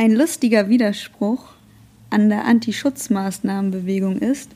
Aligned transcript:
Ein 0.00 0.12
lustiger 0.12 0.68
Widerspruch 0.68 1.54
an 2.08 2.28
der 2.28 2.44
Anti-Schutzmaßnahmenbewegung 2.44 4.18
ist, 4.20 4.48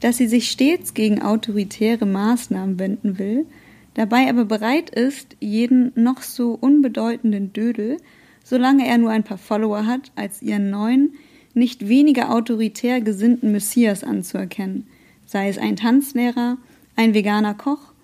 dass 0.00 0.18
sie 0.18 0.26
sich 0.26 0.50
stets 0.50 0.92
gegen 0.92 1.22
autoritäre 1.22 2.04
Maßnahmen 2.04 2.78
wenden 2.78 3.18
will, 3.18 3.46
dabei 3.94 4.28
aber 4.28 4.44
bereit 4.44 4.90
ist, 4.90 5.34
jeden 5.40 5.92
noch 5.94 6.20
so 6.20 6.58
unbedeutenden 6.60 7.54
Dödel, 7.54 7.96
solange 8.44 8.86
er 8.86 8.98
nur 8.98 9.08
ein 9.08 9.22
paar 9.22 9.38
Follower 9.38 9.86
hat, 9.86 10.12
als 10.14 10.42
ihren 10.42 10.68
neuen, 10.68 11.14
nicht 11.54 11.88
weniger 11.88 12.30
autoritär 12.30 13.00
gesinnten 13.00 13.52
Messias 13.52 14.04
anzuerkennen, 14.04 14.86
sei 15.24 15.48
es 15.48 15.56
ein 15.56 15.76
Tanzlehrer, 15.76 16.58
ein 16.96 17.14
veganer 17.14 17.54
Koch, 17.54 17.94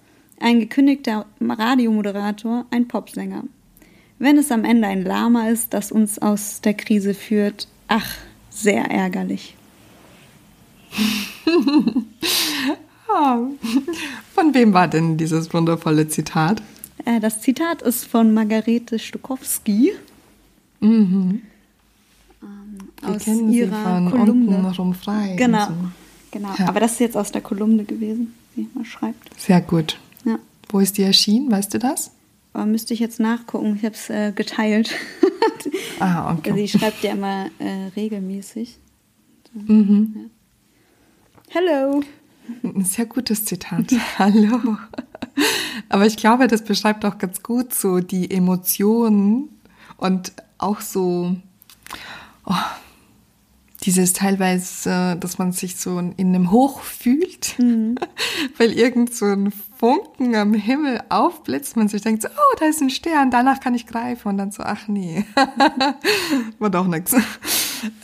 ein 0.40 0.58
gekündigter 0.58 1.26
Radiomoderator, 1.38 2.64
ein 2.70 2.88
Popsänger. 2.88 3.44
Wenn 4.22 4.38
es 4.38 4.52
am 4.52 4.64
Ende 4.64 4.86
ein 4.86 5.02
Lama 5.02 5.48
ist, 5.48 5.74
das 5.74 5.90
uns 5.90 6.20
aus 6.20 6.60
der 6.60 6.74
Krise 6.74 7.12
führt, 7.12 7.66
ach, 7.88 8.06
sehr 8.50 8.84
ärgerlich. 8.84 9.56
Von 14.32 14.54
wem 14.54 14.72
war 14.74 14.86
denn 14.86 15.16
dieses 15.16 15.52
wundervolle 15.52 16.06
Zitat? 16.06 16.62
Äh, 17.04 17.18
das 17.18 17.40
Zitat 17.40 17.82
ist 17.82 18.04
von 18.04 18.32
Margarete 18.32 19.00
Stokowski. 19.00 19.90
Mhm. 20.78 21.42
Ähm, 22.42 22.78
aus 23.02 23.26
ihrer 23.26 24.08
Kolumne. 24.08 24.56
Untenrum 24.56 24.94
frei. 24.94 25.34
Genau, 25.36 25.66
so. 25.66 25.74
genau. 26.30 26.54
Ja. 26.60 26.68
Aber 26.68 26.78
das 26.78 26.92
ist 26.92 27.00
jetzt 27.00 27.16
aus 27.16 27.32
der 27.32 27.40
Kolumne 27.40 27.82
gewesen, 27.82 28.34
die 28.54 28.68
man 28.72 28.84
schreibt. 28.84 29.40
Sehr 29.40 29.60
gut. 29.60 29.98
Ja. 30.24 30.38
Wo 30.68 30.78
ist 30.78 30.96
die 30.96 31.02
erschienen? 31.02 31.50
Weißt 31.50 31.74
du 31.74 31.80
das? 31.80 32.12
Aber 32.52 32.66
müsste 32.66 32.94
ich 32.94 33.00
jetzt 33.00 33.20
nachgucken. 33.20 33.76
Ich 33.76 33.84
habe 33.84 33.94
es 33.94 34.10
äh, 34.10 34.32
geteilt. 34.32 34.94
ah, 36.00 36.34
okay. 36.34 36.52
Sie 36.54 36.78
schreibt 36.78 37.02
ja 37.02 37.12
immer 37.12 37.46
äh, 37.58 37.88
regelmäßig. 37.96 38.78
Mhm. 39.54 40.12
Ja. 40.14 41.60
Hello. 41.60 42.02
Ein 42.62 42.84
sehr 42.84 43.06
gutes 43.06 43.44
Zitat. 43.44 43.86
Hallo. 44.18 44.76
Aber 45.88 46.06
ich 46.06 46.16
glaube, 46.16 46.46
das 46.46 46.64
beschreibt 46.64 47.04
auch 47.04 47.18
ganz 47.18 47.42
gut 47.42 47.74
so 47.74 48.00
die 48.00 48.30
Emotionen 48.30 49.48
und 49.96 50.32
auch 50.58 50.80
so 50.80 51.36
oh, 52.46 52.54
dieses 53.84 54.12
teilweise, 54.12 55.16
dass 55.18 55.38
man 55.38 55.52
sich 55.52 55.76
so 55.76 55.98
in 55.98 56.14
einem 56.18 56.50
Hoch 56.50 56.80
fühlt, 56.80 57.58
mhm. 57.58 57.96
weil 58.58 58.72
irgend 58.72 59.14
so 59.14 59.26
ein 59.26 59.52
Funken 59.82 60.36
am 60.36 60.54
Himmel 60.54 61.00
aufblitzt, 61.08 61.74
man 61.74 61.88
sich 61.88 62.02
denkt 62.02 62.22
so, 62.22 62.28
oh, 62.28 62.56
da 62.60 62.66
ist 62.66 62.80
ein 62.80 62.88
Stern, 62.88 63.32
danach 63.32 63.58
kann 63.58 63.74
ich 63.74 63.84
greifen 63.84 64.28
und 64.28 64.38
dann 64.38 64.52
so, 64.52 64.62
ach 64.62 64.86
nee, 64.86 65.24
war 66.60 66.70
doch 66.70 66.86
nichts. 66.86 67.16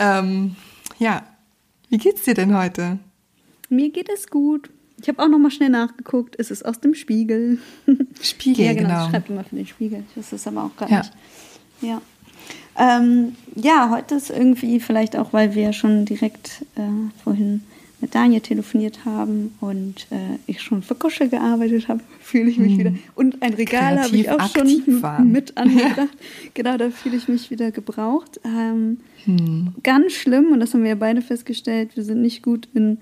Ähm, 0.00 0.56
ja, 0.98 1.22
wie 1.88 1.98
geht's 1.98 2.24
dir 2.24 2.34
denn 2.34 2.56
heute? 2.56 2.98
Mir 3.68 3.92
geht 3.92 4.08
es 4.12 4.28
gut. 4.28 4.70
Ich 5.00 5.06
habe 5.06 5.22
auch 5.22 5.28
noch 5.28 5.38
mal 5.38 5.52
schnell 5.52 5.68
nachgeguckt. 5.68 6.34
Es 6.36 6.50
ist 6.50 6.64
aus 6.64 6.80
dem 6.80 6.94
Spiegel. 6.94 7.60
Spiegel, 8.20 8.64
ja, 8.64 8.72
genau. 8.72 8.88
genau. 8.88 9.04
Ich 9.04 9.10
schreibe 9.10 9.32
immer 9.32 9.44
für 9.44 9.54
den 9.54 9.66
Spiegel. 9.68 10.02
Das 10.16 10.32
ist 10.32 10.48
aber 10.48 10.64
auch 10.64 10.76
gar 10.76 10.90
ja. 10.90 10.98
nicht. 10.98 11.12
Ja. 11.80 12.02
Ähm, 12.76 13.36
ja, 13.54 13.90
heute 13.90 14.16
ist 14.16 14.30
irgendwie 14.30 14.80
vielleicht 14.80 15.14
auch, 15.14 15.32
weil 15.32 15.54
wir 15.54 15.72
schon 15.72 16.06
direkt 16.06 16.64
äh, 16.74 17.22
vorhin 17.22 17.62
mit 18.00 18.14
Daniel 18.14 18.40
telefoniert 18.40 19.04
haben 19.04 19.54
und 19.60 20.06
äh, 20.10 20.38
ich 20.46 20.62
schon 20.62 20.82
für 20.82 20.94
Kuschel 20.94 21.28
gearbeitet 21.28 21.88
habe, 21.88 22.00
fühle 22.20 22.50
ich 22.50 22.58
mich 22.58 22.72
hm. 22.72 22.78
wieder. 22.78 22.92
Und 23.14 23.42
ein 23.42 23.54
Regal 23.54 24.00
habe 24.00 24.16
ich 24.16 24.30
auch 24.30 24.48
schon 24.48 25.02
waren. 25.02 25.32
mit 25.32 25.56
angebracht. 25.56 26.08
Genau, 26.54 26.76
da 26.76 26.90
fühle 26.90 27.16
ich 27.16 27.28
mich 27.28 27.50
wieder 27.50 27.70
gebraucht. 27.70 28.40
Ähm, 28.44 28.98
hm. 29.24 29.74
Ganz 29.82 30.12
schlimm, 30.12 30.52
und 30.52 30.60
das 30.60 30.74
haben 30.74 30.82
wir 30.82 30.90
ja 30.90 30.96
beide 30.96 31.22
festgestellt, 31.22 31.96
wir 31.96 32.04
sind 32.04 32.22
nicht 32.22 32.42
gut 32.42 32.68
in 32.74 32.98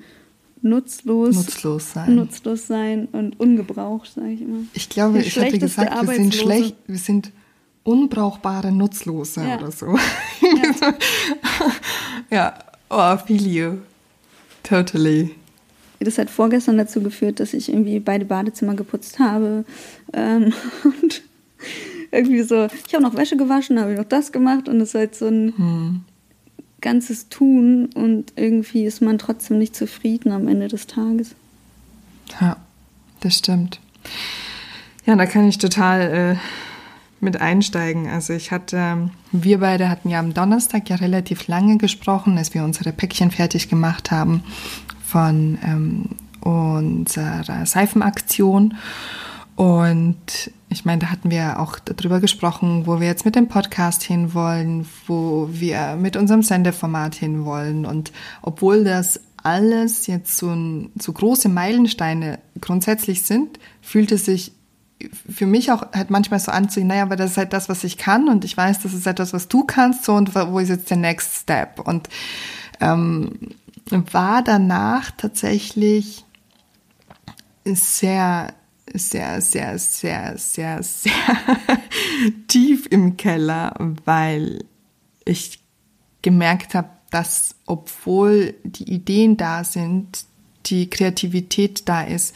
nutzlos, 0.62 1.36
nutzlos 1.36 1.92
sein. 1.92 2.14
nutzlos 2.14 2.66
sein 2.66 3.08
und 3.12 3.38
ungebraucht, 3.38 4.14
sage 4.14 4.30
ich 4.30 4.40
immer. 4.40 4.60
Ich 4.72 4.88
glaube, 4.88 5.20
ich 5.20 5.38
hatte 5.38 5.58
gesagt, 5.58 6.06
wir 6.06 6.14
sind 6.14 6.34
schlecht, 6.34 6.76
wir 6.86 6.98
sind 6.98 7.32
unbrauchbare 7.84 8.72
Nutzlose 8.72 9.42
ja. 9.42 9.58
oder 9.58 9.70
so. 9.70 9.96
Ja, 12.30 12.54
ja. 12.90 13.18
oh, 13.18 13.32
you. 13.32 13.78
Totally. 14.66 15.34
Das 16.00 16.18
hat 16.18 16.28
vorgestern 16.28 16.76
dazu 16.76 17.00
geführt, 17.02 17.40
dass 17.40 17.54
ich 17.54 17.68
irgendwie 17.68 18.00
beide 18.00 18.24
Badezimmer 18.24 18.74
geputzt 18.74 19.18
habe. 19.18 19.64
Ähm, 20.12 20.52
und 20.84 21.22
irgendwie 22.10 22.42
so, 22.42 22.68
ich 22.86 22.94
habe 22.94 23.02
noch 23.02 23.16
Wäsche 23.16 23.36
gewaschen, 23.36 23.80
habe 23.80 23.92
ich 23.92 23.98
noch 23.98 24.04
das 24.04 24.32
gemacht 24.32 24.68
und 24.68 24.80
es 24.80 24.90
ist 24.90 24.94
halt 24.94 25.14
so 25.14 25.26
ein 25.26 25.54
hm. 25.56 26.00
ganzes 26.80 27.28
Tun 27.28 27.86
und 27.94 28.32
irgendwie 28.36 28.84
ist 28.84 29.00
man 29.00 29.18
trotzdem 29.18 29.58
nicht 29.58 29.76
zufrieden 29.76 30.32
am 30.32 30.48
Ende 30.48 30.68
des 30.68 30.86
Tages. 30.86 31.34
Ja, 32.40 32.56
das 33.20 33.38
stimmt. 33.38 33.80
Ja, 35.06 35.14
da 35.14 35.26
kann 35.26 35.48
ich 35.48 35.58
total 35.58 36.00
äh, 36.00 36.36
mit 37.20 37.40
einsteigen. 37.40 38.08
Also 38.08 38.32
ich 38.32 38.50
hatte, 38.50 39.10
wir 39.32 39.60
beide 39.60 39.88
hatten 39.88 40.10
ja 40.10 40.18
am 40.18 40.34
Donnerstag 40.34 40.88
ja 40.90 40.96
relativ 40.96 41.46
lange 41.48 41.78
gesprochen, 41.78 42.36
als 42.38 42.54
wir 42.54 42.64
unsere 42.64 42.92
Päckchen 42.92 43.30
fertig 43.30 43.68
gemacht 43.68 44.10
haben 44.10 44.42
von 45.04 45.58
ähm, 45.64 46.10
unserer 46.40 47.64
Seifenaktion. 47.66 48.74
Und 49.54 50.50
ich 50.68 50.84
meine, 50.84 50.98
da 51.00 51.06
hatten 51.10 51.30
wir 51.30 51.58
auch 51.58 51.78
darüber 51.78 52.20
gesprochen, 52.20 52.86
wo 52.86 53.00
wir 53.00 53.06
jetzt 53.06 53.24
mit 53.24 53.34
dem 53.34 53.48
Podcast 53.48 54.02
hinwollen, 54.02 54.86
wo 55.06 55.48
wir 55.50 55.96
mit 55.96 56.16
unserem 56.16 56.42
Sendeformat 56.42 57.14
hinwollen. 57.14 57.86
Und 57.86 58.12
obwohl 58.42 58.84
das 58.84 59.20
alles 59.42 60.06
jetzt 60.08 60.36
so, 60.36 60.50
ein, 60.50 60.90
so 61.00 61.12
große 61.12 61.48
Meilensteine 61.48 62.40
grundsätzlich 62.60 63.22
sind, 63.22 63.58
fühlt 63.80 64.12
es 64.12 64.24
sich 64.24 64.52
für 65.10 65.46
mich 65.46 65.70
auch 65.72 65.92
halt 65.92 66.10
manchmal 66.10 66.40
so 66.40 66.52
anzuziehen, 66.52 66.86
naja, 66.86 67.02
aber 67.02 67.16
das 67.16 67.32
ist 67.32 67.36
halt 67.36 67.52
das, 67.52 67.68
was 67.68 67.84
ich 67.84 67.98
kann 67.98 68.28
und 68.28 68.44
ich 68.44 68.56
weiß, 68.56 68.80
das 68.80 68.94
ist 68.94 69.06
etwas, 69.06 69.32
was 69.32 69.48
du 69.48 69.64
kannst, 69.64 70.04
so 70.04 70.14
und 70.14 70.34
wo 70.34 70.58
ist 70.58 70.68
jetzt 70.68 70.90
der 70.90 70.96
Next 70.96 71.42
Step? 71.42 71.80
Und 71.80 72.08
ähm, 72.80 73.32
war 73.90 74.42
danach 74.42 75.10
tatsächlich 75.12 76.24
sehr, 77.64 78.54
sehr, 78.92 79.40
sehr, 79.40 79.78
sehr, 79.78 80.38
sehr, 80.38 80.82
sehr 80.82 81.12
tief 82.48 82.86
im 82.90 83.16
Keller, 83.16 83.74
weil 84.04 84.64
ich 85.24 85.60
gemerkt 86.22 86.74
habe, 86.74 86.88
dass 87.10 87.54
obwohl 87.66 88.54
die 88.64 88.92
Ideen 88.92 89.36
da 89.36 89.64
sind, 89.64 90.24
die 90.66 90.90
Kreativität 90.90 91.88
da 91.88 92.02
ist, 92.02 92.34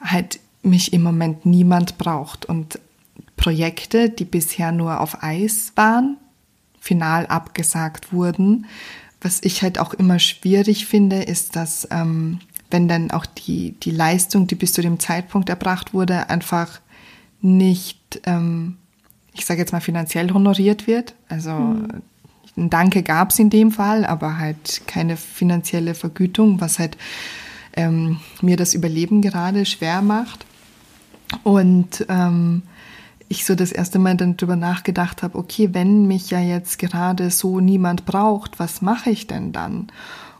halt 0.00 0.40
mich 0.62 0.92
im 0.92 1.02
Moment 1.02 1.46
niemand 1.46 1.98
braucht. 1.98 2.44
Und 2.46 2.78
Projekte, 3.36 4.10
die 4.10 4.24
bisher 4.24 4.72
nur 4.72 5.00
auf 5.00 5.22
Eis 5.22 5.72
waren, 5.76 6.16
final 6.80 7.26
abgesagt 7.26 8.12
wurden. 8.12 8.66
Was 9.20 9.40
ich 9.42 9.62
halt 9.62 9.78
auch 9.78 9.94
immer 9.94 10.18
schwierig 10.18 10.86
finde, 10.86 11.22
ist, 11.22 11.56
dass 11.56 11.88
ähm, 11.90 12.40
wenn 12.70 12.88
dann 12.88 13.10
auch 13.10 13.26
die, 13.26 13.72
die 13.80 13.90
Leistung, 13.90 14.46
die 14.46 14.54
bis 14.54 14.72
zu 14.72 14.82
dem 14.82 14.98
Zeitpunkt 14.98 15.48
erbracht 15.48 15.92
wurde, 15.92 16.30
einfach 16.30 16.80
nicht, 17.40 18.20
ähm, 18.24 18.76
ich 19.34 19.44
sage 19.44 19.60
jetzt 19.60 19.72
mal, 19.72 19.80
finanziell 19.80 20.32
honoriert 20.32 20.86
wird. 20.86 21.14
Also 21.28 21.52
mhm. 21.52 22.02
ein 22.56 22.70
Danke 22.70 23.02
gab 23.02 23.30
es 23.30 23.38
in 23.38 23.50
dem 23.50 23.72
Fall, 23.72 24.04
aber 24.04 24.38
halt 24.38 24.82
keine 24.86 25.16
finanzielle 25.16 25.94
Vergütung, 25.94 26.60
was 26.60 26.78
halt 26.78 26.96
ähm, 27.74 28.20
mir 28.40 28.56
das 28.56 28.74
Überleben 28.74 29.22
gerade 29.22 29.66
schwer 29.66 30.02
macht. 30.02 30.46
Und 31.42 32.06
ähm, 32.08 32.62
ich 33.28 33.44
so 33.44 33.54
das 33.54 33.72
erste 33.72 33.98
Mal 33.98 34.16
dann 34.16 34.36
drüber 34.36 34.56
nachgedacht 34.56 35.22
habe, 35.22 35.38
okay, 35.38 35.70
wenn 35.72 36.06
mich 36.06 36.30
ja 36.30 36.40
jetzt 36.40 36.78
gerade 36.78 37.30
so 37.30 37.60
niemand 37.60 38.04
braucht, 38.04 38.58
was 38.58 38.82
mache 38.82 39.10
ich 39.10 39.26
denn 39.26 39.52
dann? 39.52 39.88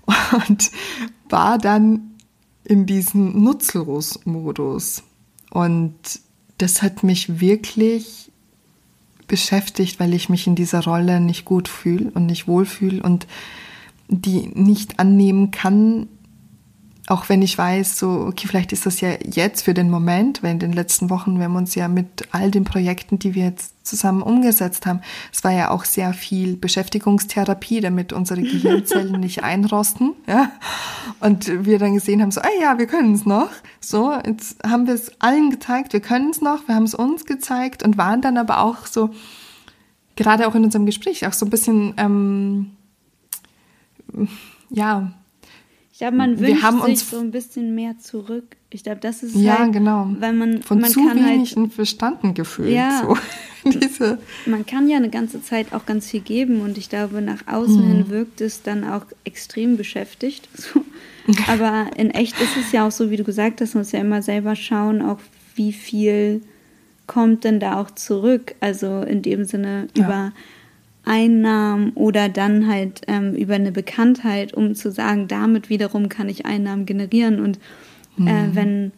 Und 0.48 0.70
war 1.28 1.58
dann 1.58 2.10
in 2.64 2.86
diesem 2.86 3.42
Nutzlos-Modus. 3.42 5.04
Und 5.50 5.94
das 6.58 6.82
hat 6.82 7.02
mich 7.02 7.40
wirklich 7.40 8.30
beschäftigt, 9.26 10.00
weil 10.00 10.12
ich 10.12 10.28
mich 10.28 10.46
in 10.46 10.56
dieser 10.56 10.82
Rolle 10.82 11.20
nicht 11.20 11.44
gut 11.44 11.68
fühle 11.68 12.10
und 12.10 12.26
nicht 12.26 12.48
wohlfühle 12.48 13.00
und 13.02 13.28
die 14.08 14.48
nicht 14.48 14.98
annehmen 14.98 15.52
kann, 15.52 16.08
auch 17.10 17.28
wenn 17.28 17.42
ich 17.42 17.58
weiß, 17.58 17.98
so, 17.98 18.08
okay, 18.28 18.46
vielleicht 18.46 18.72
ist 18.72 18.86
das 18.86 19.00
ja 19.00 19.10
jetzt 19.24 19.64
für 19.64 19.74
den 19.74 19.90
Moment, 19.90 20.44
weil 20.44 20.52
in 20.52 20.58
den 20.60 20.72
letzten 20.72 21.10
Wochen, 21.10 21.38
wir 21.38 21.46
haben 21.46 21.56
uns 21.56 21.74
ja 21.74 21.88
mit 21.88 22.28
all 22.30 22.52
den 22.52 22.62
Projekten, 22.62 23.18
die 23.18 23.34
wir 23.34 23.46
jetzt 23.46 23.84
zusammen 23.84 24.22
umgesetzt 24.22 24.86
haben, 24.86 25.00
es 25.32 25.42
war 25.42 25.50
ja 25.50 25.70
auch 25.70 25.84
sehr 25.84 26.14
viel 26.14 26.56
Beschäftigungstherapie, 26.56 27.80
damit 27.80 28.12
unsere 28.12 28.42
Gehirnzellen 28.42 29.18
nicht 29.20 29.42
einrosten, 29.42 30.12
ja. 30.28 30.52
Und 31.18 31.66
wir 31.66 31.80
dann 31.80 31.94
gesehen 31.94 32.22
haben, 32.22 32.30
so, 32.30 32.42
ah 32.42 32.62
ja, 32.62 32.78
wir 32.78 32.86
können 32.86 33.14
es 33.14 33.26
noch. 33.26 33.50
So, 33.80 34.12
jetzt 34.24 34.62
haben 34.62 34.86
wir 34.86 34.94
es 34.94 35.20
allen 35.20 35.50
gezeigt, 35.50 35.92
wir 35.92 36.00
können 36.00 36.30
es 36.30 36.40
noch, 36.40 36.68
wir 36.68 36.76
haben 36.76 36.84
es 36.84 36.94
uns 36.94 37.24
gezeigt 37.24 37.82
und 37.82 37.98
waren 37.98 38.22
dann 38.22 38.36
aber 38.36 38.60
auch 38.60 38.86
so, 38.86 39.10
gerade 40.14 40.46
auch 40.46 40.54
in 40.54 40.62
unserem 40.62 40.86
Gespräch 40.86 41.26
auch 41.26 41.32
so 41.32 41.44
ein 41.44 41.50
bisschen, 41.50 41.92
ähm, 41.96 42.70
ja. 44.70 45.10
Ich 46.00 46.02
glaube, 46.02 46.16
man 46.16 46.40
wünscht 46.40 46.64
sich 46.86 47.00
so 47.00 47.18
ein 47.18 47.30
bisschen 47.30 47.74
mehr 47.74 47.98
zurück. 47.98 48.56
Ich 48.70 48.84
glaube, 48.84 49.00
das 49.02 49.22
ist 49.22 49.36
ja 49.36 49.58
halt, 49.58 49.74
genau, 49.74 50.08
weil 50.18 50.32
man 50.32 50.62
von 50.62 50.80
man 50.80 50.90
zu 50.90 51.06
kann 51.06 51.22
wenig 51.22 51.54
halt, 51.54 51.74
verstanden 51.74 52.32
gefühlt. 52.32 52.70
Ja. 52.70 53.02
So. 53.06 53.70
Diese, 53.70 54.18
man 54.46 54.64
kann 54.64 54.88
ja 54.88 54.96
eine 54.96 55.10
ganze 55.10 55.42
Zeit 55.42 55.74
auch 55.74 55.84
ganz 55.84 56.08
viel 56.08 56.22
geben 56.22 56.62
und 56.62 56.78
ich 56.78 56.88
glaube, 56.88 57.20
nach 57.20 57.46
außen 57.46 57.82
hin 57.86 58.08
wirkt 58.08 58.40
es 58.40 58.62
dann 58.62 58.84
auch 58.84 59.04
extrem 59.24 59.76
beschäftigt. 59.76 60.48
So. 60.72 60.82
Aber 61.48 61.90
in 61.96 62.10
echt 62.10 62.40
ist 62.40 62.56
es 62.56 62.72
ja 62.72 62.86
auch 62.86 62.90
so, 62.90 63.10
wie 63.10 63.18
du 63.18 63.22
gesagt 63.24 63.60
hast, 63.60 63.74
man 63.74 63.82
muss 63.82 63.92
ja 63.92 64.00
immer 64.00 64.22
selber 64.22 64.56
schauen, 64.56 65.02
auch 65.02 65.18
wie 65.54 65.74
viel 65.74 66.40
kommt 67.06 67.44
denn 67.44 67.60
da 67.60 67.78
auch 67.78 67.90
zurück. 67.90 68.54
Also 68.60 69.02
in 69.02 69.20
dem 69.20 69.44
Sinne 69.44 69.88
Ja. 69.94 70.04
über 70.06 70.32
Einnahmen 71.04 71.90
oder 71.94 72.28
dann 72.28 72.68
halt 72.68 73.02
ähm, 73.06 73.34
über 73.34 73.54
eine 73.54 73.72
Bekanntheit, 73.72 74.52
um 74.54 74.74
zu 74.74 74.90
sagen, 74.90 75.28
damit 75.28 75.70
wiederum 75.70 76.08
kann 76.08 76.28
ich 76.28 76.46
Einnahmen 76.46 76.86
generieren. 76.86 77.40
Und 77.40 77.58
äh, 78.18 78.48
wenn 78.52 78.92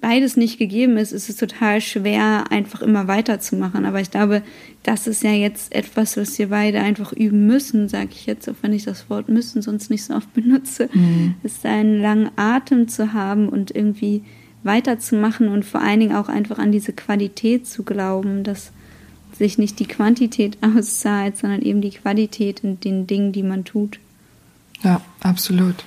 beides 0.00 0.36
nicht 0.36 0.58
gegeben 0.58 0.96
ist, 0.96 1.12
ist 1.12 1.28
es 1.28 1.36
total 1.36 1.80
schwer, 1.80 2.50
einfach 2.50 2.82
immer 2.82 3.08
weiterzumachen. 3.08 3.84
Aber 3.84 4.00
ich 4.00 4.10
glaube, 4.10 4.42
das 4.82 5.06
ist 5.06 5.22
ja 5.22 5.32
jetzt 5.32 5.74
etwas, 5.74 6.16
was 6.16 6.38
wir 6.38 6.48
beide 6.48 6.80
einfach 6.80 7.12
üben 7.12 7.46
müssen, 7.46 7.88
sage 7.88 8.10
ich 8.12 8.26
jetzt, 8.26 8.48
auch 8.48 8.56
wenn 8.62 8.72
ich 8.72 8.84
das 8.84 9.08
Wort 9.08 9.28
müssen 9.28 9.62
sonst 9.62 9.90
nicht 9.90 10.04
so 10.04 10.14
oft 10.14 10.32
benutze, 10.34 10.88
ist 11.42 11.64
einen 11.64 12.00
langen 12.00 12.30
Atem 12.36 12.88
zu 12.88 13.12
haben 13.12 13.48
und 13.48 13.74
irgendwie 13.74 14.22
weiterzumachen 14.64 15.48
und 15.48 15.64
vor 15.64 15.80
allen 15.80 16.00
Dingen 16.00 16.16
auch 16.16 16.28
einfach 16.28 16.58
an 16.58 16.72
diese 16.72 16.92
Qualität 16.92 17.66
zu 17.66 17.82
glauben, 17.82 18.44
dass 18.44 18.72
sich 19.36 19.58
nicht 19.58 19.78
die 19.78 19.86
Quantität 19.86 20.58
auszahlt, 20.62 21.38
sondern 21.38 21.62
eben 21.62 21.80
die 21.80 21.90
Qualität 21.90 22.60
in 22.60 22.80
den 22.80 23.06
Dingen, 23.06 23.32
die 23.32 23.42
man 23.42 23.64
tut. 23.64 23.98
Ja, 24.82 25.00
absolut. 25.20 25.84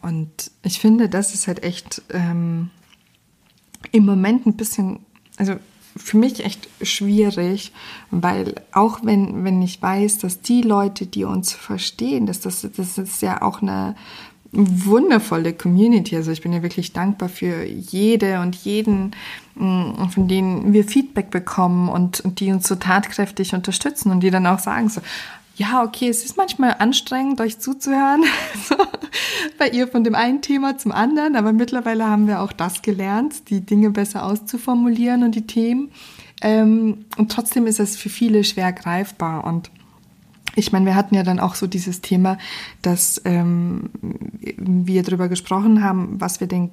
Und 0.00 0.50
ich 0.62 0.80
finde, 0.80 1.08
das 1.08 1.34
ist 1.34 1.46
halt 1.46 1.62
echt 1.62 2.02
ähm, 2.10 2.70
im 3.92 4.04
Moment 4.04 4.46
ein 4.46 4.56
bisschen, 4.56 5.00
also 5.36 5.56
für 5.96 6.16
mich 6.16 6.44
echt 6.44 6.68
schwierig, 6.80 7.72
weil 8.10 8.54
auch 8.72 9.00
wenn, 9.04 9.44
wenn 9.44 9.60
ich 9.62 9.80
weiß, 9.80 10.18
dass 10.18 10.40
die 10.40 10.62
Leute, 10.62 11.06
die 11.06 11.24
uns 11.24 11.52
verstehen, 11.52 12.26
dass 12.26 12.40
das, 12.40 12.66
das 12.76 12.98
ist 12.98 13.22
ja 13.22 13.42
auch 13.42 13.62
eine 13.62 13.94
wundervolle 14.52 15.54
Community. 15.54 16.14
Also 16.16 16.30
ich 16.30 16.42
bin 16.42 16.52
ja 16.52 16.62
wirklich 16.62 16.92
dankbar 16.92 17.28
für 17.28 17.64
jede 17.64 18.40
und 18.40 18.54
jeden, 18.54 19.12
mh, 19.54 20.10
von 20.10 20.28
denen 20.28 20.72
wir 20.72 20.84
Feedback 20.84 21.30
bekommen 21.30 21.88
und, 21.88 22.20
und 22.20 22.38
die 22.40 22.52
uns 22.52 22.68
so 22.68 22.74
tatkräftig 22.74 23.54
unterstützen 23.54 24.10
und 24.10 24.20
die 24.20 24.30
dann 24.30 24.46
auch 24.46 24.58
sagen 24.58 24.88
so, 24.90 25.00
ja, 25.56 25.82
okay, 25.82 26.08
es 26.08 26.24
ist 26.24 26.36
manchmal 26.36 26.76
anstrengend, 26.78 27.40
euch 27.40 27.58
zuzuhören, 27.58 28.24
bei 29.58 29.68
ihr 29.68 29.86
von 29.86 30.02
dem 30.02 30.14
einen 30.14 30.40
Thema 30.40 30.78
zum 30.78 30.92
anderen, 30.92 31.36
aber 31.36 31.52
mittlerweile 31.52 32.06
haben 32.06 32.26
wir 32.26 32.40
auch 32.40 32.52
das 32.52 32.82
gelernt, 32.82 33.50
die 33.50 33.60
Dinge 33.60 33.90
besser 33.90 34.24
auszuformulieren 34.24 35.22
und 35.22 35.34
die 35.34 35.46
Themen. 35.46 35.90
Ähm, 36.40 37.04
und 37.16 37.30
trotzdem 37.30 37.66
ist 37.66 37.80
es 37.80 37.96
für 37.96 38.08
viele 38.08 38.44
schwer 38.44 38.72
greifbar 38.72 39.44
und 39.44 39.70
ich 40.54 40.72
meine, 40.72 40.86
wir 40.86 40.94
hatten 40.94 41.14
ja 41.14 41.22
dann 41.22 41.40
auch 41.40 41.54
so 41.54 41.66
dieses 41.66 42.00
Thema, 42.00 42.38
dass 42.82 43.20
ähm, 43.24 43.90
wir 44.40 45.02
darüber 45.02 45.28
gesprochen 45.28 45.82
haben, 45.82 46.20
was 46.20 46.40
wir 46.40 46.46
denn 46.46 46.70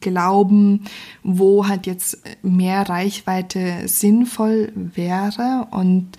glauben, 0.00 0.84
wo 1.22 1.66
halt 1.66 1.86
jetzt 1.86 2.22
mehr 2.42 2.88
Reichweite 2.88 3.88
sinnvoll 3.88 4.72
wäre 4.74 5.66
und 5.70 6.18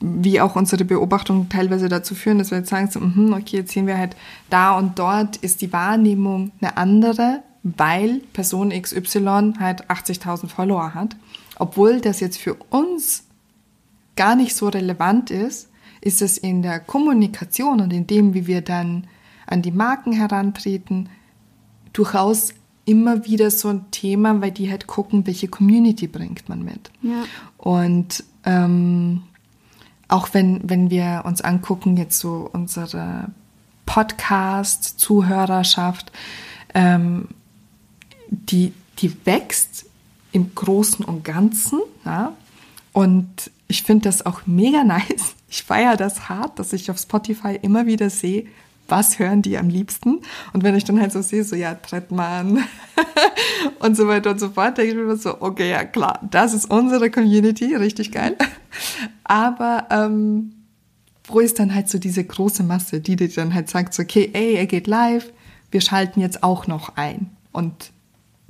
wie 0.00 0.40
auch 0.40 0.56
unsere 0.56 0.84
Beobachtungen 0.84 1.48
teilweise 1.48 1.88
dazu 1.88 2.14
führen, 2.14 2.38
dass 2.38 2.50
wir 2.50 2.58
jetzt 2.58 2.70
sagen, 2.70 2.90
so, 2.90 3.00
mhm, 3.00 3.32
okay, 3.32 3.58
jetzt 3.58 3.72
sehen 3.72 3.86
wir 3.86 3.98
halt 3.98 4.16
da 4.50 4.76
und 4.76 4.98
dort 4.98 5.36
ist 5.36 5.60
die 5.60 5.72
Wahrnehmung 5.72 6.50
eine 6.60 6.76
andere, 6.76 7.42
weil 7.62 8.20
Person 8.32 8.70
XY 8.70 9.54
halt 9.58 9.88
80.000 9.90 10.48
Follower 10.48 10.94
hat. 10.94 11.16
Obwohl 11.58 12.00
das 12.00 12.20
jetzt 12.20 12.38
für 12.38 12.54
uns 12.54 13.24
gar 14.16 14.36
nicht 14.36 14.54
so 14.54 14.68
relevant 14.68 15.30
ist, 15.30 15.68
ist 16.00 16.22
es 16.22 16.38
in 16.38 16.62
der 16.62 16.80
Kommunikation 16.80 17.80
und 17.80 17.92
in 17.92 18.06
dem, 18.06 18.34
wie 18.34 18.46
wir 18.46 18.60
dann 18.60 19.06
an 19.46 19.62
die 19.62 19.72
Marken 19.72 20.12
herantreten, 20.12 21.08
durchaus 21.92 22.54
immer 22.84 23.24
wieder 23.24 23.50
so 23.50 23.68
ein 23.68 23.90
Thema, 23.90 24.42
weil 24.42 24.50
die 24.50 24.70
halt 24.70 24.86
gucken, 24.86 25.26
welche 25.26 25.48
Community 25.48 26.06
bringt 26.06 26.46
man 26.48 26.62
mit. 26.62 26.90
Ja. 27.02 27.24
Und 27.56 28.24
ähm, 28.44 29.22
auch 30.08 30.28
wenn, 30.32 30.68
wenn 30.68 30.90
wir 30.90 31.22
uns 31.24 31.40
angucken, 31.40 31.96
jetzt 31.96 32.18
so 32.18 32.50
unsere 32.52 33.28
Podcast-Zuhörerschaft, 33.86 36.12
ähm, 36.74 37.28
die, 38.28 38.74
die 38.98 39.16
wächst 39.24 39.86
im 40.32 40.54
Großen 40.54 41.02
und 41.04 41.24
Ganzen. 41.24 41.80
Ja? 42.04 42.34
Und 42.92 43.50
ich 43.68 43.82
finde 43.82 44.04
das 44.04 44.24
auch 44.26 44.42
mega 44.46 44.84
nice. 44.84 45.34
Ich 45.48 45.62
feiere 45.62 45.96
das 45.96 46.28
hart, 46.28 46.58
dass 46.58 46.72
ich 46.72 46.90
auf 46.90 46.98
Spotify 46.98 47.58
immer 47.60 47.86
wieder 47.86 48.10
sehe, 48.10 48.46
was 48.88 49.18
hören 49.18 49.42
die 49.42 49.56
am 49.56 49.68
liebsten. 49.68 50.20
Und 50.52 50.62
wenn 50.62 50.74
ich 50.74 50.84
dann 50.84 51.00
halt 51.00 51.12
so 51.12 51.22
sehe, 51.22 51.44
so 51.44 51.56
ja, 51.56 51.74
Trettmann 51.74 52.64
und 53.78 53.96
so 53.96 54.06
weiter 54.08 54.30
und 54.30 54.40
so 54.40 54.50
fort, 54.50 54.76
denke 54.76 54.92
ich 54.92 54.96
mir 54.96 55.16
so, 55.16 55.40
okay, 55.40 55.70
ja 55.70 55.84
klar, 55.84 56.20
das 56.30 56.52
ist 56.52 56.70
unsere 56.70 57.10
Community, 57.10 57.74
richtig 57.74 58.12
geil. 58.12 58.36
Aber 59.24 59.86
ähm, 59.90 60.52
wo 61.26 61.40
ist 61.40 61.58
dann 61.58 61.74
halt 61.74 61.88
so 61.88 61.98
diese 61.98 62.24
große 62.24 62.62
Masse, 62.62 63.00
die 63.00 63.16
dir 63.16 63.28
dann 63.28 63.54
halt 63.54 63.70
sagt, 63.70 63.94
so, 63.94 64.02
okay, 64.02 64.30
ey, 64.32 64.54
er 64.54 64.66
geht 64.66 64.86
live, 64.86 65.32
wir 65.70 65.80
schalten 65.80 66.20
jetzt 66.20 66.42
auch 66.42 66.66
noch 66.66 66.96
ein. 66.96 67.30
Und 67.52 67.90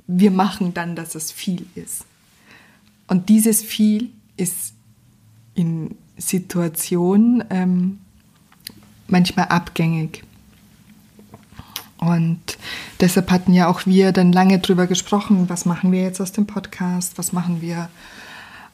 wir 0.07 0.31
machen 0.31 0.73
dann, 0.73 0.95
dass 0.95 1.15
es 1.15 1.31
viel 1.31 1.65
ist. 1.75 2.05
Und 3.07 3.29
dieses 3.29 3.63
viel 3.63 4.11
ist 4.35 4.74
in 5.55 5.95
Situationen 6.17 7.43
ähm, 7.49 7.99
manchmal 9.07 9.47
abgängig. 9.47 10.23
Und 11.97 12.57
deshalb 12.99 13.31
hatten 13.31 13.53
ja 13.53 13.67
auch 13.67 13.85
wir 13.85 14.11
dann 14.11 14.31
lange 14.31 14.59
drüber 14.59 14.85
gesprochen, 14.85 15.49
was 15.49 15.65
machen 15.65 15.91
wir 15.91 16.03
jetzt 16.03 16.21
aus 16.21 16.31
dem 16.31 16.45
Podcast, 16.45 17.17
was 17.17 17.33
machen 17.33 17.61
wir 17.61 17.89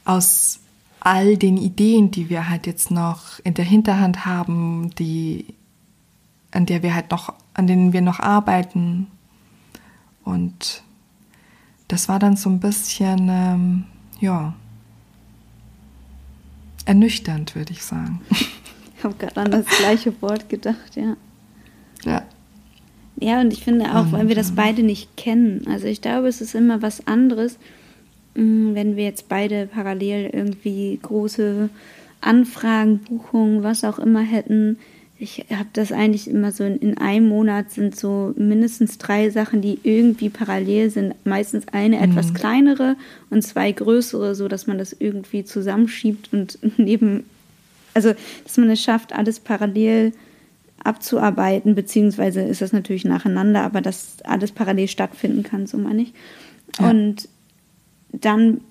aus 0.04 0.60
all 1.00 1.38
den 1.38 1.58
Ideen, 1.58 2.12
die 2.12 2.30
wir 2.30 2.50
halt 2.50 2.68
jetzt 2.68 2.92
noch 2.92 3.40
in 3.44 3.54
der 3.54 3.66
Hinterhand 3.66 4.26
haben, 4.26 4.92
die, 4.96 5.46
an 6.52 6.66
der 6.66 6.84
wir 6.84 6.94
halt 6.94 7.12
noch, 7.12 7.34
an 7.54 7.68
denen 7.68 7.94
wir 7.94 8.02
noch 8.02 8.20
arbeiten. 8.20 9.08
Und 10.24 10.84
das 11.88 12.08
war 12.10 12.20
dann 12.20 12.36
so 12.36 12.50
ein 12.50 12.60
bisschen, 12.60 13.30
ähm, 13.30 13.84
ja, 14.20 14.54
ernüchternd, 16.92 17.56
würde 17.56 17.72
ich 17.72 17.84
sagen. 17.84 18.22
Ich 18.98 19.04
habe 19.04 19.16
gerade 19.16 19.38
an 19.42 19.50
das 19.50 19.66
gleiche 19.66 20.14
Wort 20.22 20.48
gedacht, 20.48 20.96
ja. 20.96 21.18
Ja. 22.04 22.22
Ja, 23.20 23.42
und 23.42 23.52
ich 23.52 23.64
finde 23.64 23.96
auch, 23.96 24.12
weil 24.12 24.28
wir 24.28 24.36
das 24.36 24.52
beide 24.52 24.84
nicht 24.84 25.18
kennen. 25.18 25.66
Also 25.68 25.88
ich 25.88 26.04
glaube, 26.04 26.28
es 26.28 26.40
ist 26.40 26.54
immer 26.54 26.84
was 26.84 27.08
anderes, 27.08 27.58
mh, 28.36 28.76
wenn 28.76 28.98
wir 28.98 29.06
jetzt 29.06 29.28
beide 29.28 29.66
parallel 29.66 30.30
irgendwie 30.32 31.00
große 31.02 31.70
Anfragen, 32.22 33.00
Buchungen, 33.00 33.64
was 33.64 33.84
auch 33.84 33.98
immer 33.98 34.22
hätten. 34.22 34.78
Ich 35.22 35.46
habe 35.52 35.70
das 35.74 35.92
eigentlich 35.92 36.28
immer 36.28 36.52
so 36.52 36.64
in, 36.64 36.78
in 36.78 36.98
einem 36.98 37.30
Monat 37.30 37.70
sind 37.70 37.96
so 37.96 38.34
mindestens 38.38 38.98
drei 38.98 39.30
Sachen, 39.30 39.62
die 39.62 39.78
irgendwie 39.84 40.30
parallel 40.30 40.90
sind. 40.90 41.14
Meistens 41.28 41.68
eine 41.72 42.00
etwas 42.02 42.34
kleinere 42.34 42.96
und 43.30 43.44
zwei 43.44 43.72
größere, 43.72 44.34
so 44.34 44.48
dass 44.48 44.66
man 44.66 44.80
das 44.80 44.96
irgendwie 44.98 45.46
zusammenschiebt 45.46 46.34
und 46.34 46.58
neben, 46.78 47.26
also 47.94 48.14
dass 48.44 48.58
man 48.58 48.72
es 48.72 48.82
schafft, 48.82 49.14
alles 49.14 49.40
parallel 49.40 50.14
abzuarbeiten, 50.84 51.76
beziehungsweise 51.76 52.42
ist 52.42 52.64
das 52.64 52.74
natürlich 52.74 53.06
nacheinander, 53.06 53.62
aber 53.62 53.82
dass 53.82 54.16
alles 54.24 54.52
parallel 54.52 54.88
stattfinden 54.88 55.44
kann, 55.44 55.68
so 55.68 55.78
meine 55.78 56.02
ich. 56.02 56.14
Ja. 56.80 56.90
Und 56.90 57.30
dann, 58.12 58.62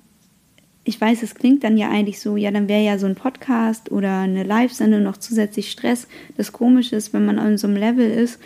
ich 0.84 1.00
weiß, 1.00 1.22
es 1.22 1.34
klingt 1.34 1.62
dann 1.62 1.76
ja 1.76 1.90
eigentlich 1.90 2.20
so, 2.20 2.37
ja, 2.37 2.50
dann 2.50 2.68
wäre 2.68 2.82
ja 2.82 2.99
so 2.99 3.06
ein 3.06 3.14
Podcast 3.14 3.92
oder 3.92 4.20
eine 4.20 4.44
Live-Sendung 4.44 5.02
noch 5.02 5.18
zusätzlich 5.18 5.70
Stress. 5.70 6.08
Das 6.37 6.52
Komische 6.52 6.96
ist, 6.96 7.12
wenn 7.12 7.26
man 7.26 7.38
an 7.38 7.58
so 7.58 7.66
einem 7.66 7.76
Level 7.76 8.10
ist, 8.10 8.38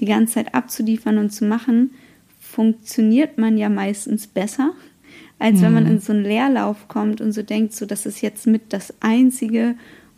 die 0.00 0.06
ganze 0.06 0.34
Zeit 0.34 0.54
abzuliefern 0.54 1.18
und 1.18 1.30
zu 1.30 1.44
machen, 1.44 1.90
funktioniert 2.40 3.38
man 3.38 3.56
ja 3.56 3.68
meistens 3.68 4.26
besser, 4.26 4.72
als 5.38 5.60
wenn 5.60 5.74
man 5.74 5.86
in 5.86 6.00
so 6.00 6.12
einen 6.12 6.24
Leerlauf 6.24 6.88
kommt 6.88 7.20
und 7.20 7.32
so 7.32 7.42
denkt, 7.42 7.74
so, 7.74 7.84
das 7.84 8.06
ist 8.06 8.20
jetzt 8.20 8.46
mit 8.46 8.72
das 8.72 8.94
Einzige, 9.00 9.74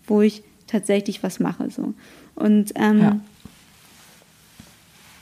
wo 0.06 0.20
ich 0.20 0.42
tatsächlich 0.66 1.22
was 1.22 1.40
mache. 1.40 1.70
So. 1.70 1.94
Und 2.34 2.72
ähm, 2.76 3.00
Ja. 3.00 3.20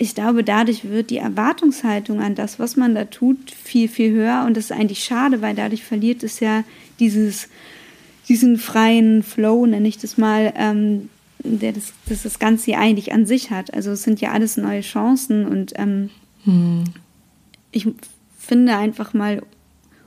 Ich 0.02 0.16
glaube, 0.16 0.42
dadurch 0.42 0.88
wird 0.90 1.10
die 1.10 1.18
Erwartungshaltung 1.18 2.20
an 2.20 2.34
das, 2.34 2.58
was 2.58 2.76
man 2.76 2.94
da 2.94 3.04
tut, 3.04 3.52
viel, 3.52 3.88
viel 3.88 4.10
höher. 4.10 4.44
Und 4.46 4.56
das 4.56 4.64
ist 4.64 4.72
eigentlich 4.72 5.04
schade, 5.04 5.42
weil 5.42 5.54
dadurch 5.54 5.84
verliert 5.84 6.24
es 6.24 6.40
ja 6.40 6.64
dieses 6.98 7.48
diesen 8.28 8.56
freien 8.56 9.22
Flow, 9.22 9.66
nenne 9.66 9.88
ich 9.88 9.98
das 9.98 10.16
mal, 10.16 10.52
ähm, 10.56 11.08
der 11.38 11.72
das, 11.72 11.92
das, 12.06 12.22
das 12.22 12.38
Ganze 12.38 12.66
hier 12.66 12.78
eigentlich 12.78 13.12
an 13.12 13.26
sich 13.26 13.50
hat. 13.50 13.74
Also 13.74 13.90
es 13.92 14.02
sind 14.02 14.20
ja 14.20 14.32
alles 14.32 14.56
neue 14.56 14.80
Chancen 14.80 15.46
und 15.46 15.72
ähm, 15.76 16.10
hm. 16.44 16.84
ich 17.72 17.88
finde 18.38 18.76
einfach 18.76 19.12
mal 19.12 19.42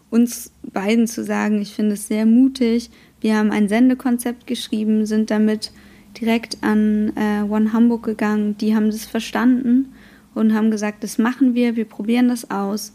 uns 0.09 0.51
beiden 0.63 1.07
zu 1.07 1.23
sagen, 1.23 1.61
ich 1.61 1.73
finde 1.73 1.93
es 1.93 2.07
sehr 2.07 2.25
mutig. 2.25 2.89
Wir 3.21 3.37
haben 3.37 3.51
ein 3.51 3.67
Sendekonzept 3.67 4.47
geschrieben, 4.47 5.05
sind 5.05 5.29
damit 5.29 5.71
direkt 6.19 6.57
an 6.61 7.13
äh, 7.15 7.43
One 7.43 7.73
Hamburg 7.73 8.03
gegangen. 8.03 8.57
Die 8.57 8.75
haben 8.75 8.87
das 8.87 9.05
verstanden 9.05 9.93
und 10.33 10.53
haben 10.53 10.71
gesagt, 10.71 11.03
das 11.03 11.17
machen 11.17 11.55
wir, 11.55 11.75
wir 11.75 11.85
probieren 11.85 12.27
das 12.27 12.51
aus. 12.51 12.93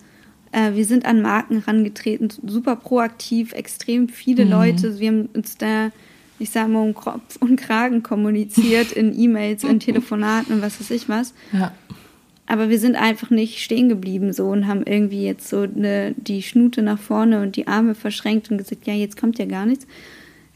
Äh, 0.52 0.74
wir 0.74 0.84
sind 0.84 1.06
an 1.06 1.22
Marken 1.22 1.60
herangetreten, 1.60 2.28
super 2.46 2.76
proaktiv, 2.76 3.52
extrem 3.52 4.08
viele 4.08 4.44
mhm. 4.44 4.50
Leute. 4.50 5.00
Wir 5.00 5.08
haben 5.08 5.28
uns 5.34 5.56
da, 5.56 5.90
ich 6.38 6.50
sage 6.50 6.68
mal, 6.68 6.82
um 6.82 6.94
Kopf 6.94 7.36
und 7.40 7.56
Kragen 7.56 8.02
kommuniziert 8.02 8.92
in 8.92 9.18
E-Mails, 9.18 9.64
in 9.64 9.80
Telefonaten 9.80 10.54
und 10.54 10.62
was 10.62 10.80
weiß 10.80 10.90
ich 10.90 11.08
was. 11.08 11.34
Ja. 11.52 11.72
Aber 12.46 12.68
wir 12.68 12.80
sind 12.80 12.96
einfach 12.96 13.30
nicht 13.30 13.60
stehen 13.60 13.88
geblieben 13.88 14.32
so 14.32 14.48
und 14.48 14.66
haben 14.66 14.82
irgendwie 14.84 15.24
jetzt 15.24 15.48
so 15.48 15.60
eine, 15.60 16.14
die 16.16 16.42
Schnute 16.42 16.82
nach 16.82 16.98
vorne 16.98 17.42
und 17.42 17.54
die 17.54 17.68
Arme 17.68 17.94
verschränkt 17.94 18.50
und 18.50 18.58
gesagt, 18.58 18.88
ja, 18.88 18.94
jetzt 18.94 19.16
kommt 19.16 19.38
ja 19.38 19.44
gar 19.44 19.66
nichts. 19.66 19.86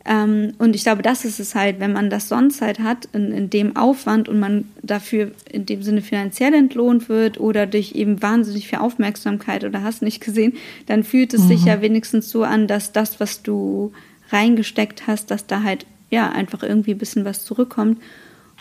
Ähm, 0.07 0.53
und 0.59 0.77
ich 0.77 0.83
glaube, 0.83 1.03
das 1.03 1.25
ist 1.25 1.41
es 1.41 1.55
halt, 1.55 1.81
wenn 1.81 1.93
man 1.93 2.11
das 2.11 2.29
sonst 2.29 2.61
halt 2.61 2.79
hat, 2.79 3.09
in, 3.13 3.33
in 3.33 3.49
dem 3.49 3.77
Aufwand 3.77 4.29
und 4.29 4.39
man 4.39 4.69
dafür 4.83 5.31
in 5.51 5.65
dem 5.65 5.83
Sinne 5.83 6.03
finanziell 6.03 6.53
entlohnt 6.53 7.09
wird 7.09 7.41
oder 7.41 7.67
durch 7.67 7.93
eben 7.93 8.21
wahnsinnig 8.21 8.69
viel 8.69 8.81
Aufmerksamkeit 8.81 9.65
oder 9.65 9.83
hast 9.83 10.03
nicht 10.03 10.23
gesehen, 10.23 10.55
dann 10.87 11.05
fühlt 11.05 11.33
es 11.33 11.43
mhm. 11.43 11.49
sich 11.49 11.65
ja 11.65 11.81
wenigstens 11.81 12.29
so 12.29 12.43
an, 12.43 12.67
dass 12.67 12.93
das, 12.93 13.19
was 13.19 13.43
du 13.43 13.93
reingesteckt 14.31 15.07
hast, 15.07 15.31
dass 15.31 15.47
da 15.47 15.63
halt 15.63 15.87
ja 16.11 16.31
einfach 16.31 16.63
irgendwie 16.63 16.93
ein 16.93 16.99
bisschen 16.99 17.25
was 17.25 17.45
zurückkommt. 17.45 18.01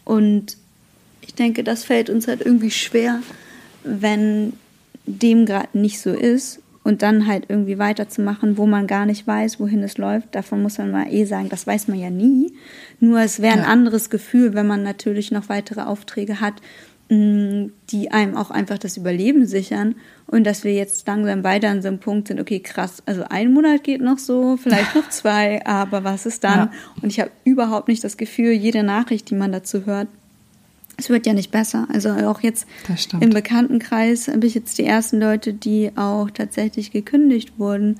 Und 0.05 0.57
ich 1.21 1.33
denke, 1.35 1.63
das 1.63 1.83
fällt 1.83 2.09
uns 2.09 2.27
halt 2.27 2.41
irgendwie 2.41 2.71
schwer, 2.71 3.19
wenn 3.83 4.53
dem 5.05 5.45
gerade 5.45 5.77
nicht 5.77 5.99
so 5.99 6.11
ist 6.11 6.62
und 6.83 7.01
dann 7.01 7.27
halt 7.27 7.45
irgendwie 7.47 7.79
weiterzumachen, 7.79 8.57
wo 8.57 8.65
man 8.65 8.87
gar 8.87 9.05
nicht 9.05 9.25
weiß, 9.25 9.59
wohin 9.59 9.83
es 9.83 9.97
läuft. 9.97 10.35
Davon 10.35 10.61
muss 10.61 10.77
man 10.77 10.91
mal 10.91 11.07
eh 11.11 11.25
sagen, 11.25 11.49
das 11.49 11.65
weiß 11.65 11.87
man 11.87 11.97
ja 11.97 12.09
nie. 12.09 12.53
Nur 12.99 13.21
es 13.21 13.41
wäre 13.41 13.53
ein 13.53 13.59
ja. 13.59 13.67
anderes 13.67 14.09
Gefühl, 14.09 14.53
wenn 14.53 14.67
man 14.67 14.83
natürlich 14.83 15.31
noch 15.31 15.49
weitere 15.49 15.81
Aufträge 15.81 16.41
hat, 16.41 16.55
mm, 17.09 17.67
die 17.89 18.11
einem 18.11 18.35
auch 18.35 18.51
einfach 18.51 18.77
das 18.77 18.97
Überleben 18.97 19.45
sichern 19.45 19.95
und 20.27 20.45
dass 20.45 20.65
wir 20.65 20.73
jetzt 20.73 21.07
langsam 21.07 21.41
beide 21.41 21.69
an 21.69 21.81
so 21.81 21.87
einem 21.87 21.99
Punkt 21.99 22.27
sind, 22.27 22.41
okay, 22.41 22.59
krass, 22.59 23.01
also 23.05 23.23
ein 23.29 23.53
Monat 23.53 23.83
geht 23.83 24.01
noch 24.01 24.17
so, 24.17 24.57
vielleicht 24.57 24.93
noch 24.93 25.07
zwei, 25.09 25.65
aber 25.65 26.03
was 26.03 26.25
ist 26.25 26.43
dann? 26.43 26.59
Ja. 26.59 26.71
Und 27.01 27.11
ich 27.11 27.19
habe 27.21 27.31
überhaupt 27.45 27.87
nicht 27.87 28.03
das 28.03 28.17
Gefühl, 28.17 28.51
jede 28.51 28.83
Nachricht, 28.83 29.29
die 29.29 29.35
man 29.35 29.53
dazu 29.53 29.85
hört, 29.85 30.09
es 30.97 31.09
wird 31.09 31.25
ja 31.25 31.33
nicht 31.33 31.51
besser. 31.51 31.87
Also 31.91 32.09
auch 32.11 32.41
jetzt 32.41 32.67
im 33.19 33.31
Bekanntenkreis 33.31 34.27
habe 34.27 34.45
ich 34.45 34.53
jetzt 34.53 34.77
die 34.77 34.85
ersten 34.85 35.19
Leute, 35.19 35.53
die 35.53 35.91
auch 35.95 36.29
tatsächlich 36.29 36.91
gekündigt 36.91 37.53
wurden, 37.57 37.99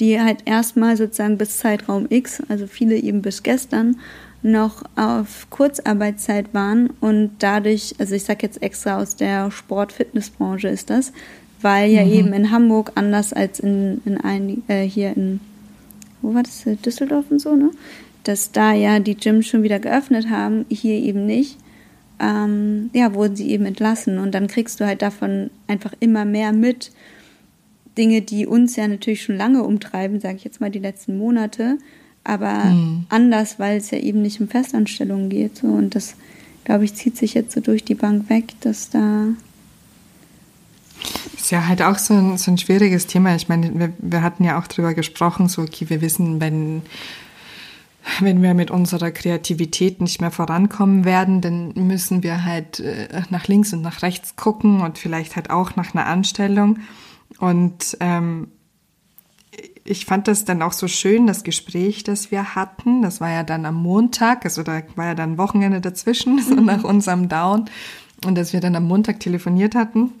die 0.00 0.20
halt 0.20 0.38
erstmal 0.44 0.96
sozusagen 0.96 1.38
bis 1.38 1.58
Zeitraum 1.58 2.06
X, 2.08 2.42
also 2.48 2.66
viele 2.66 2.96
eben 2.96 3.22
bis 3.22 3.42
gestern, 3.42 3.96
noch 4.42 4.82
auf 4.94 5.46
Kurzarbeitszeit 5.48 6.52
waren 6.52 6.90
und 7.00 7.30
dadurch, 7.38 7.94
also 7.98 8.14
ich 8.14 8.24
sage 8.24 8.40
jetzt 8.42 8.62
extra 8.62 9.00
aus 9.00 9.16
der 9.16 9.50
Sport-Fitness-Branche 9.50 10.68
ist 10.68 10.90
das, 10.90 11.12
weil 11.62 11.90
ja 11.90 12.04
mhm. 12.04 12.12
eben 12.12 12.32
in 12.34 12.50
Hamburg 12.50 12.92
anders 12.94 13.32
als 13.32 13.58
in, 13.60 14.02
in 14.04 14.18
ein, 14.18 14.62
äh, 14.68 14.82
hier 14.82 15.16
in, 15.16 15.40
wo 16.20 16.34
war 16.34 16.42
das, 16.42 16.64
Düsseldorf 16.84 17.24
und 17.30 17.40
so, 17.40 17.56
ne? 17.56 17.70
Dass 18.24 18.52
da 18.52 18.72
ja 18.72 19.00
die 19.00 19.16
Gyms 19.16 19.46
schon 19.46 19.62
wieder 19.62 19.78
geöffnet 19.78 20.28
haben, 20.30 20.66
hier 20.68 20.94
eben 20.94 21.26
nicht 21.26 21.58
ähm, 22.20 22.90
ja, 22.92 23.14
wurden 23.14 23.36
sie 23.36 23.50
eben 23.50 23.66
entlassen. 23.66 24.18
Und 24.18 24.32
dann 24.32 24.46
kriegst 24.46 24.80
du 24.80 24.86
halt 24.86 25.02
davon 25.02 25.50
einfach 25.66 25.92
immer 26.00 26.24
mehr 26.24 26.52
mit. 26.52 26.92
Dinge, 27.96 28.22
die 28.22 28.46
uns 28.46 28.76
ja 28.76 28.88
natürlich 28.88 29.22
schon 29.22 29.36
lange 29.36 29.62
umtreiben, 29.62 30.20
sage 30.20 30.36
ich 30.36 30.44
jetzt 30.44 30.60
mal 30.60 30.70
die 30.70 30.80
letzten 30.80 31.16
Monate, 31.16 31.78
aber 32.24 32.64
mhm. 32.64 33.06
anders, 33.08 33.60
weil 33.60 33.76
es 33.76 33.92
ja 33.92 33.98
eben 33.98 34.20
nicht 34.20 34.40
um 34.40 34.48
Festanstellungen 34.48 35.28
geht. 35.28 35.58
So. 35.58 35.68
Und 35.68 35.94
das, 35.94 36.14
glaube 36.64 36.84
ich, 36.84 36.94
zieht 36.94 37.16
sich 37.16 37.34
jetzt 37.34 37.54
so 37.54 37.60
durch 37.60 37.84
die 37.84 37.94
Bank 37.94 38.28
weg, 38.28 38.54
dass 38.62 38.90
da 38.90 39.28
ist 41.36 41.50
ja 41.50 41.66
halt 41.66 41.82
auch 41.82 41.98
so 41.98 42.14
ein, 42.14 42.38
so 42.38 42.50
ein 42.50 42.56
schwieriges 42.56 43.06
Thema. 43.06 43.34
Ich 43.34 43.48
meine, 43.48 43.78
wir, 43.78 43.92
wir 43.98 44.22
hatten 44.22 44.44
ja 44.44 44.58
auch 44.58 44.66
darüber 44.66 44.94
gesprochen, 44.94 45.48
so, 45.48 45.62
okay, 45.62 45.90
wir 45.90 46.00
wissen, 46.00 46.40
wenn 46.40 46.80
wenn 48.20 48.42
wir 48.42 48.54
mit 48.54 48.70
unserer 48.70 49.10
Kreativität 49.10 50.00
nicht 50.00 50.20
mehr 50.20 50.30
vorankommen 50.30 51.04
werden, 51.04 51.40
dann 51.40 51.72
müssen 51.74 52.22
wir 52.22 52.44
halt 52.44 52.80
äh, 52.80 53.22
nach 53.30 53.48
links 53.48 53.72
und 53.72 53.82
nach 53.82 54.02
rechts 54.02 54.36
gucken 54.36 54.80
und 54.80 54.98
vielleicht 54.98 55.36
halt 55.36 55.50
auch 55.50 55.76
nach 55.76 55.94
einer 55.94 56.06
Anstellung. 56.06 56.80
Und 57.38 57.96
ähm, 58.00 58.48
ich 59.84 60.06
fand 60.06 60.28
das 60.28 60.44
dann 60.44 60.62
auch 60.62 60.72
so 60.72 60.88
schön, 60.88 61.26
das 61.26 61.44
Gespräch, 61.44 62.04
das 62.04 62.30
wir 62.30 62.54
hatten. 62.54 63.02
Das 63.02 63.20
war 63.20 63.30
ja 63.30 63.42
dann 63.42 63.66
am 63.66 63.76
Montag, 63.76 64.44
also 64.44 64.62
da 64.62 64.82
war 64.96 65.06
ja 65.06 65.14
dann 65.14 65.38
Wochenende 65.38 65.80
dazwischen, 65.80 66.38
so 66.42 66.56
mhm. 66.56 66.66
nach 66.66 66.84
unserem 66.84 67.28
Down. 67.28 67.66
Und 68.24 68.36
dass 68.36 68.52
wir 68.52 68.60
dann 68.60 68.76
am 68.76 68.84
Montag 68.84 69.20
telefoniert 69.20 69.74
hatten. 69.74 70.12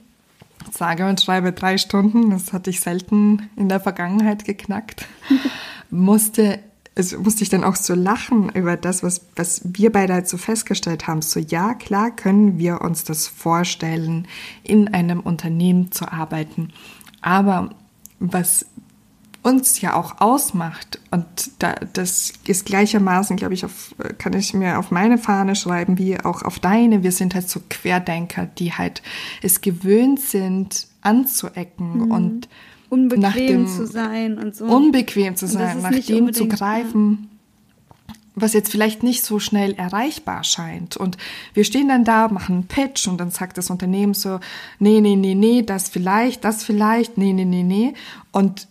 Sage 0.72 1.06
und 1.06 1.20
schreibe 1.20 1.52
drei 1.52 1.78
Stunden, 1.78 2.30
das 2.30 2.52
hatte 2.52 2.70
ich 2.70 2.80
selten 2.80 3.50
in 3.56 3.68
der 3.68 3.80
Vergangenheit 3.80 4.44
geknackt. 4.44 5.06
Musste 5.90 6.60
also 6.96 7.18
musste 7.18 7.42
ich 7.42 7.48
dann 7.48 7.64
auch 7.64 7.76
so 7.76 7.94
lachen 7.94 8.50
über 8.50 8.76
das, 8.76 9.02
was, 9.02 9.22
was 9.34 9.62
wir 9.64 9.90
beide 9.90 10.14
halt 10.14 10.28
so 10.28 10.36
festgestellt 10.36 11.06
haben. 11.06 11.22
So, 11.22 11.40
ja, 11.40 11.74
klar 11.74 12.10
können 12.10 12.58
wir 12.58 12.82
uns 12.82 13.04
das 13.04 13.26
vorstellen, 13.26 14.28
in 14.62 14.94
einem 14.94 15.20
Unternehmen 15.20 15.90
zu 15.90 16.10
arbeiten. 16.10 16.72
Aber 17.20 17.70
was 18.20 18.66
uns 19.42 19.80
ja 19.80 19.94
auch 19.94 20.20
ausmacht, 20.20 21.00
und 21.10 21.26
da, 21.58 21.74
das 21.92 22.32
ist 22.46 22.64
gleichermaßen, 22.64 23.36
glaube 23.36 23.54
ich, 23.54 23.64
auf, 23.64 23.94
kann 24.16 24.32
ich 24.32 24.54
mir 24.54 24.78
auf 24.78 24.90
meine 24.90 25.18
Fahne 25.18 25.54
schreiben, 25.56 25.98
wie 25.98 26.18
auch 26.18 26.42
auf 26.42 26.60
deine. 26.60 27.02
Wir 27.02 27.12
sind 27.12 27.34
halt 27.34 27.50
so 27.50 27.60
Querdenker, 27.68 28.46
die 28.46 28.72
halt 28.72 29.02
es 29.42 29.60
gewöhnt 29.60 30.20
sind, 30.20 30.86
anzuecken 31.02 32.04
mhm. 32.04 32.10
und 32.10 32.48
unbequem 32.94 33.66
zu 33.66 33.86
sein 33.86 34.38
und 34.38 34.54
so. 34.54 34.64
Unbequem 34.64 35.36
zu 35.36 35.46
sein, 35.46 35.82
nach 35.82 35.98
dem 35.98 36.32
zu 36.32 36.48
greifen, 36.48 37.28
ja. 38.08 38.14
was 38.34 38.52
jetzt 38.52 38.70
vielleicht 38.70 39.02
nicht 39.02 39.24
so 39.24 39.38
schnell 39.38 39.74
erreichbar 39.74 40.44
scheint. 40.44 40.96
Und 40.96 41.16
wir 41.52 41.64
stehen 41.64 41.88
dann 41.88 42.04
da, 42.04 42.28
machen 42.28 42.54
einen 42.54 42.66
Pitch 42.66 43.06
und 43.08 43.18
dann 43.18 43.30
sagt 43.30 43.58
das 43.58 43.70
Unternehmen 43.70 44.14
so, 44.14 44.40
nee, 44.78 45.00
nee, 45.00 45.16
nee, 45.16 45.34
nee, 45.34 45.62
das 45.62 45.88
vielleicht, 45.88 46.44
das 46.44 46.64
vielleicht, 46.64 47.18
nee, 47.18 47.32
nee, 47.32 47.44
nee, 47.44 47.62
nee. 47.62 47.94
Und 48.32 48.68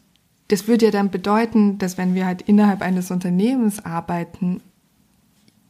das 0.47 0.67
würde 0.67 0.85
ja 0.85 0.91
dann 0.91 1.09
bedeuten, 1.09 1.77
dass 1.77 1.97
wenn 1.97 2.15
wir 2.15 2.25
halt 2.25 2.43
innerhalb 2.43 2.81
eines 2.81 3.11
Unternehmens 3.11 3.83
arbeiten, 3.83 4.61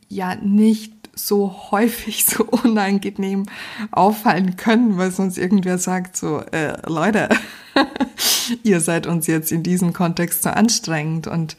ja 0.10 0.36
nicht 0.36 1.03
so 1.16 1.72
häufig 1.72 2.26
so 2.26 2.44
unangenehm 2.46 3.46
auffallen 3.92 4.56
können, 4.56 4.98
weil 4.98 5.12
sonst 5.12 5.38
irgendwer 5.38 5.78
sagt 5.78 6.18
so, 6.18 6.40
äh, 6.52 6.78
Leute, 6.90 7.30
ihr 8.64 8.82
seid 8.82 9.08
uns 9.08 9.28
jetzt 9.28 9.52
in 9.52 9.64
diesem 9.64 9.94
Kontext 9.94 10.44
so 10.44 10.50
anstrengend. 10.50 11.28
Und 11.28 11.56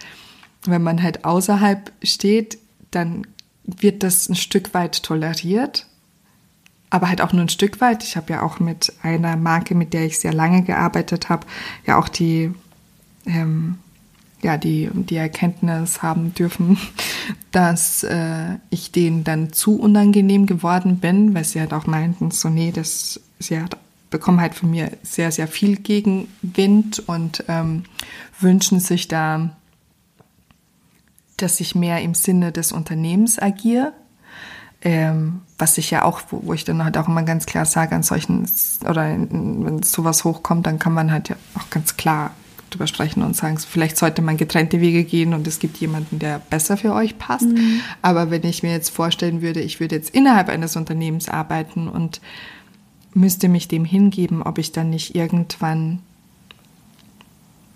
wenn 0.65 0.83
man 0.83 1.03
halt 1.03 1.25
außerhalb 1.25 1.93
steht, 2.03 2.59
dann 2.91 3.27
wird 3.65 4.03
das 4.03 4.29
ein 4.29 4.35
Stück 4.35 4.75
weit 4.75 5.03
toleriert, 5.03 5.87
aber 6.91 7.09
halt 7.09 7.23
auch 7.23 7.33
nur 7.33 7.43
ein 7.43 7.49
Stück 7.49 7.81
weit. 7.81 8.05
Ich 8.05 8.17
habe 8.17 8.33
ja 8.33 8.43
auch 8.43 8.61
mit 8.61 8.93
einer 9.03 9.37
Marke, 9.37 9.75
mit 9.75 9.95
der 9.95 10.05
ich 10.05 10.19
sehr 10.19 10.35
lange 10.35 10.63
gearbeitet 10.63 11.29
habe, 11.29 11.47
ja 11.87 11.99
auch 11.99 12.09
die 12.09 12.53
ähm, 13.27 13.79
ja, 14.45 14.59
die, 14.59 14.91
die 14.93 15.17
Erkenntnis 15.17 16.03
haben 16.03 16.35
dürfen, 16.35 16.79
dass 17.51 18.05
äh, 18.05 18.59
ich 18.71 18.93
denen 18.93 19.25
dann 19.25 19.53
zu 19.53 19.81
unangenehm 19.81 20.47
geworden 20.47 20.99
bin, 20.99 21.35
weil 21.35 21.45
sie 21.45 21.61
halt 21.61 21.73
auch 21.73 21.87
meinten, 21.87 22.31
so, 22.31 22.51
nee, 22.51 22.71
das, 22.71 23.21
sie 23.39 23.61
hat, 23.61 23.77
bekommen 24.11 24.41
halt 24.41 24.55
von 24.55 24.71
mir 24.71 24.93
sehr, 25.03 25.33
sehr 25.33 25.49
viel 25.49 25.77
Gegenwind 25.77 27.03
und 27.07 27.45
ähm, 27.49 27.85
wünschen 28.39 28.79
sich 28.79 29.09
da, 29.09 29.51
dass 31.39 31.59
ich 31.59 31.75
mehr 31.75 32.01
im 32.03 32.15
Sinne 32.15 32.53
des 32.53 32.71
Unternehmens 32.71 33.41
agiere. 33.41 33.93
Ähm, 34.83 35.41
was 35.57 35.79
ich 35.79 35.91
ja 35.91 36.05
auch, 36.05 36.21
wo, 36.29 36.43
wo, 36.45 36.53
ich 36.53 36.65
dann 36.65 36.85
halt 36.85 36.99
auch 36.99 37.09
immer 37.09 37.23
ganz 37.23 37.47
klar 37.47 37.65
sage, 37.65 37.95
an 37.95 38.03
solchen, 38.03 38.47
oder 38.83 39.05
wenn 39.09 39.83
sowas 39.83 40.25
hochkommt, 40.25 40.67
dann 40.67 40.79
kann 40.79 40.93
man 40.93 41.11
halt 41.11 41.31
ja 41.31 41.37
auch 41.55 41.71
ganz 41.71 41.97
klar 41.97 42.33
drüber 42.75 42.87
sprechen 42.87 43.23
und 43.23 43.37
sagen, 43.37 43.59
vielleicht 43.59 43.97
sollte 43.97 44.23
man 44.23 44.37
getrennte 44.37 44.81
Wege 44.81 45.05
gehen 45.05 45.35
und 45.35 45.47
es 45.47 45.59
gibt 45.59 45.79
jemanden, 45.79 46.19
der 46.19 46.39
besser 46.39 46.77
für 46.77 46.93
euch 46.93 47.19
passt. 47.19 47.47
Mhm. 47.47 47.81
Aber 48.03 48.31
wenn 48.31 48.45
ich 48.45 48.63
mir 48.63 48.73
jetzt 48.73 48.91
vorstellen 48.91 49.43
würde, 49.43 49.61
ich 49.61 49.81
würde 49.81 49.97
jetzt 49.97 50.11
innerhalb 50.15 50.49
eines 50.49 50.77
Unternehmens 50.77 51.29
arbeiten 51.29 51.89
und 51.89 52.21
müsste 53.15 53.49
mich 53.49 53.69
dem 53.69 53.85
hingeben, 53.85 54.43
ob 54.43 54.59
ich 54.59 54.73
dann 54.73 54.91
nicht 54.91 55.15
irgendwann 55.15 56.01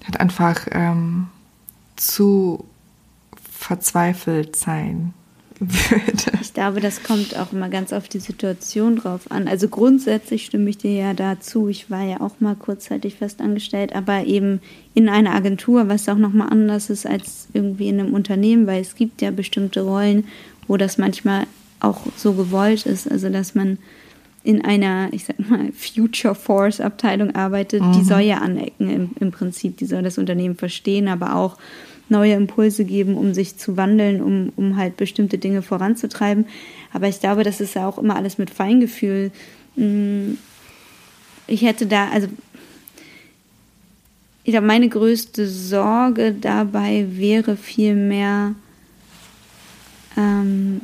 halt 0.05 0.21
einfach 0.21 0.67
ähm, 0.73 1.29
zu 1.97 2.65
verzweifelt 3.59 4.57
sein 4.57 5.15
würde. 5.61 6.39
Ich 6.41 6.55
glaube, 6.55 6.81
das 6.81 7.03
kommt 7.03 7.37
auch 7.37 7.53
immer 7.53 7.69
ganz 7.69 7.93
auf 7.93 8.09
die 8.09 8.21
Situation 8.21 8.97
drauf 8.97 9.31
an. 9.31 9.49
Also 9.49 9.69
grundsätzlich 9.69 10.45
stimme 10.45 10.71
ich 10.71 10.79
dir 10.79 10.93
ja 10.93 11.15
dazu. 11.15 11.69
Ich 11.69 11.91
war 11.91 12.05
ja 12.05 12.21
auch 12.21 12.41
mal 12.41 12.55
kurzzeitig 12.55 13.17
festangestellt, 13.17 13.95
aber 13.95 14.25
eben 14.25 14.61
in 14.95 15.09
einer 15.09 15.35
Agentur, 15.35 15.89
was 15.89 16.09
auch 16.09 16.17
nochmal 16.17 16.51
anders 16.51 16.91
ist 16.91 17.07
als 17.07 17.49
irgendwie 17.53 17.89
in 17.89 18.01
einem 18.01 18.15
Unternehmen, 18.15 18.67
weil 18.67 18.81
es 18.81 18.95
gibt 18.95 19.21
ja 19.21 19.31
bestimmte 19.31 19.83
Rollen, 19.83 20.25
wo 20.69 20.77
das 20.77 20.99
manchmal 20.99 21.47
auch 21.81 22.01
so 22.17 22.35
gewollt 22.35 22.87
ist. 22.87 23.11
Also 23.11 23.29
dass 23.29 23.55
man 23.55 23.79
in 24.49 24.65
einer, 24.65 25.11
ich 25.13 25.27
sag 25.27 25.39
mal, 25.51 25.71
Future 25.75 26.35
Force 26.35 26.81
Abteilung 26.81 27.35
arbeitet, 27.35 27.83
mhm. 27.83 27.93
die 27.93 28.03
soll 28.03 28.21
ja 28.21 28.39
anecken 28.39 28.89
im, 28.89 29.11
im 29.21 29.31
Prinzip, 29.31 29.77
die 29.77 29.85
soll 29.85 30.01
das 30.01 30.17
Unternehmen 30.17 30.57
verstehen, 30.57 31.07
aber 31.07 31.37
auch 31.37 31.59
neue 32.09 32.33
Impulse 32.33 32.87
geben, 32.87 33.19
um 33.19 33.35
sich 33.35 33.59
zu 33.59 33.77
wandeln, 33.77 34.23
um, 34.23 34.51
um 34.57 34.79
halt 34.79 34.97
bestimmte 34.97 35.37
Dinge 35.37 35.61
voranzutreiben. 35.61 36.47
Aber 36.95 37.09
ich 37.09 37.21
glaube, 37.21 37.43
das 37.43 37.61
ist 37.61 37.75
ja 37.75 37.87
auch 37.87 37.99
immer 37.99 38.17
alles 38.17 38.39
mit 38.39 38.49
Feingefühl. 38.49 39.33
Mm, 39.77 40.39
ich 41.47 41.61
hätte 41.61 41.87
da, 41.87 42.09
also 42.09 42.29
ich 44.45 44.53
glaube, 44.53 44.67
meine 44.67 44.89
größte 44.89 45.47
Sorge 45.47 46.33
dabei 46.33 47.07
wäre 47.11 47.59
vielmehr 47.59 48.55
ähm, 50.17 50.81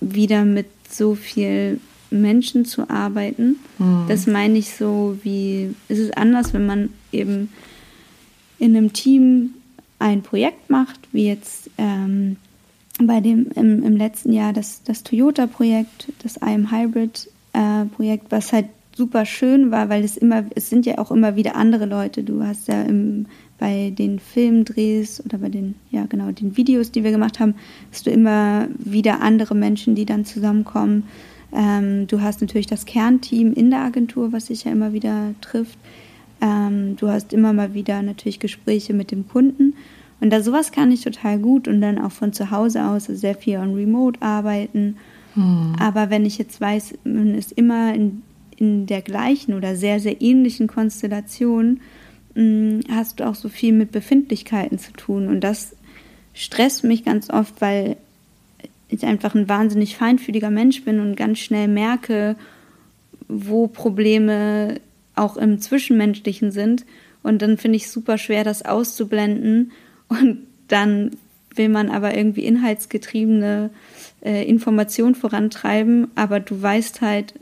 wieder 0.00 0.46
mit 0.46 0.68
so 0.88 1.14
viel 1.14 1.78
Menschen 2.10 2.64
zu 2.64 2.90
arbeiten. 2.90 3.56
Mhm. 3.78 4.04
Das 4.08 4.26
meine 4.26 4.58
ich 4.58 4.74
so 4.74 5.16
wie, 5.22 5.74
es 5.88 5.98
ist 5.98 6.16
anders, 6.16 6.52
wenn 6.52 6.66
man 6.66 6.90
eben 7.12 7.50
in 8.58 8.76
einem 8.76 8.92
Team 8.92 9.54
ein 9.98 10.22
Projekt 10.22 10.70
macht, 10.70 11.00
wie 11.12 11.26
jetzt 11.26 11.70
ähm, 11.78 12.36
bei 13.02 13.20
dem 13.20 13.46
im, 13.54 13.82
im, 13.82 13.96
letzten 13.96 14.32
Jahr 14.32 14.52
das, 14.52 14.82
das 14.84 15.02
Toyota-Projekt, 15.02 16.12
das 16.22 16.36
IM 16.36 16.70
Hybrid-Projekt, 16.70 18.24
äh, 18.24 18.30
was 18.30 18.52
halt 18.52 18.66
super 18.96 19.24
schön 19.24 19.70
war, 19.70 19.88
weil 19.88 20.04
es 20.04 20.16
immer, 20.16 20.44
es 20.54 20.68
sind 20.68 20.84
ja 20.84 20.98
auch 20.98 21.10
immer 21.10 21.36
wieder 21.36 21.56
andere 21.56 21.86
Leute. 21.86 22.22
Du 22.22 22.42
hast 22.42 22.68
ja 22.68 22.82
im, 22.82 23.26
bei 23.58 23.92
den 23.96 24.18
Filmdrehs 24.18 25.24
oder 25.24 25.38
bei 25.38 25.48
den, 25.48 25.74
ja 25.90 26.06
genau, 26.06 26.30
den 26.32 26.56
Videos, 26.56 26.90
die 26.90 27.04
wir 27.04 27.10
gemacht 27.10 27.40
haben, 27.40 27.54
hast 27.92 28.06
du 28.06 28.10
immer 28.10 28.68
wieder 28.78 29.20
andere 29.20 29.54
Menschen, 29.54 29.94
die 29.94 30.06
dann 30.06 30.24
zusammenkommen. 30.24 31.04
Ähm, 31.52 32.06
du 32.06 32.20
hast 32.20 32.40
natürlich 32.40 32.66
das 32.66 32.86
Kernteam 32.86 33.52
in 33.52 33.70
der 33.70 33.80
Agentur, 33.80 34.32
was 34.32 34.46
sich 34.46 34.64
ja 34.64 34.72
immer 34.72 34.92
wieder 34.92 35.34
trifft. 35.40 35.78
Ähm, 36.40 36.96
du 36.96 37.08
hast 37.08 37.32
immer 37.32 37.52
mal 37.52 37.74
wieder 37.74 38.02
natürlich 38.02 38.40
Gespräche 38.40 38.94
mit 38.94 39.10
dem 39.10 39.28
Kunden. 39.28 39.74
Und 40.20 40.30
da 40.30 40.42
sowas 40.42 40.70
kann 40.72 40.92
ich 40.92 41.02
total 41.02 41.38
gut 41.38 41.66
und 41.66 41.80
dann 41.80 41.98
auch 41.98 42.12
von 42.12 42.32
zu 42.32 42.50
Hause 42.50 42.84
aus 42.84 43.06
sehr 43.06 43.34
viel 43.34 43.56
on 43.56 43.74
Remote 43.74 44.20
arbeiten. 44.20 44.96
Hm. 45.34 45.76
Aber 45.78 46.10
wenn 46.10 46.26
ich 46.26 46.38
jetzt 46.38 46.60
weiß, 46.60 46.94
man 47.04 47.34
ist 47.34 47.52
immer 47.52 47.94
in, 47.94 48.22
in 48.56 48.86
der 48.86 49.00
gleichen 49.00 49.54
oder 49.54 49.76
sehr, 49.76 49.98
sehr 49.98 50.20
ähnlichen 50.20 50.66
Konstellation, 50.66 51.80
mh, 52.34 52.42
hm, 52.42 52.80
hast 52.90 53.20
du 53.20 53.26
auch 53.26 53.34
so 53.34 53.48
viel 53.48 53.72
mit 53.72 53.92
Befindlichkeiten 53.92 54.78
zu 54.78 54.92
tun. 54.92 55.28
Und 55.28 55.40
das 55.40 55.74
stresst 56.34 56.84
mich 56.84 57.04
ganz 57.04 57.30
oft, 57.30 57.60
weil 57.60 57.96
ich 58.90 59.04
einfach 59.04 59.34
ein 59.34 59.48
wahnsinnig 59.48 59.96
feinfühliger 59.96 60.50
Mensch 60.50 60.84
bin 60.84 61.00
und 61.00 61.16
ganz 61.16 61.38
schnell 61.38 61.68
merke, 61.68 62.36
wo 63.28 63.66
Probleme 63.66 64.80
auch 65.14 65.36
im 65.36 65.60
Zwischenmenschlichen 65.60 66.50
sind. 66.50 66.84
Und 67.22 67.42
dann 67.42 67.58
finde 67.58 67.76
ich 67.76 67.84
es 67.84 67.92
super 67.92 68.18
schwer, 68.18 68.44
das 68.44 68.64
auszublenden. 68.64 69.72
Und 70.08 70.46
dann 70.68 71.12
will 71.54 71.68
man 71.68 71.90
aber 71.90 72.16
irgendwie 72.16 72.44
inhaltsgetriebene 72.44 73.70
äh, 74.24 74.48
Information 74.48 75.14
vorantreiben, 75.14 76.08
aber 76.14 76.40
du 76.40 76.60
weißt 76.60 77.00
halt 77.00 77.34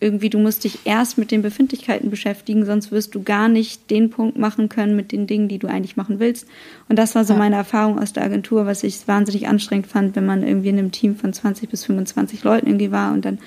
irgendwie, 0.00 0.28
du 0.28 0.38
musst 0.38 0.64
dich 0.64 0.80
erst 0.84 1.18
mit 1.18 1.30
den 1.30 1.42
Befindlichkeiten 1.42 2.10
beschäftigen, 2.10 2.66
sonst 2.66 2.90
wirst 2.90 3.14
du 3.14 3.22
gar 3.22 3.48
nicht 3.48 3.90
den 3.90 4.10
Punkt 4.10 4.38
machen 4.38 4.68
können 4.68 4.96
mit 4.96 5.12
den 5.12 5.26
Dingen, 5.26 5.48
die 5.48 5.58
du 5.58 5.68
eigentlich 5.68 5.96
machen 5.96 6.18
willst. 6.18 6.46
Und 6.88 6.98
das 6.98 7.14
war 7.14 7.24
so 7.24 7.34
ja. 7.34 7.38
meine 7.38 7.56
Erfahrung 7.56 7.98
aus 7.98 8.12
der 8.12 8.24
Agentur, 8.24 8.66
was 8.66 8.82
ich 8.82 9.06
wahnsinnig 9.06 9.48
anstrengend 9.48 9.86
fand, 9.86 10.16
wenn 10.16 10.26
man 10.26 10.42
irgendwie 10.42 10.68
in 10.68 10.78
einem 10.78 10.92
Team 10.92 11.16
von 11.16 11.32
20 11.32 11.70
bis 11.70 11.84
25 11.84 12.44
Leuten 12.44 12.66
irgendwie 12.66 12.90
war 12.90 13.12
und 13.12 13.24
dann 13.24 13.38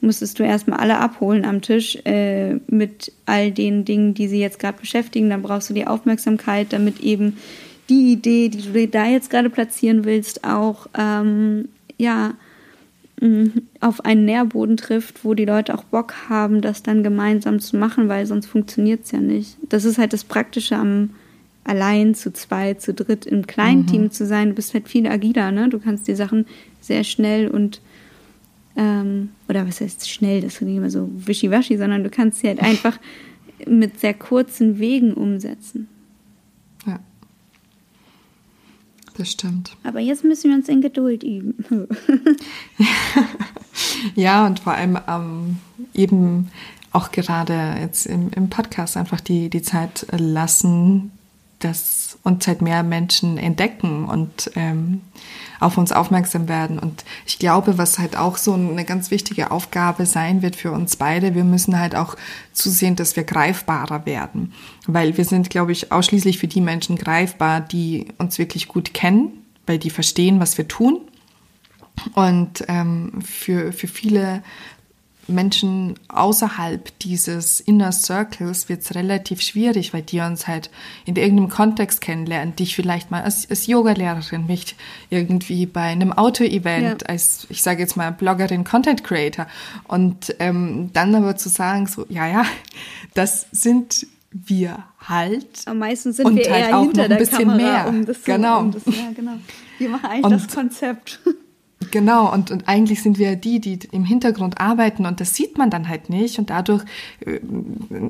musstest 0.00 0.38
du 0.38 0.42
erstmal 0.42 0.80
alle 0.80 0.98
abholen 0.98 1.44
am 1.44 1.62
Tisch 1.62 1.96
äh, 2.04 2.56
mit 2.66 3.12
all 3.24 3.50
den 3.50 3.84
Dingen, 3.84 4.14
die 4.14 4.28
sie 4.28 4.40
jetzt 4.40 4.58
gerade 4.58 4.78
beschäftigen. 4.78 5.30
Dann 5.30 5.42
brauchst 5.42 5.70
du 5.70 5.74
die 5.74 5.86
Aufmerksamkeit, 5.86 6.72
damit 6.72 7.00
eben 7.00 7.38
die 7.88 8.12
Idee, 8.12 8.48
die 8.48 8.62
du 8.62 8.88
da 8.88 9.06
jetzt 9.06 9.30
gerade 9.30 9.50
platzieren 9.50 10.04
willst, 10.04 10.44
auch 10.44 10.86
ähm, 10.98 11.68
ja 11.96 12.34
auf 13.80 14.04
einen 14.04 14.24
Nährboden 14.24 14.76
trifft, 14.76 15.24
wo 15.24 15.34
die 15.34 15.46
Leute 15.46 15.74
auch 15.74 15.84
Bock 15.84 16.14
haben, 16.28 16.60
das 16.60 16.82
dann 16.82 17.02
gemeinsam 17.02 17.58
zu 17.58 17.76
machen, 17.76 18.08
weil 18.08 18.26
sonst 18.26 18.46
funktioniert 18.46 19.04
es 19.04 19.12
ja 19.12 19.20
nicht. 19.20 19.56
Das 19.68 19.84
ist 19.84 19.98
halt 19.98 20.12
das 20.12 20.24
Praktische 20.24 20.76
am 20.76 21.10
allein 21.64 22.14
zu 22.14 22.32
zwei, 22.32 22.74
zu 22.74 22.92
dritt 22.92 23.24
im 23.24 23.46
kleinen 23.46 23.82
mhm. 23.82 23.86
Team 23.86 24.10
zu 24.10 24.26
sein. 24.26 24.50
Du 24.50 24.54
bist 24.54 24.74
halt 24.74 24.88
viel 24.88 25.06
agiler, 25.06 25.50
ne? 25.50 25.68
Du 25.68 25.78
kannst 25.78 26.06
die 26.06 26.14
Sachen 26.14 26.46
sehr 26.80 27.04
schnell 27.04 27.48
und 27.48 27.80
ähm, 28.76 29.30
oder 29.48 29.66
was 29.66 29.80
heißt 29.80 30.10
schnell, 30.10 30.40
das 30.40 30.54
ist 30.54 30.62
nicht 30.62 30.76
immer 30.76 30.90
so 30.90 31.08
wischiwaschi, 31.14 31.78
sondern 31.78 32.04
du 32.04 32.10
kannst 32.10 32.40
sie 32.40 32.48
halt 32.48 32.60
einfach 32.62 32.98
mit 33.66 34.00
sehr 34.00 34.14
kurzen 34.14 34.78
Wegen 34.78 35.14
umsetzen. 35.14 35.88
Ja. 36.86 37.00
Das 39.16 39.30
stimmt. 39.30 39.76
Aber 39.84 40.00
jetzt 40.00 40.24
müssen 40.24 40.50
wir 40.50 40.56
uns 40.56 40.68
in 40.68 40.80
Geduld 40.80 41.22
üben. 41.22 41.54
ja, 44.16 44.44
und 44.46 44.60
vor 44.60 44.74
allem 44.74 44.98
ähm, 45.08 45.58
eben 45.94 46.50
auch 46.90 47.12
gerade 47.12 47.76
jetzt 47.80 48.06
im, 48.06 48.30
im 48.34 48.50
Podcast 48.50 48.96
einfach 48.96 49.20
die, 49.20 49.50
die 49.50 49.62
Zeit 49.62 50.06
lassen, 50.10 51.12
dass 51.60 52.03
uns 52.24 52.48
halt 52.48 52.62
mehr 52.62 52.82
Menschen 52.82 53.36
entdecken 53.36 54.06
und 54.06 54.50
ähm, 54.56 55.02
auf 55.60 55.76
uns 55.76 55.92
aufmerksam 55.92 56.48
werden. 56.48 56.78
Und 56.78 57.04
ich 57.26 57.38
glaube, 57.38 57.76
was 57.76 57.98
halt 57.98 58.16
auch 58.16 58.38
so 58.38 58.54
eine 58.54 58.84
ganz 58.86 59.10
wichtige 59.10 59.50
Aufgabe 59.50 60.06
sein 60.06 60.40
wird 60.40 60.56
für 60.56 60.72
uns 60.72 60.96
beide, 60.96 61.34
wir 61.34 61.44
müssen 61.44 61.78
halt 61.78 61.94
auch 61.94 62.16
zusehen, 62.52 62.96
dass 62.96 63.14
wir 63.14 63.24
greifbarer 63.24 64.06
werden. 64.06 64.54
Weil 64.86 65.16
wir 65.18 65.26
sind, 65.26 65.50
glaube 65.50 65.72
ich, 65.72 65.92
ausschließlich 65.92 66.38
für 66.38 66.48
die 66.48 66.62
Menschen 66.62 66.96
greifbar, 66.96 67.60
die 67.60 68.08
uns 68.16 68.38
wirklich 68.38 68.68
gut 68.68 68.94
kennen, 68.94 69.44
weil 69.66 69.78
die 69.78 69.90
verstehen, 69.90 70.40
was 70.40 70.56
wir 70.56 70.66
tun. 70.66 71.00
Und 72.14 72.64
ähm, 72.68 73.20
für, 73.22 73.72
für 73.72 73.86
viele 73.86 74.42
Menschen 75.26 75.94
außerhalb 76.08 76.98
dieses 77.00 77.60
Inner 77.60 77.92
Circles 77.92 78.68
wird 78.68 78.82
es 78.82 78.94
relativ 78.94 79.40
schwierig, 79.40 79.94
weil 79.94 80.02
die 80.02 80.20
uns 80.20 80.46
halt 80.46 80.70
in 81.04 81.16
irgendeinem 81.16 81.48
Kontext 81.48 82.00
kennenlernen, 82.00 82.56
dich 82.56 82.74
vielleicht 82.74 83.10
mal 83.10 83.22
als, 83.22 83.48
als 83.48 83.66
Yoga-Lehrerin, 83.66 84.46
mich 84.46 84.76
irgendwie 85.10 85.66
bei 85.66 85.82
einem 85.82 86.12
Auto-Event, 86.12 87.02
ja. 87.02 87.08
als, 87.08 87.46
ich 87.48 87.62
sage 87.62 87.80
jetzt 87.80 87.96
mal, 87.96 88.10
Bloggerin, 88.12 88.64
Content 88.64 89.04
Creator. 89.04 89.46
Und 89.88 90.34
ähm, 90.38 90.90
dann 90.92 91.14
aber 91.14 91.36
zu 91.36 91.48
sagen, 91.48 91.86
so, 91.86 92.06
ja, 92.08 92.26
ja, 92.26 92.44
das 93.14 93.46
sind 93.52 94.06
wir 94.34 94.84
halt. 94.98 95.46
Am 95.66 95.78
meisten 95.78 96.12
sind 96.12 96.26
und 96.26 96.36
wir 96.36 96.50
halt 96.50 96.68
eher 96.68 96.78
auch 96.78 96.82
hinter 96.82 97.04
noch 97.04 97.10
ein 97.10 97.18
bisschen 97.18 97.48
Kamera, 97.48 97.56
mehr. 97.56 97.88
Um 97.88 98.04
das 98.04 98.24
genau. 98.24 98.60
um 98.60 98.72
das, 98.72 98.82
ja, 98.86 99.12
genau. 99.14 99.32
Wir 99.78 99.88
machen 99.88 100.06
eigentlich 100.06 100.24
und, 100.24 100.32
das 100.32 100.48
Konzept. 100.48 101.20
Genau, 101.90 102.32
und, 102.32 102.50
und 102.50 102.68
eigentlich 102.68 103.02
sind 103.02 103.18
wir 103.18 103.36
die, 103.36 103.60
die 103.60 103.78
im 103.92 104.04
Hintergrund 104.04 104.60
arbeiten 104.60 105.06
und 105.06 105.20
das 105.20 105.34
sieht 105.34 105.58
man 105.58 105.70
dann 105.70 105.88
halt 105.88 106.10
nicht. 106.10 106.38
Und 106.38 106.50
dadurch, 106.50 106.84
äh, 107.20 107.40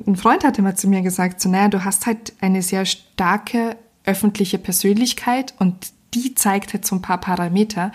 ein 0.07 0.15
Freund 0.15 0.43
hat 0.43 0.59
immer 0.59 0.75
zu 0.75 0.87
mir 0.87 1.01
gesagt, 1.01 1.41
so, 1.41 1.49
naja, 1.49 1.69
du 1.69 1.83
hast 1.83 2.05
halt 2.05 2.33
eine 2.41 2.61
sehr 2.61 2.85
starke 2.85 3.75
öffentliche 4.05 4.57
Persönlichkeit 4.57 5.53
und 5.59 5.75
die 6.13 6.35
zeigt 6.35 6.73
halt 6.73 6.85
so 6.85 6.95
ein 6.95 7.01
paar 7.01 7.19
Parameter. 7.19 7.91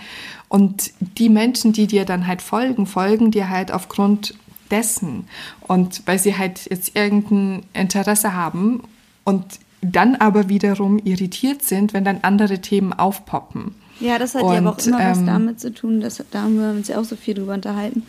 Und 0.48 0.92
die 1.00 1.28
Menschen, 1.28 1.72
die 1.72 1.86
dir 1.86 2.04
dann 2.04 2.26
halt 2.26 2.42
folgen, 2.42 2.86
folgen 2.86 3.30
dir 3.30 3.48
halt 3.48 3.72
aufgrund 3.72 4.34
dessen. 4.70 5.26
Und 5.60 6.02
weil 6.06 6.18
sie 6.18 6.36
halt 6.36 6.68
jetzt 6.70 6.96
irgendein 6.96 7.62
Interesse 7.72 8.34
haben 8.34 8.82
und 9.24 9.44
dann 9.82 10.16
aber 10.16 10.48
wiederum 10.48 10.98
irritiert 10.98 11.62
sind, 11.62 11.94
wenn 11.94 12.04
dann 12.04 12.20
andere 12.22 12.60
Themen 12.60 12.92
aufpoppen. 12.92 13.74
Ja, 14.00 14.18
das 14.18 14.34
hat 14.34 14.42
und, 14.42 14.52
ja 14.52 14.58
aber 14.58 14.70
auch 14.70 14.86
immer 14.86 15.00
ähm, 15.00 15.10
was 15.10 15.24
damit 15.24 15.60
zu 15.60 15.72
tun, 15.72 16.00
dass, 16.00 16.22
da 16.30 16.42
haben 16.42 16.58
wir 16.58 16.70
uns 16.70 16.88
ja 16.88 16.98
auch 16.98 17.04
so 17.04 17.16
viel 17.16 17.34
drüber 17.34 17.54
unterhalten, 17.54 18.02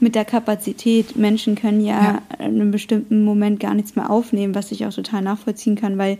mit 0.00 0.14
der 0.14 0.24
Kapazität. 0.24 1.16
Menschen 1.16 1.54
können 1.54 1.84
ja, 1.84 2.02
ja. 2.02 2.22
in 2.38 2.60
einem 2.60 2.70
bestimmten 2.70 3.24
Moment 3.24 3.60
gar 3.60 3.74
nichts 3.74 3.96
mehr 3.96 4.10
aufnehmen, 4.10 4.54
was 4.54 4.72
ich 4.72 4.86
auch 4.86 4.92
total 4.92 5.22
nachvollziehen 5.22 5.76
kann, 5.76 5.98
weil 5.98 6.18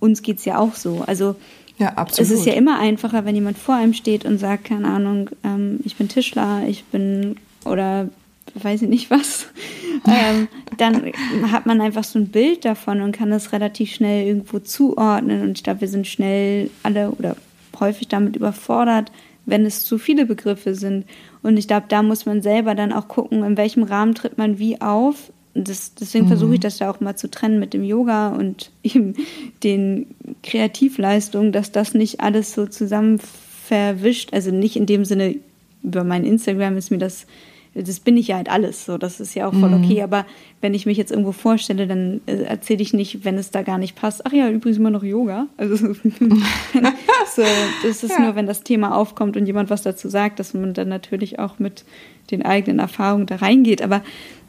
uns 0.00 0.22
geht 0.22 0.38
es 0.38 0.44
ja 0.44 0.58
auch 0.58 0.74
so. 0.74 1.04
Also 1.06 1.36
ja, 1.78 1.94
es 2.16 2.30
ist 2.30 2.46
ja 2.46 2.52
immer 2.52 2.78
einfacher, 2.78 3.24
wenn 3.24 3.34
jemand 3.34 3.58
vor 3.58 3.74
einem 3.74 3.94
steht 3.94 4.24
und 4.24 4.38
sagt, 4.38 4.64
keine 4.64 4.88
Ahnung, 4.88 5.30
ähm, 5.42 5.80
ich 5.84 5.96
bin 5.96 6.08
Tischler, 6.08 6.62
ich 6.66 6.84
bin 6.84 7.36
oder 7.64 8.08
weiß 8.54 8.82
ich 8.82 8.88
nicht 8.88 9.10
was, 9.10 9.46
ähm, 10.06 10.48
dann 10.76 11.12
hat 11.50 11.66
man 11.66 11.80
einfach 11.80 12.04
so 12.04 12.18
ein 12.18 12.28
Bild 12.28 12.64
davon 12.64 13.00
und 13.00 13.12
kann 13.12 13.30
das 13.30 13.52
relativ 13.52 13.92
schnell 13.92 14.26
irgendwo 14.26 14.58
zuordnen. 14.58 15.42
Und 15.42 15.58
ich 15.58 15.64
glaube, 15.64 15.82
wir 15.82 15.88
sind 15.88 16.06
schnell 16.06 16.70
alle 16.82 17.10
oder 17.12 17.36
häufig 17.80 18.08
damit 18.08 18.36
überfordert, 18.36 19.12
wenn 19.46 19.66
es 19.66 19.84
zu 19.84 19.98
viele 19.98 20.26
Begriffe 20.26 20.74
sind. 20.74 21.04
Und 21.42 21.56
ich 21.56 21.66
glaube, 21.66 21.86
da 21.88 22.02
muss 22.02 22.26
man 22.26 22.42
selber 22.42 22.74
dann 22.74 22.92
auch 22.92 23.08
gucken, 23.08 23.42
in 23.42 23.56
welchem 23.56 23.82
Rahmen 23.82 24.14
tritt 24.14 24.38
man 24.38 24.58
wie 24.58 24.80
auf. 24.80 25.32
Das, 25.54 25.94
deswegen 25.94 26.24
mhm. 26.24 26.28
versuche 26.28 26.54
ich 26.54 26.60
das 26.60 26.78
da 26.78 26.90
auch 26.90 27.00
mal 27.00 27.16
zu 27.16 27.30
trennen 27.30 27.58
mit 27.58 27.74
dem 27.74 27.84
Yoga 27.84 28.28
und 28.28 28.70
eben 28.82 29.14
den 29.62 30.06
Kreativleistungen, 30.42 31.52
dass 31.52 31.72
das 31.72 31.94
nicht 31.94 32.20
alles 32.20 32.54
so 32.54 32.66
zusammen 32.66 33.18
verwischt. 33.18 34.32
Also 34.32 34.50
nicht 34.50 34.76
in 34.76 34.86
dem 34.86 35.04
Sinne, 35.04 35.36
über 35.82 36.04
mein 36.04 36.24
Instagram 36.24 36.76
ist 36.76 36.90
mir 36.90 36.98
das 36.98 37.26
das 37.74 38.00
bin 38.00 38.16
ich 38.16 38.28
ja 38.28 38.36
halt 38.36 38.50
alles, 38.50 38.84
so 38.84 38.98
das 38.98 39.20
ist 39.20 39.34
ja 39.34 39.48
auch 39.48 39.54
voll 39.54 39.70
mhm. 39.70 39.84
okay. 39.84 40.02
Aber 40.02 40.26
wenn 40.60 40.74
ich 40.74 40.84
mich 40.84 40.98
jetzt 40.98 41.10
irgendwo 41.10 41.32
vorstelle, 41.32 41.86
dann 41.86 42.20
äh, 42.26 42.42
erzähle 42.42 42.82
ich 42.82 42.92
nicht, 42.92 43.24
wenn 43.24 43.38
es 43.38 43.50
da 43.50 43.62
gar 43.62 43.78
nicht 43.78 43.96
passt. 43.96 44.26
Ach 44.26 44.32
ja, 44.32 44.48
übrigens 44.50 44.78
immer 44.78 44.90
noch 44.90 45.02
Yoga. 45.02 45.46
Also 45.56 45.76
so, 45.94 47.42
das 47.82 48.04
ist 48.04 48.10
ja. 48.10 48.20
nur, 48.20 48.34
wenn 48.34 48.46
das 48.46 48.62
Thema 48.62 48.94
aufkommt 48.94 49.36
und 49.36 49.46
jemand 49.46 49.70
was 49.70 49.82
dazu 49.82 50.08
sagt, 50.08 50.38
dass 50.38 50.52
man 50.54 50.74
dann 50.74 50.88
natürlich 50.88 51.38
auch 51.38 51.58
mit 51.58 51.84
den 52.30 52.44
eigenen 52.44 52.78
Erfahrungen 52.78 53.26
da 53.26 53.36
reingeht. 53.36 53.82
Aber 53.82 54.02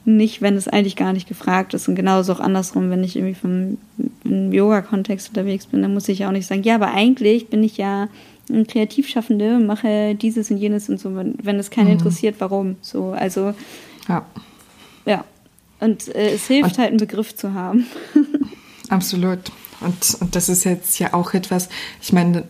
nicht, 0.05 0.41
wenn 0.41 0.55
es 0.55 0.67
eigentlich 0.67 0.97
gar 0.97 1.13
nicht 1.13 1.27
gefragt 1.27 1.73
ist. 1.73 1.87
Und 1.87 1.95
genauso 1.95 2.33
auch 2.33 2.39
andersrum, 2.39 2.89
wenn 2.89 3.03
ich 3.03 3.15
irgendwie 3.15 3.35
vom 3.35 3.77
Yoga-Kontext 4.51 5.29
unterwegs 5.29 5.67
bin, 5.67 5.81
dann 5.81 5.93
muss 5.93 6.09
ich 6.09 6.19
ja 6.19 6.27
auch 6.27 6.33
nicht 6.33 6.47
sagen, 6.47 6.63
ja, 6.63 6.75
aber 6.75 6.93
eigentlich 6.93 7.47
bin 7.47 7.63
ich 7.63 7.77
ja 7.77 8.09
Kreativschaffende, 8.67 9.59
mache 9.59 10.15
dieses 10.15 10.51
und 10.51 10.57
jenes 10.57 10.89
und 10.89 10.99
so, 10.99 11.15
wenn, 11.15 11.35
wenn 11.41 11.59
es 11.59 11.69
keinen 11.69 11.87
mhm. 11.87 11.93
interessiert, 11.93 12.35
warum? 12.39 12.75
So, 12.81 13.11
also 13.11 13.53
ja. 14.07 14.25
Ja. 15.05 15.23
Und 15.79 16.07
äh, 16.15 16.33
es 16.33 16.47
hilft 16.47 16.71
und, 16.71 16.77
halt, 16.77 16.89
einen 16.89 16.97
Begriff 16.97 17.35
zu 17.35 17.53
haben. 17.53 17.85
absolut. 18.89 19.51
Und, 19.81 20.17
und 20.21 20.35
das 20.35 20.49
ist 20.49 20.63
jetzt 20.63 20.97
ja 20.99 21.13
auch 21.13 21.33
etwas, 21.33 21.67
ich 22.01 22.13
meine, 22.13 22.45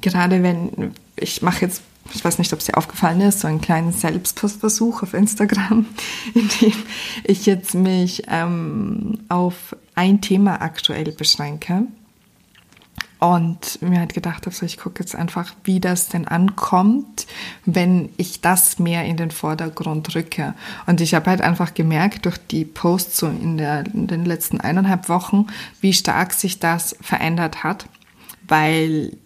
gerade 0.00 0.42
wenn, 0.42 0.92
ich 1.16 1.42
mache 1.42 1.62
jetzt, 1.62 1.82
ich 2.14 2.24
weiß 2.24 2.38
nicht, 2.38 2.52
ob 2.52 2.60
es 2.60 2.66
dir 2.66 2.76
aufgefallen 2.76 3.20
ist, 3.20 3.40
so 3.40 3.48
einen 3.48 3.60
kleinen 3.60 3.92
Selbstversuch 3.92 5.02
auf 5.02 5.12
Instagram, 5.12 5.86
in 6.34 6.48
dem 6.60 6.72
ich 7.24 7.46
jetzt 7.46 7.74
mich 7.74 8.22
ähm, 8.28 9.18
auf 9.28 9.76
ein 9.94 10.20
Thema 10.20 10.62
aktuell 10.62 11.10
beschränke. 11.12 11.84
Und 13.18 13.82
mir 13.82 13.98
halt 13.98 14.14
gedacht 14.14 14.46
habe, 14.46 14.54
so, 14.54 14.64
ich 14.64 14.78
gucke 14.78 15.02
jetzt 15.02 15.16
einfach, 15.16 15.52
wie 15.64 15.80
das 15.80 16.08
denn 16.08 16.28
ankommt, 16.28 17.26
wenn 17.64 18.10
ich 18.16 18.40
das 18.40 18.78
mehr 18.78 19.04
in 19.04 19.16
den 19.16 19.32
Vordergrund 19.32 20.14
rücke. 20.14 20.54
Und 20.86 21.00
ich 21.00 21.14
habe 21.14 21.30
halt 21.30 21.40
einfach 21.40 21.74
gemerkt 21.74 22.26
durch 22.26 22.38
die 22.38 22.64
Posts 22.64 23.16
so 23.16 23.26
in, 23.26 23.58
der, 23.58 23.84
in 23.86 24.06
den 24.06 24.24
letzten 24.24 24.60
eineinhalb 24.60 25.08
Wochen, 25.08 25.48
wie 25.80 25.92
stark 25.92 26.32
sich 26.32 26.60
das 26.60 26.96
verändert 27.00 27.64
hat, 27.64 27.86
weil 28.46 29.16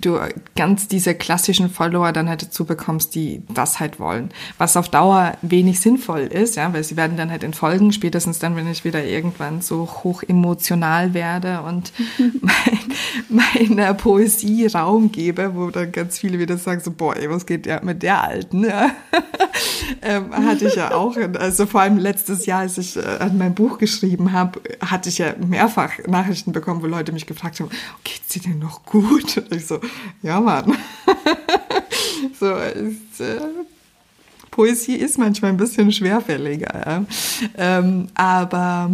du 0.00 0.18
ganz 0.56 0.88
diese 0.88 1.14
klassischen 1.14 1.70
Follower 1.70 2.12
dann 2.12 2.28
halt 2.28 2.42
dazu 2.42 2.64
bekommst, 2.64 3.14
die 3.14 3.42
das 3.48 3.80
halt 3.80 4.00
wollen. 4.00 4.30
Was 4.58 4.76
auf 4.76 4.88
Dauer 4.88 5.34
wenig 5.42 5.80
sinnvoll 5.80 6.20
ist, 6.20 6.56
ja, 6.56 6.72
weil 6.72 6.84
sie 6.84 6.96
werden 6.96 7.16
dann 7.16 7.30
halt 7.30 7.44
entfolgen, 7.44 7.92
spätestens 7.92 8.38
dann, 8.38 8.56
wenn 8.56 8.70
ich 8.70 8.84
wieder 8.84 9.04
irgendwann 9.04 9.60
so 9.60 9.88
hoch 10.04 10.22
emotional 10.22 11.14
werde 11.14 11.62
und 11.62 11.92
mein, 12.40 13.44
meiner 13.54 13.94
Poesie 13.94 14.66
Raum 14.66 15.12
gebe, 15.12 15.54
wo 15.54 15.70
dann 15.70 15.92
ganz 15.92 16.18
viele 16.18 16.38
wieder 16.38 16.58
sagen 16.58 16.80
so, 16.80 16.90
boah, 16.90 17.16
ey, 17.16 17.30
was 17.30 17.46
geht 17.46 17.66
ja 17.66 17.80
mit 17.82 18.02
der 18.02 18.22
Alten, 18.22 18.64
ja. 18.64 18.90
ähm, 20.02 20.32
hatte 20.32 20.68
ich 20.68 20.74
ja 20.74 20.94
auch, 20.94 21.16
also 21.38 21.66
vor 21.66 21.80
allem 21.80 21.98
letztes 21.98 22.46
Jahr, 22.46 22.60
als 22.60 22.78
ich 22.78 22.96
äh, 22.96 23.30
mein 23.36 23.54
Buch 23.54 23.78
geschrieben 23.78 24.32
habe, 24.32 24.60
hatte 24.80 25.08
ich 25.08 25.18
ja 25.18 25.34
mehrfach 25.38 25.92
Nachrichten 26.06 26.52
bekommen, 26.52 26.82
wo 26.82 26.86
Leute 26.86 27.12
mich 27.12 27.26
gefragt 27.26 27.60
haben, 27.60 27.70
geht's 28.04 28.28
dir 28.28 28.42
denn 28.42 28.58
noch 28.58 28.84
gut? 28.84 29.36
Und 29.36 29.52
ich 29.52 29.66
so, 29.66 29.80
ja, 30.22 30.40
Mann. 30.40 30.76
so, 32.40 32.54
ist, 32.54 33.20
äh, 33.20 33.40
Poesie 34.50 34.96
ist 34.96 35.18
manchmal 35.18 35.52
ein 35.52 35.56
bisschen 35.56 35.92
schwerfälliger. 35.92 36.82
Ja? 36.86 37.04
Ähm, 37.56 38.08
aber 38.14 38.90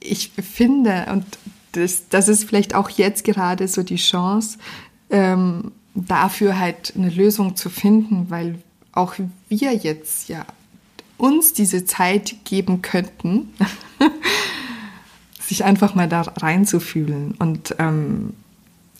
ich 0.00 0.30
finde, 0.30 1.06
und 1.10 1.24
das, 1.72 2.08
das 2.08 2.28
ist 2.28 2.44
vielleicht 2.44 2.74
auch 2.74 2.90
jetzt 2.90 3.24
gerade 3.24 3.68
so 3.68 3.82
die 3.82 3.96
Chance, 3.96 4.58
ähm, 5.10 5.72
dafür 5.94 6.58
halt 6.58 6.92
eine 6.96 7.10
Lösung 7.10 7.56
zu 7.56 7.70
finden, 7.70 8.26
weil 8.28 8.58
auch 8.92 9.14
wir 9.48 9.74
jetzt 9.74 10.28
ja 10.28 10.44
uns 11.18 11.52
diese 11.52 11.84
Zeit 11.84 12.36
geben 12.44 12.82
könnten, 12.82 13.54
sich 15.40 15.64
einfach 15.64 15.94
mal 15.94 16.08
da 16.08 16.22
reinzufühlen 16.22 17.34
und 17.38 17.74
ähm, 17.78 18.34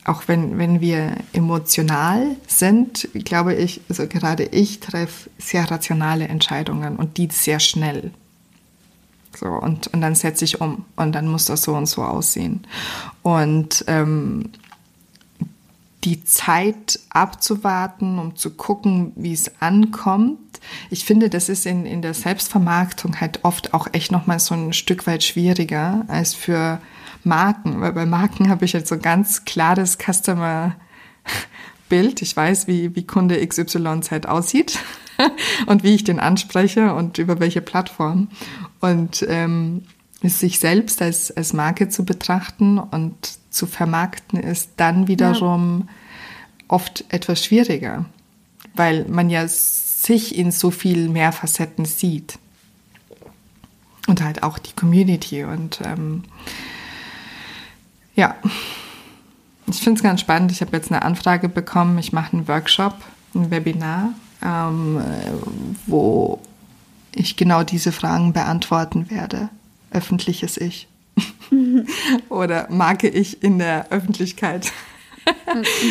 auch 0.06 0.28
wenn, 0.28 0.56
wenn 0.58 0.80
wir 0.80 1.16
emotional 1.32 2.36
sind, 2.46 3.08
glaube 3.24 3.54
ich, 3.54 3.80
also 3.88 4.06
gerade 4.06 4.44
ich 4.44 4.80
treffe 4.80 5.28
sehr 5.38 5.68
rationale 5.70 6.28
Entscheidungen 6.28 6.96
und 6.96 7.16
die 7.16 7.28
sehr 7.30 7.58
schnell. 7.58 8.12
So, 9.36 9.46
und, 9.46 9.88
und 9.88 10.00
dann 10.00 10.14
setze 10.14 10.44
ich 10.44 10.60
um 10.60 10.84
und 10.94 11.12
dann 11.12 11.26
muss 11.26 11.44
das 11.46 11.62
so 11.62 11.74
und 11.74 11.86
so 11.86 12.02
aussehen. 12.02 12.66
Und 13.22 13.84
ähm, 13.88 14.50
die 16.04 16.24
Zeit 16.24 17.00
abzuwarten, 17.10 18.20
um 18.20 18.36
zu 18.36 18.50
gucken, 18.50 19.12
wie 19.16 19.32
es 19.32 19.60
ankommt. 19.60 20.38
Ich 20.88 21.04
finde, 21.04 21.28
das 21.28 21.48
ist 21.48 21.66
in, 21.66 21.84
in 21.84 22.00
der 22.00 22.14
Selbstvermarktung 22.14 23.20
halt 23.20 23.40
oft 23.44 23.74
auch 23.74 23.88
echt 23.92 24.12
nochmal 24.12 24.38
so 24.38 24.54
ein 24.54 24.72
Stück 24.72 25.06
weit 25.08 25.24
schwieriger 25.24 26.04
als 26.06 26.32
für 26.32 26.80
Marken, 27.26 27.80
weil 27.80 27.92
bei 27.92 28.06
Marken 28.06 28.48
habe 28.48 28.64
ich 28.64 28.72
jetzt 28.72 28.88
so 28.88 28.94
ein 28.94 29.02
ganz 29.02 29.44
klares 29.44 29.98
Customer 29.98 30.76
Bild. 31.88 32.22
Ich 32.22 32.36
weiß, 32.36 32.66
wie, 32.66 32.94
wie 32.96 33.06
Kunde 33.06 33.44
XYZ 33.46 34.26
aussieht 34.26 34.78
und 35.66 35.82
wie 35.82 35.94
ich 35.94 36.04
den 36.04 36.20
anspreche 36.20 36.94
und 36.94 37.18
über 37.18 37.40
welche 37.40 37.60
Plattform. 37.60 38.28
Und 38.80 39.24
ähm, 39.28 39.82
sich 40.22 40.58
selbst 40.58 41.02
als, 41.02 41.30
als 41.30 41.52
Marke 41.52 41.88
zu 41.88 42.04
betrachten 42.04 42.78
und 42.78 43.14
zu 43.50 43.66
vermarkten, 43.66 44.40
ist 44.40 44.70
dann 44.76 45.08
wiederum 45.08 45.84
ja. 45.86 45.94
oft 46.68 47.04
etwas 47.08 47.44
schwieriger, 47.44 48.06
weil 48.74 49.04
man 49.08 49.30
ja 49.30 49.46
sich 49.48 50.36
in 50.36 50.50
so 50.50 50.70
viel 50.70 51.08
mehr 51.08 51.32
Facetten 51.32 51.84
sieht. 51.84 52.38
Und 54.06 54.22
halt 54.22 54.44
auch 54.44 54.58
die 54.58 54.72
Community 54.72 55.42
und 55.42 55.80
ähm, 55.84 56.22
ja, 58.16 58.34
ich 59.68 59.80
finde 59.80 59.98
es 59.98 60.02
ganz 60.02 60.20
spannend. 60.20 60.52
Ich 60.52 60.60
habe 60.60 60.76
jetzt 60.76 60.90
eine 60.90 61.02
Anfrage 61.02 61.48
bekommen. 61.48 61.98
Ich 61.98 62.12
mache 62.12 62.32
einen 62.32 62.48
Workshop, 62.48 62.94
ein 63.34 63.50
Webinar, 63.50 64.14
ähm, 64.42 65.00
wo 65.86 66.40
ich 67.14 67.36
genau 67.36 67.62
diese 67.62 67.92
Fragen 67.92 68.32
beantworten 68.32 69.10
werde. 69.10 69.48
Öffentliches 69.90 70.56
Ich. 70.56 70.88
Oder 72.28 72.68
marke 72.70 73.08
ich 73.08 73.42
in 73.42 73.58
der 73.58 73.90
Öffentlichkeit? 73.90 74.70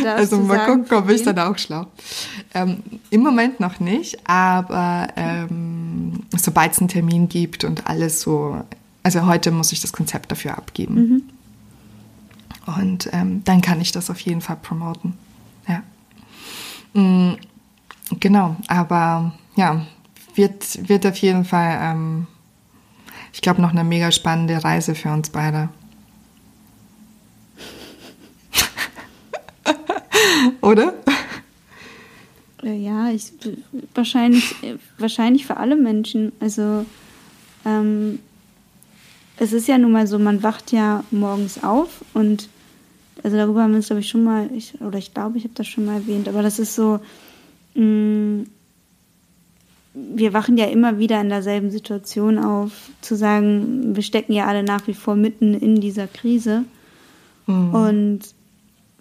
also 0.06 0.38
mal 0.38 0.66
gucken, 0.66 0.98
ob 0.98 1.10
ich 1.10 1.24
dann 1.24 1.40
auch 1.40 1.58
schlau. 1.58 1.88
Ähm, 2.54 2.84
Im 3.10 3.22
Moment 3.22 3.60
noch 3.60 3.80
nicht, 3.80 4.30
aber 4.30 5.08
ähm, 5.18 6.24
sobald 6.38 6.72
es 6.72 6.80
einen 6.80 6.88
Termin 6.88 7.28
gibt 7.28 7.64
und 7.64 7.88
alles 7.88 8.22
so, 8.22 8.64
also 9.04 9.26
heute 9.26 9.52
muss 9.52 9.72
ich 9.72 9.82
das 9.82 9.92
Konzept 9.92 10.32
dafür 10.32 10.58
abgeben. 10.58 10.96
Mhm. 10.96 11.24
Und 12.66 13.10
ähm, 13.14 13.44
dann 13.44 13.62
kann 13.62 13.80
ich 13.82 13.92
das 13.92 14.10
auf 14.10 14.20
jeden 14.22 14.42
Fall 14.42 14.58
promoten. 14.58 15.18
Ja. 15.68 15.84
Mhm, 16.94 17.38
genau, 18.20 18.56
aber 18.68 19.34
ja, 19.56 19.86
wird, 20.36 20.90
wird 20.90 21.06
auf 21.06 21.18
jeden 21.18 21.46
Fall, 21.46 21.78
ähm, 21.82 22.28
ich 23.34 23.42
glaube, 23.42 23.62
noch 23.62 23.72
eine 23.72 23.84
mega 23.84 24.12
spannende 24.12 24.64
Reise 24.64 24.96
für 24.96 25.12
uns 25.12 25.30
beide. 25.30 25.70
Oder? 30.62 30.94
Äh, 32.64 32.78
ja, 32.78 33.10
ich, 33.10 33.32
wahrscheinlich, 33.94 34.56
wahrscheinlich 34.98 35.46
für 35.46 35.58
alle 35.58 35.76
Menschen. 35.76 36.32
Also 36.40 36.86
ähm, 37.66 38.20
es 39.38 39.54
ist 39.54 39.68
ja 39.68 39.78
nun 39.78 39.92
mal 39.92 40.08
so, 40.08 40.18
man 40.20 40.44
wacht 40.44 40.72
ja 40.72 41.04
morgens 41.12 41.64
auf 41.64 42.04
und 42.14 42.50
also 43.24 43.38
darüber 43.38 43.64
haben 43.64 43.74
wir 43.74 43.80
es, 43.80 43.88
glaube 43.88 44.02
ich, 44.02 44.10
schon 44.10 44.24
mal, 44.24 44.50
ich, 44.54 44.80
oder 44.82 44.98
ich 44.98 45.14
glaube, 45.14 45.38
ich 45.38 45.46
habe 45.46 45.54
das 45.56 45.68
schon 45.68 45.86
mal 45.86 45.96
erwähnt, 45.96 46.28
aber 46.28 46.44
das 46.44 46.60
ist 46.60 46.76
so, 46.76 47.00
mh, 47.74 47.84
mm, 47.84 48.48
wir 49.96 50.34
wachen 50.34 50.58
ja 50.58 50.66
immer 50.66 51.00
wieder 51.00 51.22
in 51.22 51.30
derselben 51.30 51.72
Situation 51.72 52.38
auf, 52.38 52.90
zu 53.02 53.16
sagen, 53.16 53.96
wir 53.96 54.04
stecken 54.04 54.34
ja 54.34 54.46
alle 54.46 54.62
nach 54.62 54.88
wie 54.88 54.94
vor 54.94 55.16
mitten 55.16 55.54
in 55.54 55.80
dieser 55.80 56.08
Krise. 56.08 56.66
Mhm. 57.48 57.74
Und 57.74 58.20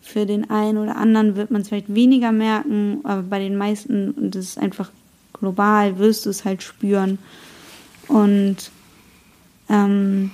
für 0.00 0.24
den 0.24 0.50
einen 0.50 0.78
oder 0.78 0.96
anderen 0.96 1.34
wird 1.34 1.50
man 1.50 1.62
es 1.62 1.68
vielleicht 1.68 1.92
weniger 1.92 2.30
merken, 2.30 3.00
aber 3.02 3.22
bei 3.22 3.40
den 3.40 3.56
meisten, 3.56 4.12
und 4.12 4.34
das 4.34 4.44
ist 4.44 4.58
einfach 4.58 4.90
global, 5.32 5.98
wirst 5.98 6.26
du 6.26 6.30
es 6.30 6.44
halt 6.44 6.62
spüren. 6.62 7.18
Und 8.06 8.70
ähm, 9.68 10.30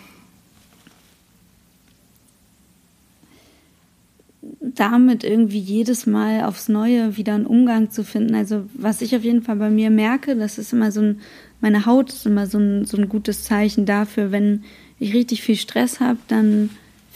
damit 4.61 5.25
irgendwie 5.25 5.59
jedes 5.59 6.07
Mal 6.07 6.45
aufs 6.45 6.69
Neue 6.69 7.17
wieder 7.17 7.35
einen 7.35 7.47
Umgang 7.47 7.91
zu 7.91 8.05
finden. 8.05 8.35
Also 8.35 8.65
was 8.75 9.03
ich 9.03 9.15
auf 9.15 9.25
jeden 9.25 9.43
Fall 9.43 9.57
bei 9.57 9.71
mir 9.71 9.91
merke, 9.91 10.37
das 10.37 10.59
ist 10.59 10.73
immer 10.73 10.93
so 10.93 11.01
ein, 11.01 11.21
meine 11.61 11.87
Haut 11.87 12.11
ist 12.11 12.27
immer 12.27 12.47
so 12.47 12.59
ein, 12.59 12.85
so 12.85 12.97
ein 12.97 13.09
gutes 13.09 13.45
Zeichen 13.45 13.85
dafür, 13.87 14.33
wenn 14.33 14.65
ich 14.99 15.15
richtig 15.15 15.43
viel 15.43 15.57
Stress 15.57 16.01
habe, 16.01 16.19
dann 16.29 16.71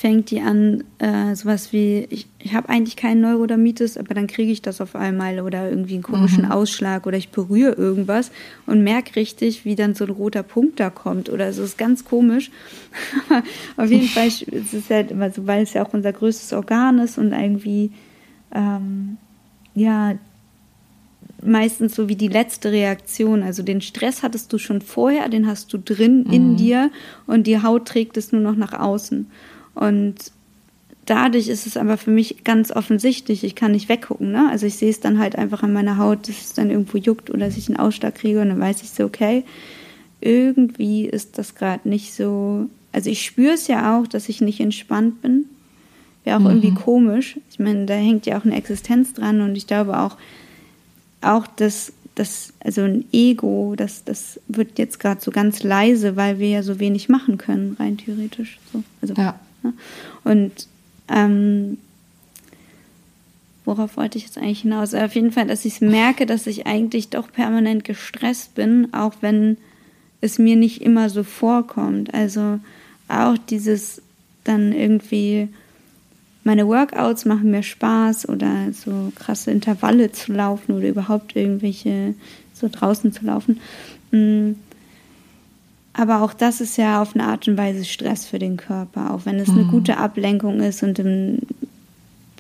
fängt 0.05 0.31
die 0.31 0.43
an, 0.43 0.85
äh, 0.99 1.35
sowas 1.35 1.73
wie, 1.73 2.07
ich, 2.11 2.27
ich 2.39 2.53
habe 2.53 2.69
eigentlich 2.69 2.95
keinen 2.95 3.23
Neurodermitis, 3.23 3.97
aber 3.97 4.13
dann 4.13 4.27
kriege 4.27 4.53
ich 4.53 4.61
das 4.61 4.83
auf 4.83 4.97
einmal 4.97 5.41
oder 5.41 5.71
irgendwie 5.71 5.95
einen 5.95 6.03
komischen 6.03 6.45
mhm. 6.45 6.53
Ausschlag 6.53 7.07
oder 7.07 7.17
ich 7.17 7.31
berühre 7.31 7.73
irgendwas 7.73 8.31
und 8.67 8.85
merke 8.85 9.17
richtig, 9.17 9.65
wie 9.65 9.77
dann 9.77 9.95
so 9.95 10.05
ein 10.05 10.11
roter 10.11 10.43
Punkt 10.43 10.79
da 10.79 10.91
kommt 10.91 11.31
oder 11.31 11.51
so. 11.55 11.63
ist 11.63 11.79
ganz 11.79 12.05
komisch. 12.05 12.51
auf 13.79 13.91
jeden 13.91 14.09
Fall 14.09 14.27
ist 14.27 14.75
es 14.75 14.91
halt 14.91 15.11
immer 15.11 15.31
so, 15.31 15.47
weil 15.47 15.63
es 15.63 15.73
ja 15.73 15.83
auch 15.83 15.95
unser 15.95 16.13
größtes 16.13 16.53
Organ 16.53 16.99
ist 16.99 17.17
und 17.17 17.33
irgendwie, 17.33 17.91
ähm, 18.55 19.17
ja, 19.75 20.17
meistens 21.43 21.95
so 21.95 22.11
wie 22.11 22.17
die 22.17 22.29
letzte 22.29 22.73
Reaktion. 22.73 23.43
Also 23.43 23.63
den 23.63 23.81
Stress 23.81 24.23
hattest 24.23 24.53
du 24.53 24.59
schon 24.59 24.83
vorher, 24.83 25.31
den 25.31 25.47
hast 25.47 25.73
du 25.73 25.79
drin 25.79 26.25
mhm. 26.25 26.31
in 26.35 26.57
dir 26.57 26.91
und 27.27 27.47
die 27.47 27.63
Haut 27.63 27.89
trägt 27.89 28.19
es 28.19 28.33
nur 28.33 28.43
noch 28.43 28.55
nach 28.55 28.79
außen. 28.79 29.29
Und 29.75 30.33
dadurch 31.07 31.49
ist 31.49 31.67
es 31.67 31.77
aber 31.77 31.97
für 31.97 32.11
mich 32.11 32.45
ganz 32.45 32.71
offensichtlich, 32.71 33.45
ich 33.45 33.55
kann 33.55 33.73
nicht 33.73 33.89
weggucken. 33.89 34.33
Ne? 34.33 34.49
Also 34.51 34.67
ich 34.67 34.77
sehe 34.77 34.91
es 34.91 35.01
dann 35.01 35.19
halt 35.19 35.37
einfach 35.37 35.63
an 35.63 35.73
meiner 35.73 35.99
Haut, 35.99 36.29
dass 36.29 36.41
es 36.41 36.53
dann 36.55 36.71
irgendwo 36.71 36.99
juckt 36.99 37.31
oder 37.31 37.47
dass 37.47 37.57
ich 37.57 37.69
einen 37.69 37.79
Ausschlag 37.79 38.15
kriege 38.15 38.41
und 38.41 38.49
dann 38.49 38.61
weiß 38.61 38.83
ich 38.83 38.91
so, 38.91 39.05
okay, 39.05 39.45
irgendwie 40.21 41.05
ist 41.05 41.39
das 41.39 41.55
gerade 41.55 41.89
nicht 41.89 42.15
so. 42.15 42.69
Also 42.93 43.11
ich 43.11 43.25
spüre 43.25 43.55
es 43.55 43.67
ja 43.67 43.99
auch, 43.99 44.07
dass 44.07 44.29
ich 44.29 44.41
nicht 44.41 44.61
entspannt 44.61 45.21
bin. 45.21 45.47
Wäre 46.25 46.37
auch 46.39 46.41
mhm. 46.41 46.47
irgendwie 46.47 46.75
komisch. 46.75 47.39
Ich 47.51 47.59
meine, 47.59 47.85
da 47.87 47.95
hängt 47.95 48.25
ja 48.25 48.39
auch 48.39 48.45
eine 48.45 48.57
Existenz 48.57 49.13
dran 49.13 49.41
und 49.41 49.57
ich 49.57 49.67
glaube 49.67 49.99
auch, 49.99 50.17
auch 51.21 51.47
dass 51.47 51.93
das, 52.15 52.53
also 52.61 52.83
ein 52.83 53.05
Ego, 53.13 53.75
das, 53.77 54.05
das 54.05 54.41
wird 54.47 54.79
jetzt 54.79 55.01
gerade 55.01 55.21
so 55.21 55.31
ganz 55.31 55.63
leise, 55.63 56.17
weil 56.17 56.39
wir 56.39 56.49
ja 56.49 56.63
so 56.63 56.79
wenig 56.79 57.09
machen 57.09 57.39
können, 57.39 57.77
rein 57.79 57.99
theoretisch. 57.99 58.59
So. 58.73 58.83
Also, 59.03 59.15
ja. 59.15 59.39
Ne? 59.65 59.73
Und 60.23 60.69
ähm, 61.09 61.79
worauf 63.65 63.97
wollte 63.97 64.19
ich 64.19 64.25
jetzt 64.25 64.39
eigentlich 64.39 64.63
hinaus? 64.63 64.95
Auf 64.95 65.15
jeden 65.15 65.33
Fall, 65.33 65.47
dass 65.47 65.65
ich 65.65 65.81
merke, 65.81 66.27
dass 66.27 66.47
ich 66.47 66.67
eigentlich 66.67 67.09
doch 67.09 67.31
permanent 67.33 67.85
gestresst 67.85 68.55
bin, 68.55 68.93
auch 68.93 69.15
wenn 69.21 69.57
es 70.21 70.39
mir 70.39 70.57
nicht 70.57 70.81
immer 70.81 71.11
so 71.11 71.25
vorkommt. 71.25 72.15
Also 72.15 72.61
auch 73.09 73.37
dieses 73.51 74.01
dann 74.45 74.73
irgendwie 74.73 75.49
meine 76.45 76.67
Workouts 76.67 77.25
machen 77.25 77.51
mir 77.51 77.63
Spaß 77.63 78.29
oder 78.29 78.73
so 78.73 79.13
krasse 79.17 79.51
Intervalle 79.51 80.13
zu 80.13 80.33
laufen 80.33 80.73
oder 80.73 80.89
überhaupt 80.89 81.35
irgendwelche 81.35 82.15
so 82.53 82.69
draußen 82.71 83.13
zu 83.13 83.25
laufen. 83.25 83.61
Aber 85.95 86.23
auch 86.23 86.35
das 86.35 86.61
ist 86.61 86.77
ja 86.77 87.01
auf 87.01 87.15
eine 87.15 87.25
Art 87.25 87.49
und 87.49 87.57
Weise 87.57 87.85
Stress 87.85 88.27
für 88.27 88.39
den 88.39 88.57
Körper, 88.57 89.15
auch 89.15 89.27
wenn 89.27 89.39
es 89.39 89.49
eine 89.49 89.63
mhm. 89.63 89.71
gute 89.71 89.97
Ablenkung 89.97 90.61
ist 90.61 90.83
und 90.83 90.99
im 90.99 91.39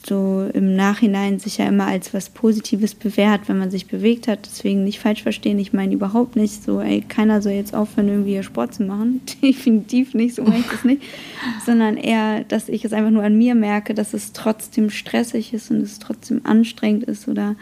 so 0.06 0.48
im 0.52 0.76
Nachhinein 0.76 1.38
sich 1.38 1.58
ja 1.58 1.66
immer 1.66 1.86
als 1.86 2.12
was 2.12 2.28
Positives 2.28 2.94
bewährt, 2.94 3.48
wenn 3.48 3.58
man 3.58 3.70
sich 3.70 3.86
bewegt 3.86 4.28
hat. 4.28 4.40
Deswegen 4.44 4.84
nicht 4.84 5.00
falsch 5.00 5.22
verstehen. 5.22 5.58
Ich 5.58 5.72
meine 5.72 5.94
überhaupt 5.94 6.36
nicht 6.36 6.62
so, 6.62 6.80
ey, 6.80 7.00
keiner 7.00 7.40
soll 7.40 7.52
jetzt 7.52 7.74
aufhören, 7.74 8.08
irgendwie 8.08 8.42
Sport 8.42 8.74
zu 8.74 8.82
machen. 8.82 9.22
Definitiv 9.42 10.14
nicht, 10.14 10.34
so 10.34 10.42
meine 10.42 10.58
ich 10.58 10.66
das 10.66 10.84
nicht. 10.84 11.02
Sondern 11.66 11.96
eher, 11.96 12.44
dass 12.44 12.68
ich 12.68 12.84
es 12.84 12.92
einfach 12.92 13.10
nur 13.10 13.22
an 13.22 13.38
mir 13.38 13.54
merke, 13.54 13.94
dass 13.94 14.14
es 14.14 14.32
trotzdem 14.32 14.90
stressig 14.90 15.54
ist 15.54 15.70
und 15.70 15.80
es 15.80 15.98
trotzdem 15.98 16.42
anstrengend 16.44 17.04
ist 17.04 17.26
oder 17.26 17.56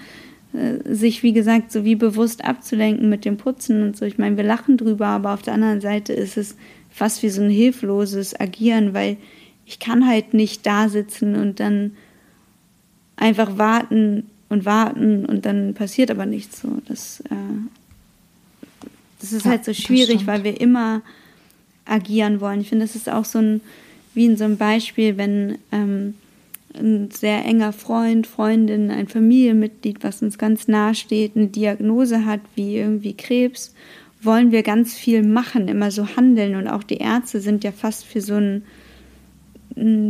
sich, 0.85 1.23
wie 1.23 1.33
gesagt, 1.33 1.73
so 1.73 1.85
wie 1.85 1.95
bewusst 1.95 2.45
abzulenken 2.45 3.09
mit 3.09 3.25
dem 3.25 3.39
Putzen 3.39 3.83
und 3.83 3.97
so. 3.97 4.05
Ich 4.05 4.19
meine, 4.19 4.37
wir 4.37 4.45
lachen 4.45 4.77
drüber, 4.77 5.07
aber 5.07 5.33
auf 5.33 5.43
der 5.43 5.55
anderen 5.55 5.81
Seite 5.81 6.13
ist 6.13 6.37
es 6.37 6.57
fast 6.91 7.23
wie 7.23 7.31
so 7.31 7.43
ein 7.43 7.51
hilfloses 7.51 8.39
Agieren, 8.39 8.93
weil 8.93 9.17
ich 9.65 9.79
kann 9.79 10.07
halt 10.07 10.35
nicht 10.35 10.67
da 10.67 10.89
sitzen 10.89 11.37
und 11.37 11.59
dann 11.59 11.93
einfach 13.17 13.57
warten 13.57 14.25
und 14.51 14.67
warten 14.67 15.25
und 15.25 15.47
dann 15.47 15.73
passiert 15.73 16.11
aber 16.11 16.27
nichts 16.27 16.61
so. 16.61 16.69
Das, 16.87 17.21
äh, 17.31 18.87
das 19.21 19.33
ist 19.33 19.47
ja, 19.47 19.53
halt 19.53 19.65
so 19.65 19.73
schwierig, 19.73 20.27
weil 20.27 20.45
wir 20.45 20.61
immer 20.61 21.01
agieren 21.87 22.41
wollen. 22.41 22.61
Ich 22.61 22.69
finde, 22.69 22.85
das 22.85 22.95
ist 22.95 23.09
auch 23.09 23.25
so 23.25 23.39
ein, 23.39 23.61
wie 24.13 24.27
in 24.27 24.37
so 24.37 24.45
einem 24.45 24.59
Beispiel, 24.59 25.17
wenn 25.17 25.57
ähm, 25.71 26.15
ein 26.75 27.11
sehr 27.11 27.45
enger 27.45 27.73
Freund, 27.73 28.27
Freundin, 28.27 28.91
ein 28.91 29.09
Familienmitglied, 29.09 30.03
was 30.03 30.23
uns 30.23 30.39
ganz 30.39 30.69
nahe 30.69 30.95
steht, 30.95 31.37
eine 31.37 31.49
Diagnose 31.49 32.25
hat 32.25 32.41
wie 32.55 32.77
irgendwie 32.77 33.15
Krebs, 33.15 33.75
wollen 34.23 34.53
wir 34.53 34.63
ganz 34.63 34.95
viel 34.95 35.23
machen, 35.23 35.69
immer 35.69 35.91
so 35.91 36.17
handeln. 36.17 36.57
Und 36.57 36.69
auch 36.69 36.83
die 36.83 36.99
Ärzte 36.99 37.41
sind 37.41 37.65
ja 37.65 37.73
fast 37.73 38.05
für 38.05 38.21
so 38.21 38.35
ein, 38.35 38.63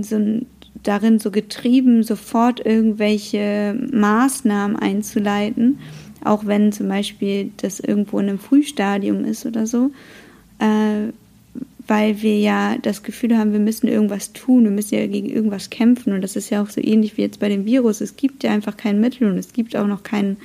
so 0.03 0.17
ein 0.17 0.47
darin 0.83 1.19
so 1.19 1.31
getrieben, 1.31 2.03
sofort 2.03 2.65
irgendwelche 2.65 3.77
Maßnahmen 3.93 4.77
einzuleiten, 4.77 5.79
auch 6.25 6.47
wenn 6.47 6.73
zum 6.73 6.89
Beispiel 6.89 7.53
das 7.59 7.81
irgendwo 7.81 8.19
in 8.19 8.29
einem 8.29 8.39
Frühstadium 8.39 9.25
ist 9.25 9.47
oder 9.47 9.67
so, 9.67 9.91
äh, 10.59 11.13
weil 11.87 12.23
wir 12.23 12.39
ja 12.39 12.77
das 12.79 13.03
Gefühl 13.03 13.37
haben, 13.37 13.53
wir 13.53 13.61
müssen 13.61 13.89
irgendwas 13.89 14.33
tun, 14.33 14.65
wir 14.65 14.71
müssen 14.71 14.95
ja 14.95 15.07
gegen 15.07 15.29
irgendwas 15.29 15.71
kämpfen. 15.71 16.13
Und 16.13 16.23
das 16.23 16.37
ist 16.37 16.51
ja 16.51 16.63
auch 16.63 16.71
so 16.71 16.81
ähnlich 16.81 17.17
wie 17.17 17.23
jetzt 17.23 17.41
bei 17.41 17.49
dem 17.49 17.65
Virus. 17.65 18.01
Es 18.01 18.17
gibt 18.17 18.45
ja 18.45 18.51
einfach 18.51 18.77
kein 18.77 19.01
Mittel 19.01 19.31
und 19.31 19.39
es 19.39 19.53
gibt 19.53 19.77
auch 19.77 19.87
noch 19.87 20.03
kein, 20.03 20.37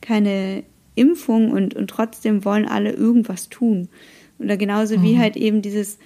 keine 0.00 0.62
Impfung 0.94 1.50
und, 1.50 1.74
und 1.74 1.88
trotzdem 1.88 2.44
wollen 2.44 2.66
alle 2.66 2.92
irgendwas 2.92 3.48
tun. 3.48 3.88
Oder 4.38 4.56
genauso 4.56 4.98
mhm. 4.98 5.02
wie 5.02 5.18
halt 5.18 5.36
eben 5.36 5.62
dieses 5.62 5.98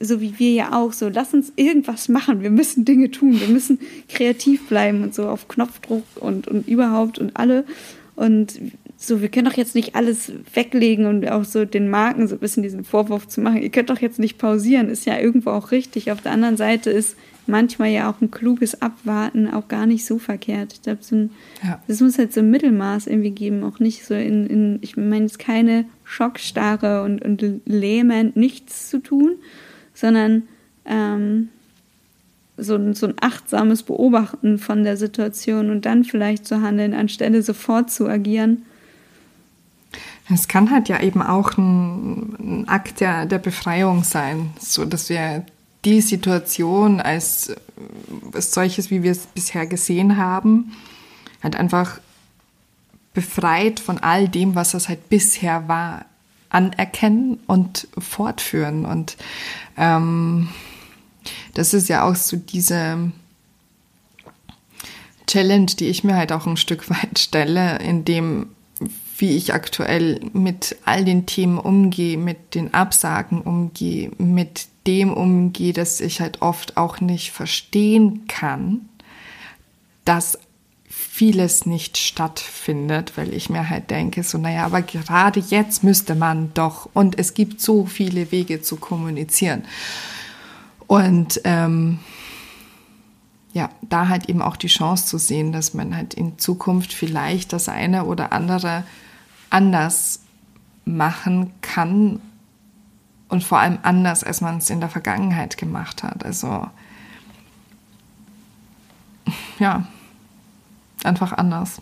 so 0.00 0.20
wie 0.20 0.38
wir 0.38 0.52
ja 0.52 0.72
auch, 0.72 0.92
so 0.92 1.08
lass 1.08 1.34
uns 1.34 1.52
irgendwas 1.56 2.08
machen, 2.08 2.42
wir 2.42 2.50
müssen 2.50 2.84
Dinge 2.84 3.10
tun, 3.10 3.40
wir 3.40 3.48
müssen 3.48 3.80
kreativ 4.08 4.68
bleiben 4.68 5.02
und 5.02 5.14
so 5.14 5.28
auf 5.28 5.48
Knopfdruck 5.48 6.04
und, 6.20 6.46
und 6.46 6.68
überhaupt 6.68 7.18
und 7.18 7.36
alle. 7.36 7.64
Und 8.14 8.60
so, 9.00 9.22
wir 9.22 9.28
können 9.28 9.46
doch 9.46 9.56
jetzt 9.56 9.76
nicht 9.76 9.94
alles 9.94 10.32
weglegen 10.52 11.06
und 11.06 11.30
auch 11.30 11.44
so 11.44 11.64
den 11.64 11.88
Marken 11.88 12.26
so 12.26 12.34
ein 12.34 12.40
bisschen 12.40 12.64
diesen 12.64 12.82
Vorwurf 12.82 13.28
zu 13.28 13.40
machen, 13.40 13.62
ihr 13.62 13.70
könnt 13.70 13.90
doch 13.90 14.00
jetzt 14.00 14.18
nicht 14.18 14.38
pausieren, 14.38 14.88
ist 14.88 15.06
ja 15.06 15.16
irgendwo 15.18 15.50
auch 15.50 15.70
richtig. 15.70 16.10
Auf 16.10 16.20
der 16.20 16.32
anderen 16.32 16.56
Seite 16.56 16.90
ist 16.90 17.16
manchmal 17.46 17.90
ja 17.90 18.10
auch 18.10 18.20
ein 18.20 18.32
kluges 18.32 18.82
Abwarten 18.82 19.48
auch 19.48 19.68
gar 19.68 19.86
nicht 19.86 20.04
so 20.04 20.18
verkehrt. 20.18 20.72
Ich 20.72 20.82
glaube, 20.82 20.98
so 21.02 21.14
ein, 21.14 21.30
ja. 21.62 21.80
das 21.86 22.00
muss 22.00 22.18
halt 22.18 22.32
so 22.32 22.40
ein 22.40 22.50
Mittelmaß 22.50 23.06
irgendwie 23.06 23.30
geben, 23.30 23.62
auch 23.62 23.78
nicht 23.78 24.04
so 24.04 24.14
in, 24.14 24.46
in 24.48 24.78
ich 24.82 24.96
meine, 24.96 25.26
es 25.26 25.32
ist 25.32 25.38
keine 25.38 25.84
Schockstarre 26.02 27.02
und, 27.04 27.24
und 27.24 27.62
lähmend 27.66 28.36
nichts 28.36 28.90
zu 28.90 28.98
tun, 28.98 29.36
sondern 29.94 30.42
ähm, 30.84 31.50
so, 32.56 32.74
ein, 32.74 32.94
so 32.94 33.06
ein 33.06 33.14
achtsames 33.20 33.84
Beobachten 33.84 34.58
von 34.58 34.82
der 34.82 34.96
Situation 34.96 35.70
und 35.70 35.86
dann 35.86 36.02
vielleicht 36.02 36.46
zu 36.46 36.62
handeln, 36.62 36.94
anstelle 36.94 37.42
sofort 37.42 37.92
zu 37.92 38.08
agieren. 38.08 38.64
Es 40.30 40.48
kann 40.48 40.70
halt 40.70 40.88
ja 40.88 41.00
eben 41.00 41.22
auch 41.22 41.56
ein, 41.56 42.34
ein 42.38 42.68
Akt 42.68 43.00
der, 43.00 43.26
der 43.26 43.38
Befreiung 43.38 44.04
sein, 44.04 44.50
so 44.58 44.84
dass 44.84 45.08
wir 45.08 45.44
die 45.84 46.00
Situation 46.00 47.00
als, 47.00 47.54
als 48.32 48.52
solches, 48.52 48.90
wie 48.90 49.02
wir 49.02 49.12
es 49.12 49.26
bisher 49.26 49.66
gesehen 49.66 50.16
haben, 50.16 50.72
halt 51.42 51.56
einfach 51.56 52.00
befreit 53.14 53.80
von 53.80 53.98
all 53.98 54.28
dem, 54.28 54.54
was 54.54 54.74
es 54.74 54.88
halt 54.88 55.08
bisher 55.08 55.66
war, 55.68 56.04
anerkennen 56.50 57.40
und 57.46 57.88
fortführen. 57.98 58.84
Und 58.84 59.16
ähm, 59.76 60.48
das 61.54 61.74
ist 61.74 61.88
ja 61.88 62.04
auch 62.04 62.16
so 62.16 62.36
diese 62.36 63.12
Challenge, 65.26 65.66
die 65.66 65.88
ich 65.88 66.04
mir 66.04 66.16
halt 66.16 66.32
auch 66.32 66.46
ein 66.46 66.56
Stück 66.56 66.88
weit 66.90 67.18
stelle, 67.18 67.78
in 67.78 68.04
dem, 68.04 68.50
wie 69.18 69.36
ich 69.36 69.52
aktuell 69.52 70.20
mit 70.32 70.76
all 70.84 71.04
den 71.04 71.26
Themen 71.26 71.58
umgehe, 71.58 72.16
mit 72.16 72.54
den 72.54 72.72
Absagen 72.72 73.42
umgehe, 73.42 74.10
mit 74.18 74.68
dem 74.86 75.12
umgehe, 75.12 75.72
dass 75.72 76.00
ich 76.00 76.20
halt 76.20 76.40
oft 76.40 76.76
auch 76.76 77.00
nicht 77.00 77.32
verstehen 77.32 78.26
kann, 78.28 78.88
dass 80.04 80.38
vieles 80.88 81.66
nicht 81.66 81.98
stattfindet, 81.98 83.12
weil 83.16 83.34
ich 83.34 83.50
mir 83.50 83.68
halt 83.68 83.90
denke, 83.90 84.22
so, 84.22 84.38
naja, 84.38 84.64
aber 84.64 84.82
gerade 84.82 85.40
jetzt 85.40 85.82
müsste 85.82 86.14
man 86.14 86.54
doch, 86.54 86.88
und 86.94 87.18
es 87.18 87.34
gibt 87.34 87.60
so 87.60 87.86
viele 87.86 88.30
Wege 88.30 88.62
zu 88.62 88.76
kommunizieren. 88.76 89.64
Und 90.86 91.40
ähm, 91.42 91.98
ja, 93.52 93.70
da 93.82 94.08
halt 94.08 94.28
eben 94.28 94.42
auch 94.42 94.56
die 94.56 94.68
Chance 94.68 95.06
zu 95.06 95.18
sehen, 95.18 95.52
dass 95.52 95.74
man 95.74 95.96
halt 95.96 96.14
in 96.14 96.38
Zukunft 96.38 96.92
vielleicht 96.92 97.52
das 97.52 97.68
eine 97.68 98.04
oder 98.04 98.32
andere 98.32 98.84
anders 99.50 100.20
machen 100.84 101.52
kann 101.60 102.20
und 103.28 103.44
vor 103.44 103.58
allem 103.58 103.78
anders, 103.82 104.24
als 104.24 104.40
man 104.40 104.58
es 104.58 104.70
in 104.70 104.80
der 104.80 104.88
Vergangenheit 104.88 105.56
gemacht 105.56 106.02
hat. 106.02 106.24
Also 106.24 106.68
ja, 109.58 109.86
einfach 111.04 111.32
anders. 111.32 111.80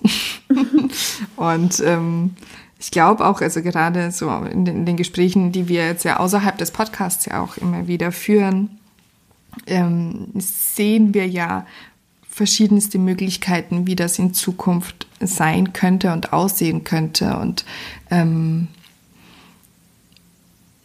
und 1.36 1.80
ähm, 1.80 2.34
ich 2.78 2.90
glaube 2.90 3.24
auch, 3.24 3.40
also 3.40 3.62
gerade 3.62 4.10
so 4.10 4.30
in 4.30 4.64
den, 4.64 4.78
in 4.78 4.86
den, 4.86 4.96
Gesprächen, 4.96 5.52
die 5.52 5.68
wir 5.68 5.86
jetzt 5.86 6.04
ja 6.04 6.18
außerhalb 6.18 6.58
des 6.58 6.70
Podcasts 6.70 7.26
ja 7.26 7.40
auch 7.40 7.56
immer 7.56 7.86
wieder 7.86 8.12
führen, 8.12 8.78
ähm, 9.66 10.28
sehen 10.34 11.14
wir 11.14 11.26
ja 11.26 11.64
verschiedenste 12.36 12.98
Möglichkeiten, 12.98 13.86
wie 13.86 13.96
das 13.96 14.18
in 14.18 14.34
Zukunft 14.34 15.06
sein 15.20 15.72
könnte 15.72 16.12
und 16.12 16.34
aussehen 16.34 16.84
könnte. 16.84 17.38
Und 17.38 17.64
ähm, 18.10 18.68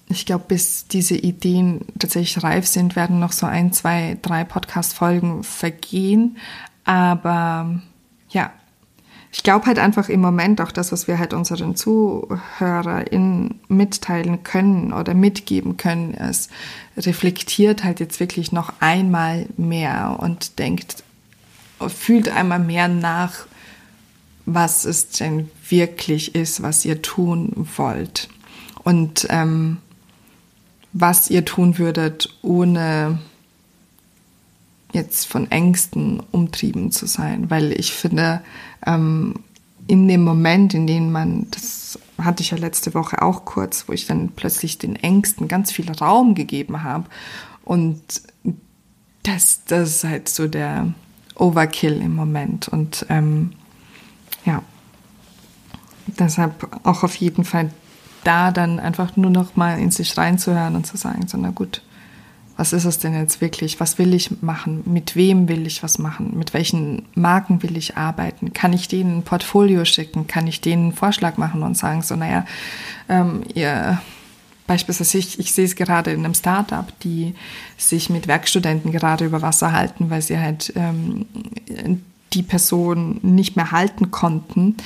ich 0.08 0.26
glaube, 0.26 0.46
bis 0.48 0.88
diese 0.88 1.18
Ideen 1.18 1.82
tatsächlich 2.00 2.42
reif 2.42 2.66
sind, 2.68 2.96
werden 2.96 3.20
noch 3.20 3.34
so 3.34 3.48
ein, 3.48 3.74
zwei, 3.74 4.18
drei 4.22 4.46
Podcast-Folgen 4.46 5.44
vergehen. 5.44 6.38
Aber 6.86 7.82
ja, 8.30 8.54
ich 9.34 9.44
glaube 9.44 9.66
halt 9.66 9.78
einfach 9.78 10.08
im 10.08 10.22
Moment 10.22 10.62
auch 10.62 10.72
das, 10.72 10.94
was 10.94 11.10
wir 11.10 11.20
halt 11.20 11.34
unseren 11.34 11.76
ZuhörerInnen 11.76 13.60
mitteilen 13.68 14.44
können 14.44 14.94
oder 14.94 15.14
mitgeben 15.14 15.76
können, 15.76 16.14
es 16.14 16.48
reflektiert 16.96 17.84
halt 17.84 18.00
jetzt 18.00 18.22
wirklich 18.22 18.54
noch 18.54 18.72
einmal 18.80 19.48
mehr 19.58 20.16
und 20.18 20.58
denkt, 20.58 21.04
fühlt 21.90 22.30
einmal 22.30 22.60
mehr 22.60 22.88
nach, 22.88 23.46
was 24.46 24.86
es 24.86 25.10
denn 25.10 25.50
wirklich 25.70 26.36
ist, 26.36 26.62
was 26.62 26.86
ihr 26.86 27.02
tun 27.02 27.68
wollt. 27.78 28.30
Und 28.84 29.28
ähm, 29.30 29.78
was 30.94 31.30
ihr 31.30 31.46
tun 31.46 31.78
würdet, 31.78 32.36
ohne 32.42 33.20
jetzt 34.94 35.28
von 35.28 35.50
Ängsten 35.50 36.22
umtrieben 36.32 36.92
zu 36.92 37.06
sein. 37.06 37.50
Weil 37.50 37.72
ich 37.72 37.94
finde, 37.94 38.42
ähm, 38.86 39.36
in 39.88 40.08
dem 40.08 40.24
Moment, 40.24 40.74
in 40.74 40.88
dem 40.88 41.12
man, 41.12 41.48
das 41.52 42.00
hatte 42.18 42.44
ich 42.44 42.52
ja 42.52 42.58
letzte 42.58 42.94
Woche 42.94 43.22
auch 43.22 43.46
kurz, 43.46 43.88
wo 43.88 43.94
ich 43.94 44.06
dann 44.06 44.32
plötzlich 44.36 44.78
den 44.78 44.96
Ängsten 44.96 45.48
ganz 45.48 45.72
viel 45.72 45.90
Raum 45.92 46.36
gegeben 46.36 46.84
habe. 46.84 47.06
Und 47.64 48.02
das, 49.24 49.62
das 49.66 49.90
ist 49.90 50.04
halt 50.04 50.30
so 50.30 50.48
der 50.48 50.94
Overkill 51.36 52.02
im 52.02 52.16
Moment. 52.16 52.68
Und 52.68 53.06
ähm, 53.10 53.54
ja, 54.46 54.62
deshalb 56.20 56.70
auch 56.84 57.04
auf 57.04 57.16
jeden 57.16 57.44
Fall 57.44 57.72
da 58.24 58.52
dann 58.52 58.80
einfach 58.80 59.18
nur 59.18 59.32
noch 59.32 59.56
mal 59.56 59.80
in 59.80 59.92
sich 59.92 60.18
reinzuhören 60.18 60.76
und 60.76 60.86
zu 60.86 60.98
sagen, 60.98 61.28
so 61.28 61.38
na 61.38 61.50
gut, 61.50 61.82
was 62.58 62.74
ist 62.74 62.86
es 62.86 63.00
denn 63.00 63.16
jetzt 63.16 63.42
wirklich? 63.42 63.80
Was 63.80 63.98
will 63.98 64.14
ich 64.14 64.42
machen? 64.44 64.84
Mit 64.86 65.16
wem 65.16 65.48
will 65.48 65.66
ich 65.66 65.82
was 65.82 65.98
machen? 65.98 66.38
Mit 66.38 66.54
welchen 66.54 67.08
Marken 67.16 67.64
will 67.64 67.76
ich 67.76 67.98
arbeiten? 67.98 68.54
Kann 68.54 68.74
ich 68.74 68.88
denen 68.88 69.20
ein 69.20 69.24
Portfolio 69.24 69.84
schicken? 69.86 70.28
Kann 70.28 70.46
ich 70.46 70.62
denen 70.62 70.84
einen 70.84 70.94
Vorschlag 70.94 71.38
machen 71.38 71.64
und 71.64 71.76
sagen, 71.76 72.04
so 72.04 72.16
naja, 72.16 72.46
ähm, 73.10 73.42
ihr 73.56 74.00
Beispielsweise 74.72 75.18
ich, 75.18 75.38
ich 75.38 75.52
sehe 75.52 75.66
es 75.66 75.76
gerade 75.76 76.12
in 76.12 76.24
einem 76.24 76.34
Startup, 76.34 76.98
die 77.02 77.36
sich 77.78 78.10
mit 78.10 78.30
Werkstudenten 78.30 78.94
gerade 78.94 79.26
über 79.26 79.42
Wasser 79.42 79.74
halten, 79.74 80.10
weil 80.10 80.22
sie 80.22 80.40
halt 80.40 80.72
ähm, 80.78 81.26
die 82.32 82.42
Person 82.42 83.20
nicht 83.22 83.58
mehr 83.58 83.74
halten 83.74 84.12
konnten, 84.12 84.78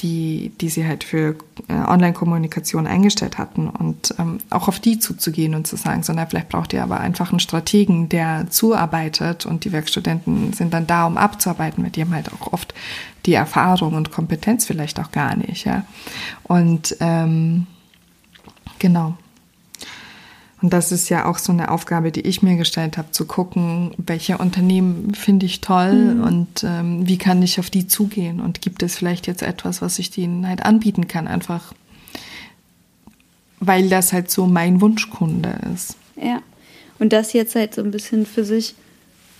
die, 0.00 0.50
die 0.60 0.68
sie 0.68 0.84
halt 0.84 1.04
für 1.04 1.36
äh, 1.68 1.72
Online-Kommunikation 1.72 2.88
eingestellt 2.88 3.38
hatten 3.38 3.68
und 3.68 4.12
ähm, 4.18 4.38
auch 4.50 4.66
auf 4.66 4.80
die 4.80 4.98
zuzugehen 4.98 5.54
und 5.54 5.68
zu 5.68 5.76
sagen, 5.76 6.02
so, 6.02 6.12
na, 6.12 6.26
vielleicht 6.26 6.48
braucht 6.48 6.72
ihr 6.72 6.82
aber 6.82 6.98
einfach 6.98 7.30
einen 7.30 7.38
Strategen, 7.38 8.08
der 8.08 8.50
zuarbeitet 8.50 9.46
und 9.46 9.64
die 9.64 9.70
Werkstudenten 9.70 10.52
sind 10.52 10.74
dann 10.74 10.88
da, 10.88 11.06
um 11.06 11.16
abzuarbeiten, 11.16 11.80
mit 11.84 11.94
dem 11.94 12.12
halt 12.12 12.32
auch 12.32 12.52
oft 12.52 12.74
die 13.24 13.34
Erfahrung 13.34 13.94
und 13.94 14.10
Kompetenz 14.10 14.66
vielleicht 14.66 14.98
auch 14.98 15.12
gar 15.12 15.36
nicht, 15.36 15.64
ja. 15.64 15.84
Und 16.42 16.96
ähm, 16.98 17.68
genau, 18.80 19.16
und 20.60 20.72
das 20.72 20.90
ist 20.90 21.08
ja 21.08 21.26
auch 21.26 21.38
so 21.38 21.52
eine 21.52 21.70
Aufgabe, 21.70 22.10
die 22.10 22.22
ich 22.22 22.42
mir 22.42 22.56
gestellt 22.56 22.98
habe, 22.98 23.12
zu 23.12 23.26
gucken, 23.26 23.92
welche 23.96 24.38
Unternehmen 24.38 25.14
finde 25.14 25.46
ich 25.46 25.60
toll 25.60 26.14
mhm. 26.14 26.22
und 26.22 26.64
ähm, 26.64 27.06
wie 27.06 27.18
kann 27.18 27.42
ich 27.42 27.60
auf 27.60 27.70
die 27.70 27.86
zugehen 27.86 28.40
und 28.40 28.60
gibt 28.60 28.82
es 28.82 28.96
vielleicht 28.96 29.26
jetzt 29.26 29.42
etwas, 29.42 29.82
was 29.82 29.98
ich 29.98 30.10
denen 30.10 30.46
halt 30.48 30.64
anbieten 30.64 31.06
kann, 31.06 31.28
einfach 31.28 31.72
weil 33.60 33.88
das 33.88 34.12
halt 34.12 34.30
so 34.30 34.46
mein 34.46 34.80
Wunschkunde 34.80 35.58
ist. 35.74 35.96
Ja, 36.16 36.40
und 36.98 37.12
das 37.12 37.32
jetzt 37.32 37.54
halt 37.54 37.74
so 37.74 37.82
ein 37.82 37.90
bisschen 37.90 38.26
für 38.26 38.44
sich 38.44 38.74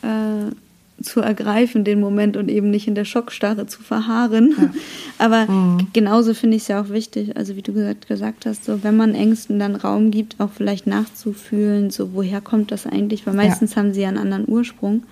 äh, 0.02 0.52
zu 1.00 1.20
ergreifen, 1.20 1.84
den 1.84 2.00
Moment 2.00 2.37
und 2.37 2.48
eben 2.48 2.70
nicht 2.70 2.88
in 2.88 2.94
der 2.94 3.04
Schockstarre 3.04 3.66
zu 3.66 3.82
verharren. 3.82 4.54
Ja. 4.58 4.70
Aber 5.18 5.50
mhm. 5.50 5.88
genauso 5.92 6.34
finde 6.34 6.56
ich 6.56 6.62
es 6.62 6.68
ja 6.68 6.80
auch 6.80 6.88
wichtig, 6.88 7.37
also 7.37 7.56
wie 7.56 7.62
du 7.62 7.72
gesagt, 7.72 8.08
gesagt 8.08 8.46
hast, 8.46 8.64
so 8.64 8.82
wenn 8.82 8.96
man 8.96 9.14
Ängsten 9.14 9.58
dann 9.58 9.76
Raum 9.76 10.11
gibt, 10.11 10.40
auch 10.40 10.50
vielleicht 10.50 10.87
nachzufühlen, 10.87 11.90
so 11.90 12.14
woher 12.14 12.40
kommt 12.40 12.72
das 12.72 12.87
eigentlich, 12.87 13.26
weil 13.26 13.34
meistens 13.34 13.74
ja. 13.74 13.76
haben 13.78 13.94
sie 13.94 14.02
ja 14.02 14.08
einen 14.08 14.18
anderen 14.18 14.48
Ursprung. 14.48 15.04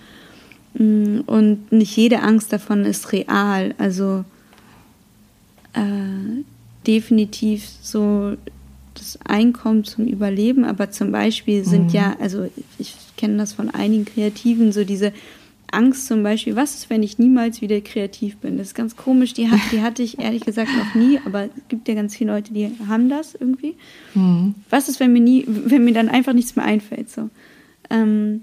Mm, 0.73 1.21
und 1.25 1.71
nicht 1.71 1.95
jede 1.95 2.21
Angst 2.21 2.51
davon 2.51 2.83
ist 2.85 3.13
real. 3.13 3.73
Also 3.77 4.25
äh, 5.73 6.43
definitiv 6.85 7.67
so 7.81 8.33
das 8.93 9.19
Einkommen 9.25 9.83
zum 9.83 10.07
Überleben, 10.07 10.65
aber 10.65 10.91
zum 10.91 11.11
Beispiel 11.11 11.63
sind 11.63 11.87
mhm. 11.87 11.93
ja, 11.93 12.15
also 12.19 12.49
ich 12.79 12.95
kenne 13.15 13.37
das 13.37 13.53
von 13.53 13.69
einigen 13.69 14.05
Kreativen, 14.05 14.71
so 14.71 14.83
diese 14.83 15.13
Angst 15.71 16.07
zum 16.07 16.23
Beispiel, 16.23 16.55
was 16.55 16.75
ist, 16.75 16.89
wenn 16.89 17.03
ich 17.03 17.19
niemals 17.19 17.61
wieder 17.61 17.81
kreativ 17.81 18.37
bin? 18.37 18.57
Das 18.57 18.67
ist 18.67 18.75
ganz 18.75 18.95
komisch, 18.95 19.33
die, 19.33 19.49
hat, 19.49 19.59
die 19.71 19.81
hatte 19.81 20.01
ich 20.01 20.19
ehrlich 20.19 20.45
gesagt 20.45 20.69
noch 20.77 20.95
nie, 20.95 21.19
aber 21.25 21.45
es 21.45 21.67
gibt 21.67 21.87
ja 21.87 21.93
ganz 21.93 22.15
viele 22.15 22.31
Leute, 22.31 22.53
die 22.53 22.71
haben 22.87 23.09
das 23.09 23.35
irgendwie. 23.35 23.75
Mhm. 24.13 24.55
Was 24.69 24.87
ist, 24.87 24.99
wenn 24.99 25.13
mir 25.13 25.21
nie, 25.21 25.45
wenn 25.47 25.83
mir 25.83 25.93
dann 25.93 26.09
einfach 26.09 26.33
nichts 26.33 26.55
mehr 26.55 26.65
einfällt? 26.65 27.09
So. 27.09 27.29
Ähm, 27.89 28.41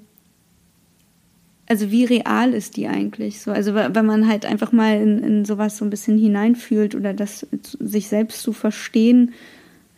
also 1.67 1.91
wie 1.91 2.05
real 2.05 2.53
ist 2.53 2.77
die 2.77 2.89
eigentlich 2.89 3.41
so? 3.41 3.51
Also 3.51 3.75
wenn 3.75 4.07
man 4.07 4.29
halt 4.29 4.45
einfach 4.45 4.73
mal 4.73 5.01
in, 5.01 5.23
in 5.23 5.45
sowas 5.47 5.79
so 5.79 5.85
ein 5.85 5.91
bisschen 5.91 6.19
hineinfühlt 6.19 6.95
oder 6.95 7.15
das 7.15 7.47
sich 7.81 8.09
selbst 8.09 8.43
zu 8.43 8.53
verstehen, 8.53 9.33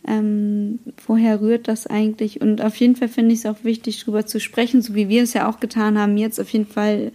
ähm, 0.07 0.79
woher 1.05 1.41
rührt 1.41 1.67
das 1.67 1.85
eigentlich? 1.85 2.41
Und 2.41 2.61
auf 2.61 2.75
jeden 2.77 2.95
Fall 2.95 3.09
finde 3.09 3.33
ich 3.33 3.39
es 3.39 3.45
auch 3.45 3.63
wichtig, 3.63 3.99
darüber 4.01 4.25
zu 4.25 4.39
sprechen, 4.39 4.81
so 4.81 4.95
wie 4.95 5.09
wir 5.09 5.23
es 5.23 5.33
ja 5.33 5.49
auch 5.49 5.59
getan 5.59 5.97
haben, 5.97 6.17
jetzt 6.17 6.39
auf 6.39 6.49
jeden 6.49 6.67
Fall 6.67 7.11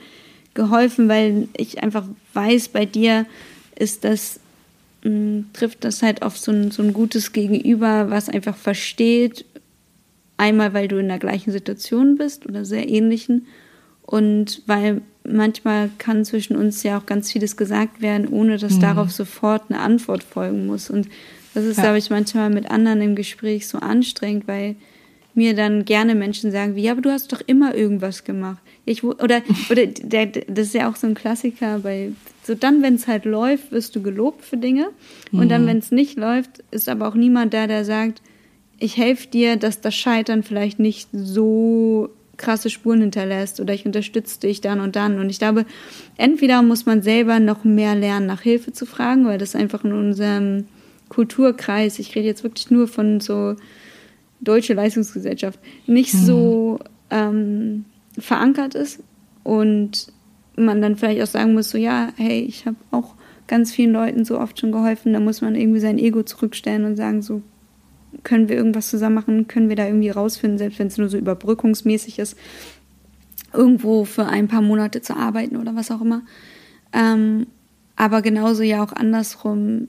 geholfen, 0.55 1.09
weil 1.09 1.49
ich 1.57 1.83
einfach 1.83 2.05
weiß, 2.35 2.69
bei 2.69 2.85
dir 2.85 3.27
ist 3.75 4.05
das, 4.05 4.41
mh, 5.03 5.11
hm, 5.11 5.47
trifft 5.55 5.85
das 5.85 6.03
halt 6.03 6.23
auf 6.23 6.39
so 6.39 6.53
ein, 6.53 6.71
so 6.71 6.83
ein 6.83 6.93
gutes 6.93 7.33
Gegenüber, 7.33 8.11
was 8.11 8.29
einfach 8.29 8.57
versteht, 8.57 9.47
einmal 10.37 10.75
weil 10.75 10.89
du 10.89 10.99
in 10.99 11.09
der 11.09 11.19
gleichen 11.19 11.53
Situation 11.53 12.17
bist 12.17 12.47
oder 12.47 12.65
sehr 12.65 12.89
ähnlichen 12.89 13.47
und 14.03 14.63
weil 14.67 15.01
manchmal 15.25 15.91
kann 15.99 16.25
zwischen 16.25 16.57
uns 16.57 16.83
ja 16.83 16.99
auch 16.99 17.07
ganz 17.07 17.33
vieles 17.33 17.57
gesagt 17.57 18.03
werden, 18.03 18.29
ohne 18.29 18.59
dass 18.59 18.75
mhm. 18.75 18.81
darauf 18.81 19.13
sofort 19.13 19.63
eine 19.71 19.79
Antwort 19.81 20.23
folgen 20.23 20.67
muss. 20.67 20.91
Und 20.91 21.09
das 21.55 21.65
ist, 21.65 21.77
ja. 21.77 21.85
glaube 21.85 21.99
ich, 21.99 22.11
manchmal 22.11 22.51
mit 22.51 22.71
anderen 22.71 23.01
im 23.01 23.15
Gespräch 23.15 23.67
so 23.67 23.79
anstrengend, 23.79 24.49
weil 24.49 24.77
mir 25.35 25.55
dann 25.55 25.85
gerne 25.85 26.15
Menschen 26.15 26.51
sagen 26.51 26.77
wie, 26.77 26.83
ja, 26.83 26.93
aber 26.93 27.01
du 27.01 27.11
hast 27.11 27.33
doch 27.33 27.41
immer 27.47 27.75
irgendwas 27.75 28.25
gemacht. 28.25 28.61
Ich, 28.85 29.03
oder 29.03 29.43
oder 29.71 29.87
der, 29.87 30.27
das 30.27 30.69
ist 30.69 30.75
ja 30.75 30.91
auch 30.91 30.97
so 30.97 31.07
ein 31.07 31.15
Klassiker 31.15 31.81
bei, 31.81 32.13
so 32.43 32.55
dann, 32.55 32.83
wenn 32.83 32.95
es 32.95 33.07
halt 33.07 33.25
läuft, 33.25 33.73
wirst 33.73 33.97
du 33.97 34.03
gelobt 34.03 34.45
für 34.45 34.57
Dinge. 34.57 34.89
Und 35.31 35.49
dann, 35.49 35.63
mhm. 35.63 35.69
wenn 35.69 35.79
es 35.79 35.91
nicht 35.91 36.19
läuft, 36.19 36.63
ist 36.71 36.89
aber 36.89 37.09
auch 37.09 37.15
niemand 37.15 37.55
da, 37.55 37.67
der 37.67 37.85
sagt, 37.85 38.21
ich 38.79 38.97
helfe 38.97 39.29
dir, 39.29 39.57
dass 39.57 39.81
das 39.81 39.95
Scheitern 39.95 40.43
vielleicht 40.43 40.81
nicht 40.81 41.09
so 41.13 42.11
krasse 42.37 42.69
Spuren 42.69 43.01
hinterlässt 43.01 43.61
oder 43.61 43.73
ich 43.73 43.87
unterstütze 43.87 44.41
dich 44.41 44.61
dann 44.61 44.81
und 44.81 44.97
dann. 44.97 45.21
Und 45.21 45.31
ich 45.31 45.39
glaube, 45.39 45.65
entweder 46.17 46.63
muss 46.63 46.85
man 46.85 47.01
selber 47.01 47.39
noch 47.39 47.63
mehr 47.63 47.95
lernen, 47.95 48.27
nach 48.27 48.41
Hilfe 48.41 48.73
zu 48.73 48.85
fragen, 48.85 49.25
weil 49.25 49.39
das 49.39 49.55
einfach 49.55 49.85
in 49.85 49.93
unserem 49.93 50.65
Kulturkreis, 51.13 51.99
ich 51.99 52.17
rede 52.17 52.27
jetzt 52.27 52.43
wirklich 52.43 52.71
nur 52.71 52.89
von 52.89 53.21
so 53.21 53.55
deutsche 54.41 54.73
Leistungsgesellschaft, 54.73 55.61
nicht 55.87 56.15
mhm. 56.15 56.19
so 56.19 56.79
ähm, 57.11 57.85
verankert 58.19 58.75
ist 58.75 59.03
und 59.45 60.11
man 60.57 60.81
dann 60.81 60.97
vielleicht 60.97 61.21
auch 61.23 61.27
sagen 61.27 61.53
muss, 61.53 61.69
so 61.69 61.77
ja, 61.77 62.09
hey, 62.17 62.41
ich 62.41 62.65
habe 62.65 62.77
auch 62.93 63.15
ganz 63.47 63.73
vielen 63.73 63.93
Leuten 63.93 64.25
so 64.25 64.41
oft 64.41 64.59
schon 64.59 64.73
geholfen, 64.73 65.13
da 65.13 65.21
muss 65.21 65.43
man 65.43 65.55
irgendwie 65.55 65.81
sein 65.81 65.99
Ego 65.99 66.23
zurückstellen 66.23 66.87
und 66.87 66.97
sagen, 66.97 67.21
so 67.21 67.43
können 68.23 68.49
wir 68.49 68.57
irgendwas 68.57 68.89
zusammen 68.89 69.17
machen, 69.17 69.49
können 69.49 69.69
wir 69.69 69.77
da 69.77 69.85
irgendwie 69.85 70.09
rausfinden, 70.09 70.57
selbst 70.57 70.79
wenn 70.79 70.87
es 70.87 70.97
nur 70.97 71.11
so 71.11 71.19
überbrückungsmäßig 71.19 72.21
ist, 72.21 72.39
irgendwo 73.53 74.07
für 74.07 74.25
ein 74.25 74.49
paar 74.49 74.63
Monate 74.63 75.03
zu 75.03 75.15
arbeiten 75.15 75.59
oder 75.59 75.77
was 75.77 75.91
auch 75.91 76.01
immer. 76.01 76.23
Ähm, 76.95 77.49
aber 77.97 78.23
genauso 78.23 78.63
ja 78.63 78.83
auch 78.83 78.95
andersrum, 78.95 79.89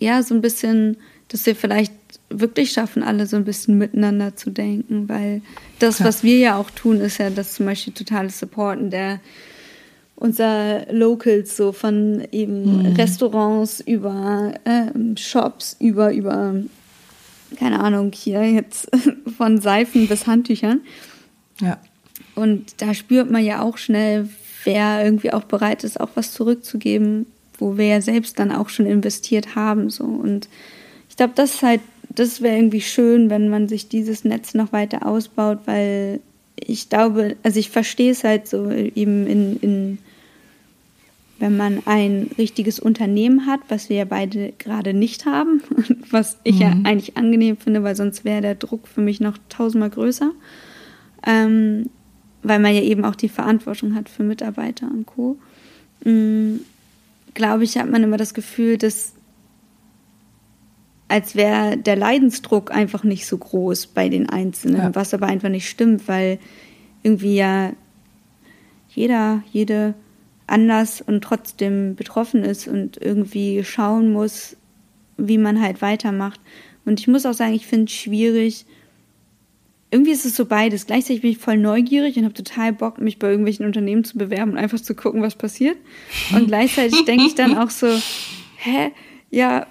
ja, 0.00 0.22
so 0.24 0.34
ein 0.34 0.40
bisschen 0.40 0.96
dass 1.30 1.46
wir 1.46 1.54
vielleicht 1.54 1.92
wirklich 2.28 2.72
schaffen, 2.72 3.02
alle 3.02 3.26
so 3.26 3.36
ein 3.36 3.44
bisschen 3.44 3.78
miteinander 3.78 4.36
zu 4.36 4.50
denken, 4.50 5.08
weil 5.08 5.42
das, 5.78 6.00
ja. 6.00 6.04
was 6.04 6.22
wir 6.22 6.38
ja 6.38 6.56
auch 6.56 6.70
tun, 6.70 7.00
ist 7.00 7.18
ja 7.18 7.30
das 7.30 7.54
zum 7.54 7.66
Beispiel 7.66 7.92
totale 7.92 8.30
Supporten 8.30 8.90
der 8.90 9.20
unser 10.16 10.92
Locals, 10.92 11.56
so 11.56 11.72
von 11.72 12.22
eben 12.30 12.90
mhm. 12.90 12.94
Restaurants 12.94 13.80
über 13.80 14.52
äh, 14.64 15.16
Shops, 15.16 15.76
über, 15.80 16.12
über, 16.12 16.56
keine 17.58 17.80
Ahnung, 17.80 18.12
hier 18.12 18.44
jetzt 18.44 18.90
von 19.38 19.60
Seifen 19.60 20.08
bis 20.08 20.26
Handtüchern. 20.26 20.82
Ja. 21.60 21.78
Und 22.34 22.82
da 22.82 22.92
spürt 22.92 23.30
man 23.30 23.42
ja 23.42 23.62
auch 23.62 23.78
schnell, 23.78 24.28
wer 24.64 25.02
irgendwie 25.02 25.32
auch 25.32 25.44
bereit 25.44 25.84
ist, 25.84 25.98
auch 25.98 26.10
was 26.16 26.32
zurückzugeben, 26.32 27.24
wo 27.60 27.76
wir 27.76 27.86
ja 27.86 28.00
selbst 28.00 28.38
dann 28.38 28.52
auch 28.52 28.68
schon 28.68 28.86
investiert 28.86 29.54
haben. 29.54 29.90
So. 29.90 30.04
Und 30.04 30.48
ich 31.08 31.16
glaube, 31.16 31.32
das 31.36 31.56
ist 31.56 31.62
halt, 31.62 31.80
das 32.08 32.40
wäre 32.40 32.56
irgendwie 32.56 32.80
schön, 32.80 33.30
wenn 33.30 33.48
man 33.48 33.68
sich 33.68 33.88
dieses 33.88 34.24
Netz 34.24 34.54
noch 34.54 34.72
weiter 34.72 35.06
ausbaut, 35.06 35.60
weil 35.66 36.20
ich 36.56 36.88
glaube, 36.88 37.36
also 37.42 37.58
ich 37.58 37.70
verstehe 37.70 38.10
es 38.10 38.24
halt 38.24 38.48
so 38.48 38.70
eben 38.70 39.26
in, 39.26 39.56
in 39.60 39.98
wenn 41.40 41.56
man 41.56 41.82
ein 41.86 42.30
richtiges 42.36 42.78
Unternehmen 42.78 43.46
hat, 43.46 43.60
was 43.68 43.88
wir 43.88 43.96
ja 43.96 44.04
beide 44.04 44.52
gerade 44.58 44.92
nicht 44.92 45.24
haben, 45.24 45.62
was 46.10 46.36
ich 46.44 46.56
mhm. 46.56 46.60
ja 46.60 46.68
eigentlich 46.84 47.16
angenehm 47.16 47.56
finde, 47.56 47.82
weil 47.82 47.96
sonst 47.96 48.24
wäre 48.24 48.42
der 48.42 48.54
Druck 48.54 48.86
für 48.86 49.00
mich 49.00 49.20
noch 49.20 49.38
tausendmal 49.48 49.90
größer, 49.90 50.30
ähm, 51.26 51.88
weil 52.42 52.58
man 52.58 52.74
ja 52.74 52.82
eben 52.82 53.04
auch 53.04 53.16
die 53.16 53.30
Verantwortung 53.30 53.94
hat 53.94 54.08
für 54.08 54.22
Mitarbeiter 54.22 54.86
und 54.86 55.06
Co. 55.06 55.38
Mhm, 56.04 56.60
Glaube 57.34 57.64
ich, 57.64 57.78
hat 57.78 57.90
man 57.90 58.02
immer 58.02 58.16
das 58.16 58.34
Gefühl, 58.34 58.78
dass 58.78 59.14
als 61.08 61.34
wäre 61.34 61.76
der 61.76 61.96
Leidensdruck 61.96 62.70
einfach 62.70 63.02
nicht 63.02 63.26
so 63.26 63.36
groß 63.36 63.88
bei 63.88 64.08
den 64.08 64.28
Einzelnen, 64.28 64.76
ja. 64.80 64.94
was 64.94 65.12
aber 65.12 65.26
einfach 65.26 65.48
nicht 65.48 65.68
stimmt, 65.68 66.06
weil 66.06 66.38
irgendwie 67.02 67.34
ja 67.34 67.72
jeder, 68.88 69.42
jede 69.50 69.94
anders 70.46 71.00
und 71.00 71.22
trotzdem 71.22 71.96
betroffen 71.96 72.44
ist 72.44 72.68
und 72.68 72.96
irgendwie 73.00 73.64
schauen 73.64 74.12
muss, 74.12 74.56
wie 75.16 75.38
man 75.38 75.60
halt 75.60 75.82
weitermacht. 75.82 76.40
Und 76.84 77.00
ich 77.00 77.08
muss 77.08 77.26
auch 77.26 77.34
sagen, 77.34 77.54
ich 77.54 77.66
finde 77.66 77.86
es 77.86 77.92
schwierig. 77.92 78.66
Irgendwie 79.90 80.12
ist 80.12 80.24
es 80.24 80.36
so 80.36 80.44
beides. 80.44 80.86
Gleichzeitig 80.86 81.22
bin 81.22 81.32
ich 81.32 81.38
voll 81.38 81.56
neugierig 81.56 82.16
und 82.16 82.24
habe 82.24 82.34
total 82.34 82.72
Bock, 82.72 83.00
mich 83.00 83.18
bei 83.18 83.28
irgendwelchen 83.28 83.66
Unternehmen 83.66 84.04
zu 84.04 84.18
bewerben 84.18 84.52
und 84.52 84.58
einfach 84.58 84.80
zu 84.80 84.94
gucken, 84.94 85.20
was 85.22 85.34
passiert. 85.34 85.76
Und 86.34 86.46
gleichzeitig 86.46 87.04
denke 87.04 87.26
ich 87.26 87.34
dann 87.34 87.56
auch 87.56 87.70
so, 87.70 87.88
hä, 88.56 88.92
ja, 89.30 89.66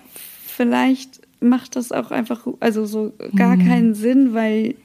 vielleicht 0.45 1.21
macht 1.39 1.77
das 1.77 1.93
auch 1.93 2.11
einfach, 2.11 2.45
also 2.59 2.85
so 2.85 3.13
gar 3.35 3.55
mhm. 3.55 3.67
keinen 3.67 3.95
Sinn, 3.95 4.33
weil 4.33 4.75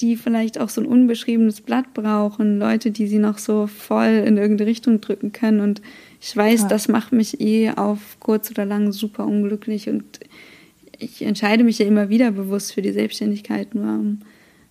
die 0.00 0.16
vielleicht 0.16 0.60
auch 0.60 0.68
so 0.68 0.80
ein 0.80 0.86
unbeschriebenes 0.86 1.60
Blatt 1.60 1.94
brauchen, 1.94 2.58
Leute, 2.58 2.90
die 2.90 3.06
sie 3.06 3.18
noch 3.18 3.38
so 3.38 3.66
voll 3.66 4.24
in 4.26 4.36
irgendeine 4.36 4.68
Richtung 4.68 5.00
drücken 5.00 5.32
können. 5.32 5.60
Und 5.60 5.80
ich 6.20 6.36
weiß, 6.36 6.62
ja. 6.62 6.68
das 6.68 6.88
macht 6.88 7.12
mich 7.12 7.40
eh 7.40 7.70
auf 7.70 8.18
kurz 8.20 8.50
oder 8.50 8.64
lang 8.64 8.92
super 8.92 9.24
unglücklich. 9.24 9.88
Und 9.88 10.04
ich 10.98 11.22
entscheide 11.22 11.64
mich 11.64 11.78
ja 11.78 11.86
immer 11.86 12.08
wieder 12.08 12.32
bewusst 12.32 12.74
für 12.74 12.82
die 12.82 12.92
Selbstständigkeit. 12.92 13.74
Nur 13.74 13.84
um 13.84 14.18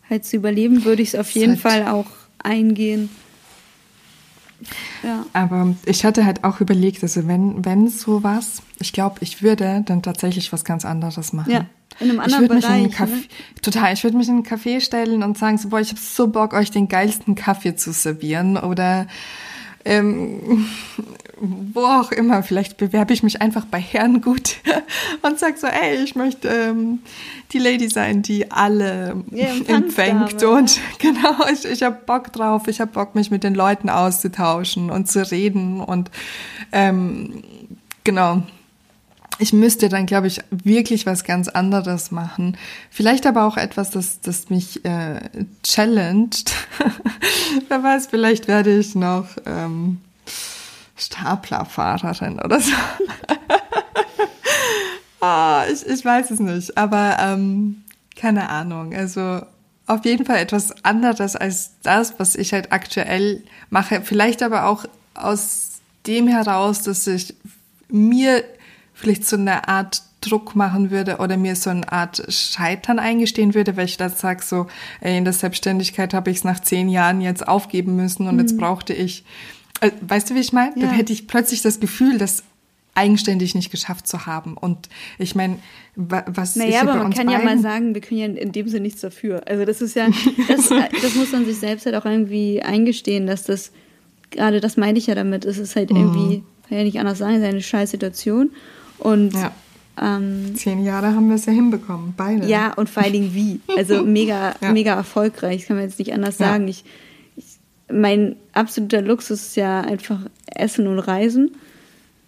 halt 0.09 0.25
zu 0.25 0.37
überleben, 0.37 0.85
würde 0.85 1.01
ich 1.01 1.09
es 1.09 1.15
auf 1.15 1.29
jeden 1.31 1.57
Fall 1.57 1.87
auch 1.87 2.07
eingehen. 2.39 3.09
Ja. 5.03 5.25
Aber 5.33 5.75
ich 5.85 6.05
hatte 6.05 6.25
halt 6.25 6.43
auch 6.43 6.61
überlegt, 6.61 7.03
also 7.03 7.27
wenn, 7.27 7.65
wenn 7.65 7.89
sowas, 7.89 8.61
ich 8.79 8.93
glaube, 8.93 9.17
ich 9.21 9.41
würde 9.41 9.83
dann 9.85 10.01
tatsächlich 10.01 10.53
was 10.53 10.63
ganz 10.63 10.85
anderes 10.85 11.33
machen. 11.33 11.51
Ja. 11.51 11.65
In 11.99 12.09
einem 12.09 12.19
anderen 12.21 12.43
ich 12.43 12.49
Bereich. 12.49 12.83
Mich 12.83 12.85
in 12.85 12.91
Café, 12.91 13.15
ne? 13.15 13.23
Total. 13.61 13.93
Ich 13.93 14.03
würde 14.03 14.17
mich 14.17 14.27
in 14.27 14.35
einen 14.35 14.45
Café 14.45 14.81
stellen 14.81 15.21
und 15.21 15.37
sagen 15.37 15.57
so, 15.57 15.69
boah, 15.69 15.79
ich 15.79 15.89
habe 15.89 15.99
so 15.99 16.27
Bock, 16.27 16.53
euch 16.53 16.71
den 16.71 16.87
geilsten 16.87 17.35
Kaffee 17.35 17.75
zu 17.75 17.91
servieren 17.91 18.57
oder 18.57 19.07
ähm, 19.85 20.67
wo 21.39 21.81
auch 21.81 22.11
immer. 22.11 22.43
Vielleicht 22.43 22.77
bewerbe 22.77 23.13
ich 23.13 23.23
mich 23.23 23.41
einfach 23.41 23.65
bei 23.65 23.79
Herrengut 23.79 24.57
und 25.21 25.39
sag 25.39 25.57
so, 25.57 25.67
ey, 25.67 26.03
ich 26.03 26.15
möchte 26.15 26.47
ähm, 26.47 26.99
die 27.51 27.59
Lady 27.59 27.89
sein, 27.89 28.21
die 28.21 28.51
alle 28.51 29.23
ja, 29.31 29.47
empfängt 29.67 30.43
und 30.43 30.79
genau, 30.99 31.47
ich, 31.51 31.65
ich 31.65 31.83
habe 31.83 31.97
Bock 32.05 32.31
drauf. 32.31 32.67
Ich 32.67 32.79
habe 32.79 32.91
Bock, 32.91 33.15
mich 33.15 33.31
mit 33.31 33.43
den 33.43 33.55
Leuten 33.55 33.89
auszutauschen 33.89 34.89
und 34.89 35.09
zu 35.09 35.29
reden 35.29 35.81
und 35.81 36.09
ähm, 36.71 37.43
genau 38.03 38.43
ich 39.39 39.53
müsste 39.53 39.89
dann, 39.89 40.05
glaube 40.05 40.27
ich, 40.27 40.41
wirklich 40.51 41.05
was 41.05 41.23
ganz 41.23 41.47
anderes 41.47 42.11
machen. 42.11 42.57
Vielleicht 42.89 43.25
aber 43.25 43.45
auch 43.45 43.57
etwas, 43.57 43.89
das, 43.89 44.21
das 44.21 44.49
mich 44.49 44.85
äh, 44.85 45.19
challenged. 45.63 46.53
Wer 47.67 47.83
weiß, 47.83 48.07
vielleicht 48.07 48.47
werde 48.47 48.77
ich 48.77 48.95
noch 48.95 49.27
ähm, 49.45 50.01
Staplerfahrerin 50.95 52.39
oder 52.39 52.59
so. 52.59 52.71
oh, 55.21 55.61
ich, 55.73 55.85
ich 55.85 56.05
weiß 56.05 56.31
es 56.31 56.39
nicht, 56.39 56.77
aber 56.77 57.17
ähm, 57.19 57.83
keine 58.15 58.49
Ahnung. 58.49 58.93
Also 58.93 59.41
auf 59.87 60.05
jeden 60.05 60.25
Fall 60.25 60.37
etwas 60.37 60.83
anderes 60.85 61.35
als 61.35 61.71
das, 61.81 62.13
was 62.17 62.35
ich 62.35 62.53
halt 62.53 62.71
aktuell 62.71 63.43
mache. 63.69 64.01
Vielleicht 64.01 64.43
aber 64.43 64.65
auch 64.65 64.85
aus 65.13 65.81
dem 66.07 66.27
heraus, 66.27 66.83
dass 66.83 67.07
ich 67.07 67.35
mir 67.89 68.43
vielleicht 68.93 69.25
so 69.25 69.35
eine 69.35 69.67
Art 69.67 70.03
Druck 70.21 70.55
machen 70.55 70.89
würde 70.89 71.17
oder 71.17 71.37
mir 71.37 71.55
so 71.55 71.69
eine 71.69 71.91
Art 71.91 72.23
Scheitern 72.29 72.99
eingestehen 72.99 73.53
würde, 73.53 73.75
weil 73.77 73.85
ich 73.85 73.97
dann 73.97 74.11
sage 74.11 74.43
so, 74.43 74.67
ey, 75.01 75.17
in 75.17 75.25
der 75.25 75.33
Selbstständigkeit 75.33 76.13
habe 76.13 76.31
ich 76.31 76.37
es 76.37 76.43
nach 76.43 76.61
zehn 76.61 76.89
Jahren 76.89 77.21
jetzt 77.21 77.47
aufgeben 77.47 77.95
müssen 77.95 78.27
und 78.27 78.35
mhm. 78.35 78.41
jetzt 78.41 78.57
brauchte 78.57 78.93
ich, 78.93 79.25
äh, 79.81 79.91
weißt 80.01 80.29
du, 80.29 80.35
wie 80.35 80.39
ich 80.39 80.53
meine? 80.53 80.73
Ja. 80.75 80.87
Dann 80.87 80.95
hätte 80.95 81.13
ich 81.13 81.27
plötzlich 81.27 81.61
das 81.61 81.79
Gefühl, 81.79 82.17
das 82.17 82.43
eigenständig 82.95 83.55
nicht 83.55 83.71
geschafft 83.71 84.07
zu 84.07 84.25
haben. 84.25 84.55
Und 84.55 84.87
ich 85.17 85.35
meine, 85.35 85.57
was 85.95 86.55
naja, 86.55 86.81
aber 86.81 86.95
man 86.95 87.13
kann 87.13 87.29
ja 87.29 87.39
mal 87.39 87.57
sagen, 87.57 87.95
wir 87.95 88.01
können 88.01 88.19
ja 88.19 88.27
in 88.27 88.51
dem 88.51 88.67
Sinne 88.67 88.81
nichts 88.83 89.01
dafür. 89.01 89.47
Also 89.47 89.65
das 89.65 89.81
ist 89.81 89.95
ja, 89.95 90.07
das, 90.47 90.69
das 90.69 91.15
muss 91.15 91.31
man 91.31 91.45
sich 91.45 91.57
selbst 91.57 91.85
halt 91.85 91.95
auch 91.95 92.05
irgendwie 92.05 92.61
eingestehen, 92.61 93.25
dass 93.25 93.43
das, 93.43 93.71
gerade 94.29 94.59
das 94.59 94.77
meine 94.77 94.99
ich 94.99 95.07
ja 95.07 95.15
damit, 95.15 95.43
es 95.45 95.57
ist 95.57 95.75
halt 95.75 95.89
mhm. 95.89 95.97
irgendwie, 95.97 96.43
kann 96.69 96.77
ja 96.77 96.83
nicht 96.83 96.99
anders 96.99 97.17
sein, 97.17 97.35
es 97.35 97.41
ist 97.41 97.49
eine 97.49 97.61
scheiß 97.61 97.91
Situation. 97.91 98.51
Und 98.97 99.33
ja. 99.33 99.51
ähm, 100.01 100.55
zehn 100.55 100.83
Jahre 100.83 101.07
haben 101.07 101.29
wir 101.29 101.35
es 101.35 101.45
ja 101.45 101.53
hinbekommen, 101.53 102.13
beide. 102.15 102.47
Ja, 102.47 102.73
und 102.73 102.89
vor 102.89 103.03
allen 103.03 103.13
Dingen 103.13 103.33
wie. 103.33 103.59
Also 103.77 104.03
mega, 104.05 104.55
ja. 104.61 104.71
mega 104.71 104.93
erfolgreich, 104.93 105.61
das 105.61 105.67
kann 105.67 105.77
man 105.77 105.85
jetzt 105.85 105.99
nicht 105.99 106.13
anders 106.13 106.39
ja. 106.39 106.47
sagen. 106.47 106.67
Ich, 106.67 106.83
ich, 107.35 107.45
mein 107.91 108.35
absoluter 108.53 109.01
Luxus 109.01 109.41
ist 109.41 109.55
ja 109.55 109.81
einfach 109.81 110.19
Essen 110.47 110.87
und 110.87 110.99
Reisen. 110.99 111.51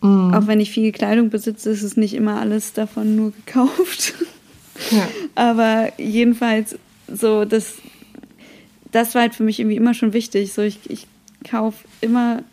Mhm. 0.01 0.33
Auch 0.33 0.47
wenn 0.47 0.59
ich 0.59 0.71
viel 0.71 0.91
Kleidung 0.91 1.29
besitze, 1.29 1.69
ist 1.69 1.83
es 1.83 1.97
nicht 1.97 2.13
immer 2.13 2.39
alles 2.39 2.73
davon 2.73 3.15
nur 3.15 3.31
gekauft. 3.31 4.13
Ja. 4.91 5.07
Aber 5.35 5.91
jedenfalls, 5.97 6.77
so, 7.07 7.45
das, 7.45 7.75
das 8.91 9.15
war 9.15 9.23
halt 9.23 9.35
für 9.35 9.43
mich 9.43 9.59
irgendwie 9.59 9.77
immer 9.77 9.93
schon 9.93 10.13
wichtig. 10.13 10.53
So, 10.53 10.61
ich, 10.61 10.79
ich 10.89 11.07
kaufe 11.49 11.85
immer 12.01 12.43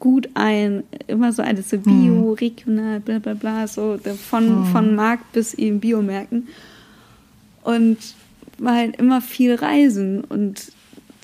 gut 0.00 0.28
ein, 0.34 0.84
immer 1.06 1.32
so 1.32 1.42
alles 1.42 1.70
so 1.70 1.78
Bio, 1.78 1.92
hm. 1.92 2.32
regional, 2.34 3.00
bla 3.00 3.18
bla 3.18 3.34
bla, 3.34 3.66
so 3.66 3.98
von, 4.28 4.46
hm. 4.46 4.64
von 4.66 4.94
Markt 4.94 5.32
bis 5.32 5.54
eben 5.54 5.80
Biomärkten. 5.80 6.48
Und 7.62 7.98
war 8.58 8.74
halt 8.74 8.96
immer 8.96 9.20
viel 9.20 9.54
Reisen 9.54 10.22
und 10.24 10.72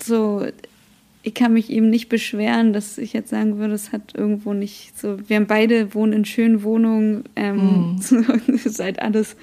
so, 0.01 0.45
ich 1.23 1.33
kann 1.33 1.53
mich 1.53 1.71
eben 1.71 1.89
nicht 1.89 2.07
beschweren, 2.07 2.71
dass 2.71 2.97
ich 2.99 3.13
jetzt 3.13 3.29
sagen 3.29 3.57
würde, 3.57 3.73
es 3.73 3.91
hat 3.91 4.13
irgendwo 4.15 4.53
nicht 4.53 4.97
so, 4.99 5.17
wir 5.27 5.37
haben 5.37 5.47
beide 5.47 5.95
wohnen 5.95 6.13
in 6.13 6.25
schönen 6.25 6.61
Wohnungen, 6.63 7.23
ähm, 7.35 7.95
mm. 8.09 8.51
ist 8.63 8.79
halt 8.79 8.99
alles 8.99 9.35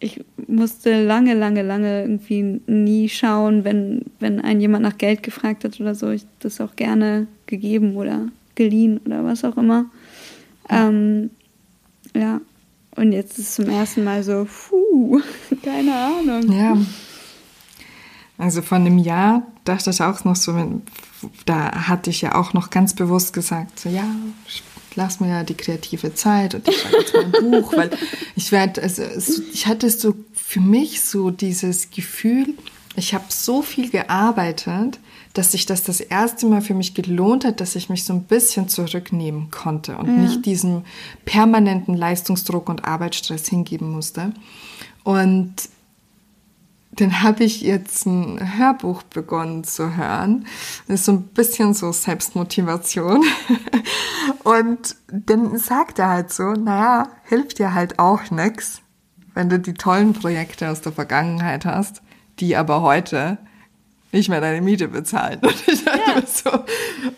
ich 0.00 0.24
musste 0.46 1.04
lange, 1.04 1.34
lange, 1.34 1.62
lange 1.62 2.02
irgendwie 2.02 2.60
nie 2.66 3.08
schauen, 3.08 3.64
wenn, 3.64 4.02
wenn 4.20 4.40
ein 4.40 4.60
jemand 4.60 4.84
nach 4.84 4.96
Geld 4.96 5.22
gefragt 5.22 5.64
hat 5.64 5.80
oder 5.80 5.94
so, 5.94 6.10
ich 6.10 6.24
das 6.38 6.60
auch 6.60 6.76
gerne 6.76 7.26
gegeben 7.46 7.96
oder 7.96 8.28
geliehen 8.54 9.00
oder 9.04 9.24
was 9.24 9.44
auch 9.44 9.56
immer. 9.56 9.86
Ja. 10.70 10.88
Ähm, 10.88 11.30
ja. 12.14 12.40
Und 12.94 13.12
jetzt 13.12 13.38
ist 13.38 13.48
es 13.48 13.54
zum 13.56 13.68
ersten 13.68 14.04
Mal 14.04 14.22
so, 14.22 14.46
puh, 14.46 15.20
keine 15.62 15.94
Ahnung. 15.94 16.52
Ja. 16.52 16.76
Also 18.38 18.62
von 18.62 18.82
einem 18.82 18.98
Jahr 18.98 19.42
dachte 19.64 19.90
ich 19.90 20.00
auch 20.00 20.24
noch 20.24 20.36
so, 20.36 20.80
da 21.44 21.88
hatte 21.88 22.10
ich 22.10 22.20
ja 22.20 22.36
auch 22.36 22.52
noch 22.54 22.70
ganz 22.70 22.94
bewusst 22.94 23.32
gesagt, 23.32 23.80
so 23.80 23.88
ja, 23.88 24.04
lass 24.96 25.20
mir 25.20 25.28
ja 25.28 25.44
die 25.44 25.54
kreative 25.54 26.14
Zeit 26.14 26.54
und 26.54 26.68
ich 26.68 26.78
schreibe 26.78 26.98
jetzt 26.98 27.14
mal 27.14 27.24
ein 27.24 27.32
Buch, 27.50 27.76
weil 27.76 27.90
ich 28.36 28.52
werde, 28.52 28.82
also 28.82 29.02
ich 29.52 29.66
hatte 29.66 29.90
so 29.90 30.14
für 30.34 30.60
mich 30.60 31.02
so 31.02 31.30
dieses 31.30 31.90
Gefühl, 31.90 32.54
ich 32.96 33.14
habe 33.14 33.24
so 33.28 33.62
viel 33.62 33.90
gearbeitet, 33.90 34.98
dass 35.34 35.52
sich 35.52 35.66
das 35.66 35.84
das 35.84 36.00
erste 36.00 36.46
Mal 36.46 36.62
für 36.62 36.74
mich 36.74 36.94
gelohnt 36.94 37.44
hat, 37.44 37.60
dass 37.60 37.76
ich 37.76 37.88
mich 37.88 38.04
so 38.04 38.12
ein 38.12 38.24
bisschen 38.24 38.68
zurücknehmen 38.68 39.50
konnte 39.50 39.96
und 39.96 40.08
ja. 40.08 40.12
nicht 40.14 40.46
diesem 40.46 40.82
permanenten 41.24 41.94
Leistungsdruck 41.94 42.68
und 42.68 42.84
Arbeitsstress 42.84 43.46
hingeben 43.46 43.92
musste. 43.92 44.32
Und 45.04 45.54
dann 47.00 47.22
habe 47.22 47.44
ich 47.44 47.60
jetzt 47.60 48.06
ein 48.06 48.58
Hörbuch 48.58 49.02
begonnen 49.04 49.64
zu 49.64 49.96
hören. 49.96 50.46
Das 50.86 51.00
ist 51.00 51.06
so 51.06 51.12
ein 51.12 51.22
bisschen 51.28 51.74
so 51.74 51.92
Selbstmotivation. 51.92 53.24
Und 54.44 54.96
dann 55.10 55.56
sagt 55.58 55.98
er 55.98 56.08
halt 56.08 56.32
so, 56.32 56.52
naja, 56.52 57.08
hilft 57.24 57.58
dir 57.58 57.74
halt 57.74 57.98
auch 57.98 58.30
nix, 58.30 58.80
wenn 59.34 59.48
du 59.48 59.58
die 59.58 59.74
tollen 59.74 60.12
Projekte 60.12 60.70
aus 60.70 60.80
der 60.80 60.92
Vergangenheit 60.92 61.64
hast, 61.64 62.02
die 62.40 62.56
aber 62.56 62.82
heute 62.82 63.38
nicht 64.10 64.28
mehr 64.28 64.40
deine 64.40 64.60
Miete 64.60 64.88
bezahlen. 64.88 65.38
Und 65.42 65.68
ich 65.68 65.84
dachte 65.84 66.00
ja. 66.06 66.22
so, 66.26 66.50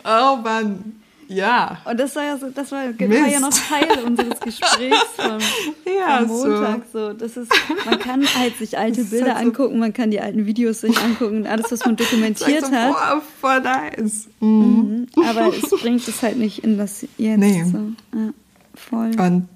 oh 0.05 0.37
Mann, 0.43 1.00
ja. 1.31 1.79
Und 1.85 2.01
das 2.01 2.17
war 2.17 2.25
ja 2.25 2.37
so, 2.37 2.51
das 2.51 2.73
war, 2.73 2.85
war 2.85 3.29
ja 3.29 3.41
noch 3.41 3.51
Teil 3.51 4.05
unseres 4.05 4.41
Gesprächs 4.45 5.05
vom, 5.17 5.39
ja, 5.87 6.19
vom 6.19 6.27
Montag. 6.27 6.83
So. 6.93 7.09
so. 7.09 7.13
Das 7.13 7.37
ist, 7.37 7.53
man 7.87 7.99
kann 7.99 8.27
halt 8.35 8.57
sich 8.57 8.77
alte 8.77 9.05
Bilder 9.05 9.35
halt 9.35 9.39
so 9.39 9.45
angucken, 9.45 9.79
man 9.79 9.93
kann 9.93 10.11
die 10.11 10.21
alten 10.21 10.47
Videos 10.47 10.81
sich 10.81 10.99
angucken, 10.99 11.47
alles, 11.47 11.71
was 11.71 11.85
man 11.85 11.97
dokumentiert 11.97 12.67
so, 12.67 12.73
hat. 12.73 12.93
Boah, 12.93 13.23
voll 13.41 13.61
nice. 13.61 14.29
Mhm. 14.41 15.07
Mhm. 15.17 15.25
Aber 15.25 15.55
es 15.55 15.71
bringt 15.71 16.07
es 16.07 16.23
halt 16.23 16.37
nicht 16.37 16.65
in 16.65 16.79
das 16.79 17.07
Jetzt. 17.17 17.39
Nee. 17.39 17.65
So. 17.65 17.79
Ja. 18.19 18.33
Voll. 18.75 19.11
Und, 19.21 19.49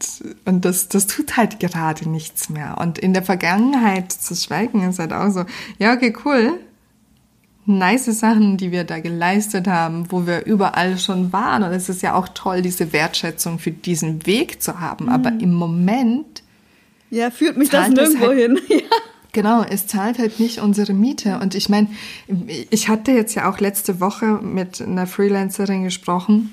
und 0.45 0.65
das, 0.65 0.89
das 0.89 1.07
tut 1.07 1.37
halt 1.37 1.59
gerade 1.59 2.09
nichts 2.09 2.51
mehr. 2.51 2.77
Und 2.79 2.99
in 2.99 3.15
der 3.15 3.23
Vergangenheit 3.23 4.13
zu 4.13 4.35
schweigen 4.35 4.89
ist 4.89 4.99
halt 4.99 5.13
auch 5.13 5.31
so, 5.31 5.45
ja, 5.79 5.95
okay, 5.95 6.15
cool 6.25 6.59
nice 7.67 8.07
Sachen, 8.07 8.57
die 8.57 8.73
wir 8.73 8.85
da 8.85 9.01
geleistet 9.01 9.67
haben, 9.67 10.11
wo 10.11 10.27
wir 10.27 10.45
überall 10.45 10.99
schon 10.99 11.33
waren. 11.33 11.63
Und 11.63 11.73
es 11.73 11.89
ist 11.89 12.03
ja 12.03 12.15
auch 12.15 12.29
toll, 12.29 12.63
diese 12.63 12.93
Wertschätzung 12.93 13.59
für 13.59 13.71
diesen 13.71 14.27
Weg 14.27 14.63
zu 14.63 14.81
haben. 14.81 15.07
Mhm. 15.07 15.13
Aber 15.13 15.31
im 15.31 15.55
Moment. 15.55 16.43
Ja, 17.11 17.31
führt 17.31 17.57
mich 17.57 17.71
das 17.71 17.89
nirgendwo 17.89 18.29
halt, 18.29 18.39
hin. 18.39 18.59
ja. 18.69 18.97
Genau, 19.33 19.65
es 19.65 19.89
zahlt 19.89 20.19
halt 20.19 20.39
nicht 20.39 20.61
unsere 20.61 20.93
Miete. 20.95 21.41
Und 21.41 21.55
ich 21.55 21.69
meine, 21.69 21.89
ich 22.71 22.89
hatte 22.89 23.11
jetzt 23.13 23.35
ja 23.35 23.51
auch 23.51 23.59
letzte 23.59 24.01
Woche 24.01 24.27
mit 24.43 24.81
einer 24.81 25.07
Freelancerin 25.07 25.83
gesprochen, 25.83 26.53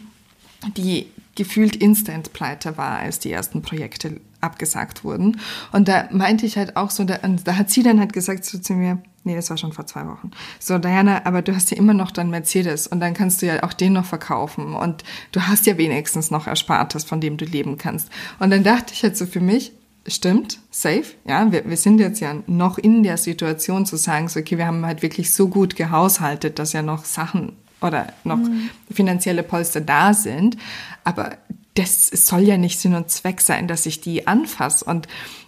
die 0.77 1.07
gefühlt 1.35 1.75
instant 1.75 2.33
pleite 2.33 2.77
war, 2.77 2.97
als 2.97 3.19
die 3.19 3.31
ersten 3.31 3.61
Projekte 3.61 4.19
abgesagt 4.41 5.03
wurden. 5.03 5.39
Und 5.71 5.87
da 5.87 6.07
meinte 6.11 6.45
ich 6.45 6.57
halt 6.57 6.75
auch 6.77 6.89
so, 6.89 7.03
da, 7.03 7.17
da 7.17 7.57
hat 7.57 7.69
sie 7.69 7.83
dann 7.83 7.99
halt 7.99 8.13
gesagt 8.13 8.45
so 8.45 8.57
zu 8.57 8.73
mir, 8.73 8.99
Nee, 9.23 9.35
das 9.35 9.51
war 9.51 9.57
schon 9.57 9.71
vor 9.71 9.85
zwei 9.85 10.07
Wochen. 10.07 10.31
So, 10.59 10.79
Diana, 10.79 11.25
aber 11.25 11.43
du 11.43 11.53
hast 11.53 11.69
ja 11.69 11.77
immer 11.77 11.93
noch 11.93 12.09
dann 12.09 12.31
Mercedes 12.31 12.87
und 12.87 12.99
dann 12.99 13.13
kannst 13.13 13.41
du 13.41 13.45
ja 13.45 13.61
auch 13.61 13.73
den 13.73 13.93
noch 13.93 14.05
verkaufen 14.05 14.73
und 14.73 15.03
du 15.31 15.41
hast 15.41 15.67
ja 15.67 15.77
wenigstens 15.77 16.31
noch 16.31 16.47
Erspartes, 16.47 17.03
von 17.03 17.21
dem 17.21 17.37
du 17.37 17.45
leben 17.45 17.77
kannst. 17.77 18.09
Und 18.39 18.49
dann 18.49 18.63
dachte 18.63 18.93
ich 18.93 19.03
halt 19.03 19.15
so 19.15 19.27
für 19.27 19.39
mich, 19.39 19.73
stimmt, 20.07 20.59
safe, 20.71 21.05
ja, 21.27 21.51
wir, 21.51 21.69
wir 21.69 21.77
sind 21.77 21.99
jetzt 21.99 22.19
ja 22.19 22.35
noch 22.47 22.79
in 22.79 23.03
der 23.03 23.17
Situation 23.17 23.85
zu 23.85 23.95
sagen, 23.95 24.27
so, 24.27 24.39
okay, 24.39 24.57
wir 24.57 24.65
haben 24.65 24.85
halt 24.85 25.03
wirklich 25.03 25.33
so 25.33 25.47
gut 25.47 25.75
gehaushaltet, 25.75 26.57
dass 26.57 26.73
ja 26.73 26.81
noch 26.81 27.05
Sachen 27.05 27.53
oder 27.79 28.07
noch 28.23 28.37
mhm. 28.37 28.71
finanzielle 28.91 29.43
Polster 29.43 29.81
da 29.81 30.15
sind, 30.15 30.57
aber 31.03 31.37
das 31.75 32.07
soll 32.07 32.41
ja 32.41 32.57
nicht 32.57 32.79
Sinn 32.79 32.95
und 32.95 33.09
Zweck 33.09 33.41
sein, 33.41 33.67
dass 33.67 33.85
ich 33.85 34.01
die 34.01 34.27
anfasse 34.27 34.85
und 34.85 35.07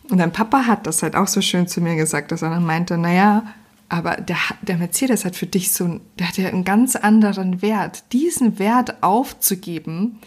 und 0.09 0.17
dein 0.17 0.33
Papa 0.33 0.65
hat 0.65 0.85
das 0.85 1.01
halt 1.01 1.15
auch 1.15 1.27
so 1.27 1.41
schön 1.41 1.67
zu 1.67 1.81
mir 1.81 1.95
gesagt, 1.95 2.31
dass 2.31 2.41
er 2.41 2.49
dann 2.49 2.65
meinte, 2.65 2.97
naja, 2.97 3.43
aber 3.89 4.17
der, 4.17 4.37
der 4.61 4.77
Mercedes 4.77 5.23
hat 5.23 5.35
für 5.35 5.45
dich 5.45 5.71
so, 5.71 5.99
der 6.19 6.27
hat 6.27 6.37
ja 6.37 6.49
einen 6.49 6.63
ganz 6.63 6.95
anderen 6.95 7.61
Wert. 7.61 8.03
Diesen 8.11 8.59
Wert 8.59 9.01
aufzugeben, 9.01 10.19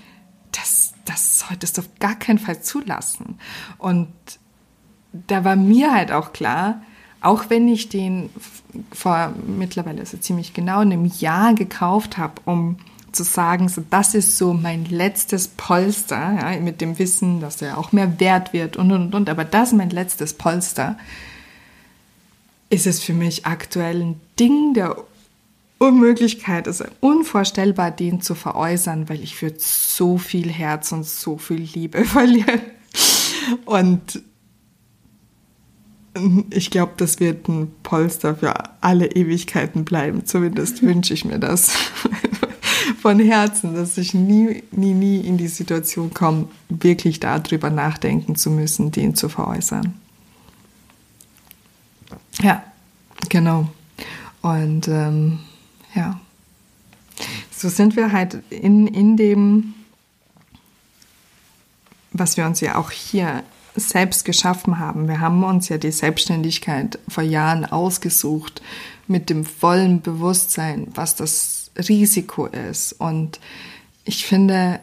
das, 0.52 0.94
das 1.04 1.40
solltest 1.40 1.76
du 1.76 1.82
auf 1.82 1.88
gar 1.98 2.14
keinen 2.14 2.38
Fall 2.38 2.62
zulassen. 2.62 3.38
Und 3.78 4.08
da 5.12 5.44
war 5.44 5.56
mir 5.56 5.92
halt 5.92 6.12
auch 6.12 6.32
klar, 6.32 6.82
auch 7.20 7.50
wenn 7.50 7.68
ich 7.68 7.88
den 7.88 8.30
vor 8.92 9.34
mittlerweile 9.46 10.04
so 10.06 10.16
ziemlich 10.16 10.54
genau 10.54 10.80
einem 10.80 11.04
Jahr 11.04 11.54
gekauft 11.54 12.18
habe, 12.18 12.34
um 12.44 12.78
zu 13.16 13.24
sagen, 13.24 13.68
so 13.68 13.82
das 13.90 14.14
ist 14.14 14.38
so 14.38 14.52
mein 14.52 14.84
letztes 14.84 15.48
Polster, 15.48 16.16
ja, 16.16 16.60
mit 16.60 16.80
dem 16.80 16.98
Wissen, 16.98 17.40
dass 17.40 17.62
er 17.62 17.78
auch 17.78 17.92
mehr 17.92 18.20
wert 18.20 18.52
wird 18.52 18.76
und 18.76 18.92
und 18.92 19.14
und, 19.14 19.28
aber 19.28 19.44
das 19.44 19.70
ist 19.70 19.78
mein 19.78 19.90
letztes 19.90 20.34
Polster 20.34 20.96
ist 22.68 22.86
es 22.86 23.02
für 23.02 23.12
mich 23.12 23.46
aktuell 23.46 24.02
ein 24.02 24.20
Ding 24.38 24.74
der 24.74 24.96
Unmöglichkeit, 25.78 26.66
es 26.66 26.80
ist 26.80 26.90
unvorstellbar, 27.00 27.90
den 27.90 28.20
zu 28.20 28.34
veräußern, 28.34 29.08
weil 29.08 29.22
ich 29.22 29.36
für 29.36 29.52
so 29.58 30.16
viel 30.18 30.50
Herz 30.50 30.92
und 30.92 31.04
so 31.04 31.36
viel 31.36 31.60
Liebe 31.60 32.04
verliere. 32.06 32.60
Und 33.66 34.22
ich 36.50 36.70
glaube, 36.70 36.92
das 36.96 37.20
wird 37.20 37.46
ein 37.48 37.70
Polster 37.82 38.36
für 38.36 38.54
alle 38.82 39.06
Ewigkeiten 39.12 39.84
bleiben. 39.84 40.24
Zumindest 40.24 40.82
wünsche 40.82 41.12
ich 41.12 41.26
mir 41.26 41.38
das 41.38 41.72
von 43.06 43.20
Herzen, 43.20 43.76
dass 43.76 43.96
ich 43.98 44.14
nie, 44.14 44.64
nie, 44.72 44.92
nie 44.92 45.20
in 45.20 45.38
die 45.38 45.46
Situation 45.46 46.12
komme, 46.12 46.48
wirklich 46.68 47.20
darüber 47.20 47.70
nachdenken 47.70 48.34
zu 48.34 48.50
müssen, 48.50 48.90
den 48.90 49.14
zu 49.14 49.28
veräußern. 49.28 49.94
Ja, 52.40 52.64
genau. 53.28 53.68
Und 54.42 54.88
ähm, 54.88 55.38
ja, 55.94 56.18
so 57.56 57.68
sind 57.68 57.94
wir 57.94 58.10
halt 58.10 58.42
in, 58.50 58.88
in 58.88 59.16
dem, 59.16 59.74
was 62.10 62.36
wir 62.36 62.44
uns 62.44 62.60
ja 62.60 62.74
auch 62.74 62.90
hier 62.90 63.44
selbst 63.76 64.24
geschaffen 64.24 64.80
haben. 64.80 65.06
Wir 65.06 65.20
haben 65.20 65.44
uns 65.44 65.68
ja 65.68 65.78
die 65.78 65.92
Selbstständigkeit 65.92 66.98
vor 67.06 67.22
Jahren 67.22 67.66
ausgesucht 67.66 68.62
mit 69.06 69.30
dem 69.30 69.44
vollen 69.44 70.00
Bewusstsein, 70.00 70.88
was 70.92 71.14
das 71.14 71.55
Risiko 71.76 72.46
ist. 72.46 72.92
Und 72.92 73.40
ich 74.04 74.26
finde, 74.26 74.80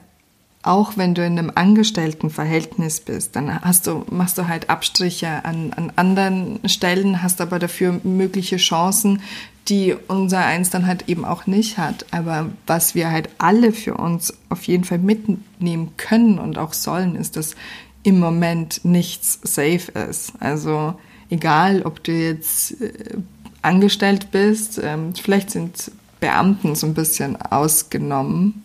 auch 0.63 0.95
wenn 0.95 1.13
du 1.13 1.25
in 1.25 1.37
einem 1.37 1.51
Angestelltenverhältnis 1.53 3.01
bist, 3.01 3.35
dann 3.35 3.61
hast 3.61 3.85
du, 3.85 4.05
machst 4.09 4.37
du 4.37 4.47
halt 4.47 4.69
Abstriche 4.69 5.43
an, 5.43 5.73
an 5.73 5.91
anderen 5.95 6.59
Stellen, 6.67 7.21
hast 7.21 7.41
aber 7.41 7.59
dafür 7.59 7.99
mögliche 8.03 8.57
Chancen, 8.57 9.21
die 9.67 9.95
unser 10.07 10.39
Eins 10.39 10.69
dann 10.69 10.87
halt 10.87 11.09
eben 11.09 11.25
auch 11.25 11.47
nicht 11.47 11.77
hat. 11.77 12.05
Aber 12.11 12.49
was 12.65 12.95
wir 12.95 13.11
halt 13.11 13.29
alle 13.37 13.71
für 13.71 13.95
uns 13.95 14.33
auf 14.49 14.63
jeden 14.63 14.83
Fall 14.83 14.99
mitnehmen 14.99 15.91
können 15.97 16.39
und 16.39 16.57
auch 16.57 16.73
sollen, 16.73 17.15
ist, 17.15 17.35
dass 17.35 17.55
im 18.03 18.19
Moment 18.19 18.83
nichts 18.83 19.39
safe 19.43 19.91
ist. 20.09 20.33
Also 20.39 20.95
egal, 21.29 21.83
ob 21.83 22.03
du 22.03 22.11
jetzt 22.11 22.81
äh, 22.81 23.17
angestellt 23.61 24.31
bist, 24.31 24.79
ähm, 24.83 25.13
vielleicht 25.15 25.51
sind 25.51 25.91
Beamten 26.23 26.75
so 26.75 26.87
ein 26.87 26.93
bisschen 26.93 27.35
ausgenommen 27.41 28.63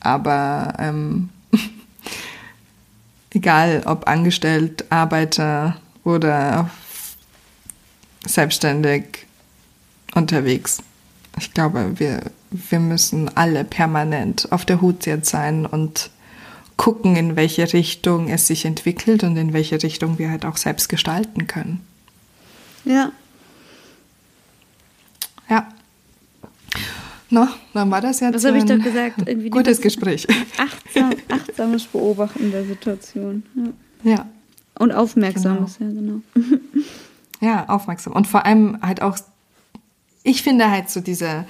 aber 0.00 0.74
ähm, 0.78 1.30
egal 3.30 3.82
ob 3.86 4.08
angestellt, 4.08 4.84
Arbeiter 4.90 5.76
oder 6.04 6.70
selbstständig 8.26 9.26
unterwegs. 10.14 10.82
Ich 11.38 11.54
glaube, 11.54 11.98
wir, 11.98 12.22
wir 12.50 12.80
müssen 12.80 13.36
alle 13.36 13.64
permanent 13.64 14.50
auf 14.50 14.64
der 14.64 14.80
Hut 14.80 15.06
jetzt 15.06 15.30
sein 15.30 15.66
und 15.66 16.10
gucken, 16.76 17.16
in 17.16 17.36
welche 17.36 17.72
Richtung 17.72 18.28
es 18.28 18.46
sich 18.46 18.64
entwickelt 18.64 19.24
und 19.24 19.36
in 19.36 19.52
welche 19.52 19.82
Richtung 19.82 20.18
wir 20.18 20.30
halt 20.30 20.44
auch 20.44 20.56
selbst 20.56 20.88
gestalten 20.88 21.46
können. 21.46 21.80
Ja. 22.84 23.12
No, 27.30 27.46
dann 27.74 27.90
war 27.90 28.00
das 28.00 28.20
jetzt 28.20 28.34
Was 28.34 28.44
habe 28.44 28.58
ich 28.58 28.64
doch 28.64 28.82
gesagt? 28.82 29.26
Irgendwie 29.26 29.50
gutes 29.50 29.80
Gespräch. 29.80 30.26
Achtsam, 30.56 31.12
achtsames 31.28 31.84
Beobachten 31.84 32.50
der 32.50 32.64
Situation. 32.64 33.42
Ja. 34.02 34.10
ja. 34.12 34.26
Und 34.78 34.92
aufmerksames, 34.92 35.78
genau. 35.78 35.90
ja, 35.90 36.00
genau. 36.00 36.62
ja, 37.40 37.68
aufmerksam. 37.68 38.12
Und 38.14 38.26
vor 38.26 38.46
allem 38.46 38.78
halt 38.80 39.02
auch, 39.02 39.18
ich 40.22 40.42
finde 40.42 40.70
halt 40.70 40.88
so 40.88 41.00
diese, 41.00 41.44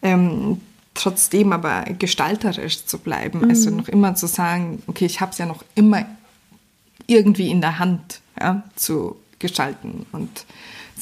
ähm, 0.00 0.60
trotzdem 0.94 1.52
aber 1.52 1.84
gestalterisch 1.98 2.86
zu 2.86 2.98
bleiben. 2.98 3.40
Mhm. 3.40 3.50
Also 3.50 3.70
noch 3.70 3.88
immer 3.88 4.14
zu 4.14 4.26
sagen, 4.26 4.82
okay, 4.86 5.06
ich 5.06 5.20
habe 5.20 5.32
es 5.32 5.38
ja 5.38 5.46
noch 5.46 5.64
immer 5.74 6.06
irgendwie 7.06 7.50
in 7.50 7.60
der 7.60 7.78
Hand 7.78 8.20
ja, 8.40 8.62
zu 8.76 9.16
gestalten. 9.38 10.06
Und 10.12 10.46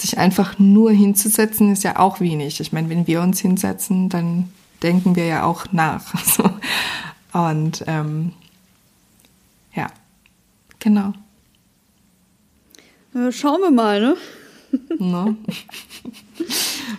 sich 0.00 0.18
einfach 0.18 0.58
nur 0.58 0.90
hinzusetzen, 0.90 1.72
ist 1.72 1.84
ja 1.84 1.98
auch 1.98 2.20
wenig. 2.20 2.60
Ich 2.60 2.72
meine, 2.72 2.88
wenn 2.88 3.06
wir 3.06 3.22
uns 3.22 3.40
hinsetzen, 3.40 4.08
dann 4.08 4.50
denken 4.82 5.16
wir 5.16 5.26
ja 5.26 5.44
auch 5.44 5.66
nach. 5.72 6.14
Und 7.32 7.84
ähm, 7.86 8.32
ja, 9.74 9.88
genau. 10.78 11.12
Schauen 13.30 13.60
wir 13.60 13.70
mal, 13.70 14.00
ne? 14.00 14.16
no. 14.98 15.36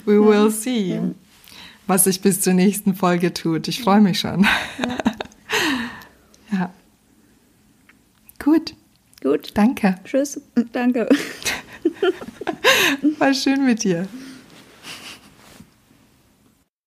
We 0.06 0.20
will 0.20 0.50
see. 0.52 1.00
was 1.86 2.06
sich 2.06 2.22
bis 2.22 2.42
zur 2.42 2.54
nächsten 2.54 2.96
Folge 2.96 3.34
tut. 3.34 3.68
Ich 3.68 3.82
freue 3.82 4.02
mich 4.02 4.20
schon. 4.20 4.44
Ja. 4.80 4.98
ja. 6.60 6.74
Gut. 8.44 8.76
Gut. 9.22 9.52
Danke. 9.54 10.00
Tschüss. 10.04 10.42
Danke. 10.72 11.08
War 13.20 13.34
schön 13.34 13.66
mit 13.66 13.84
dir. 13.84 14.08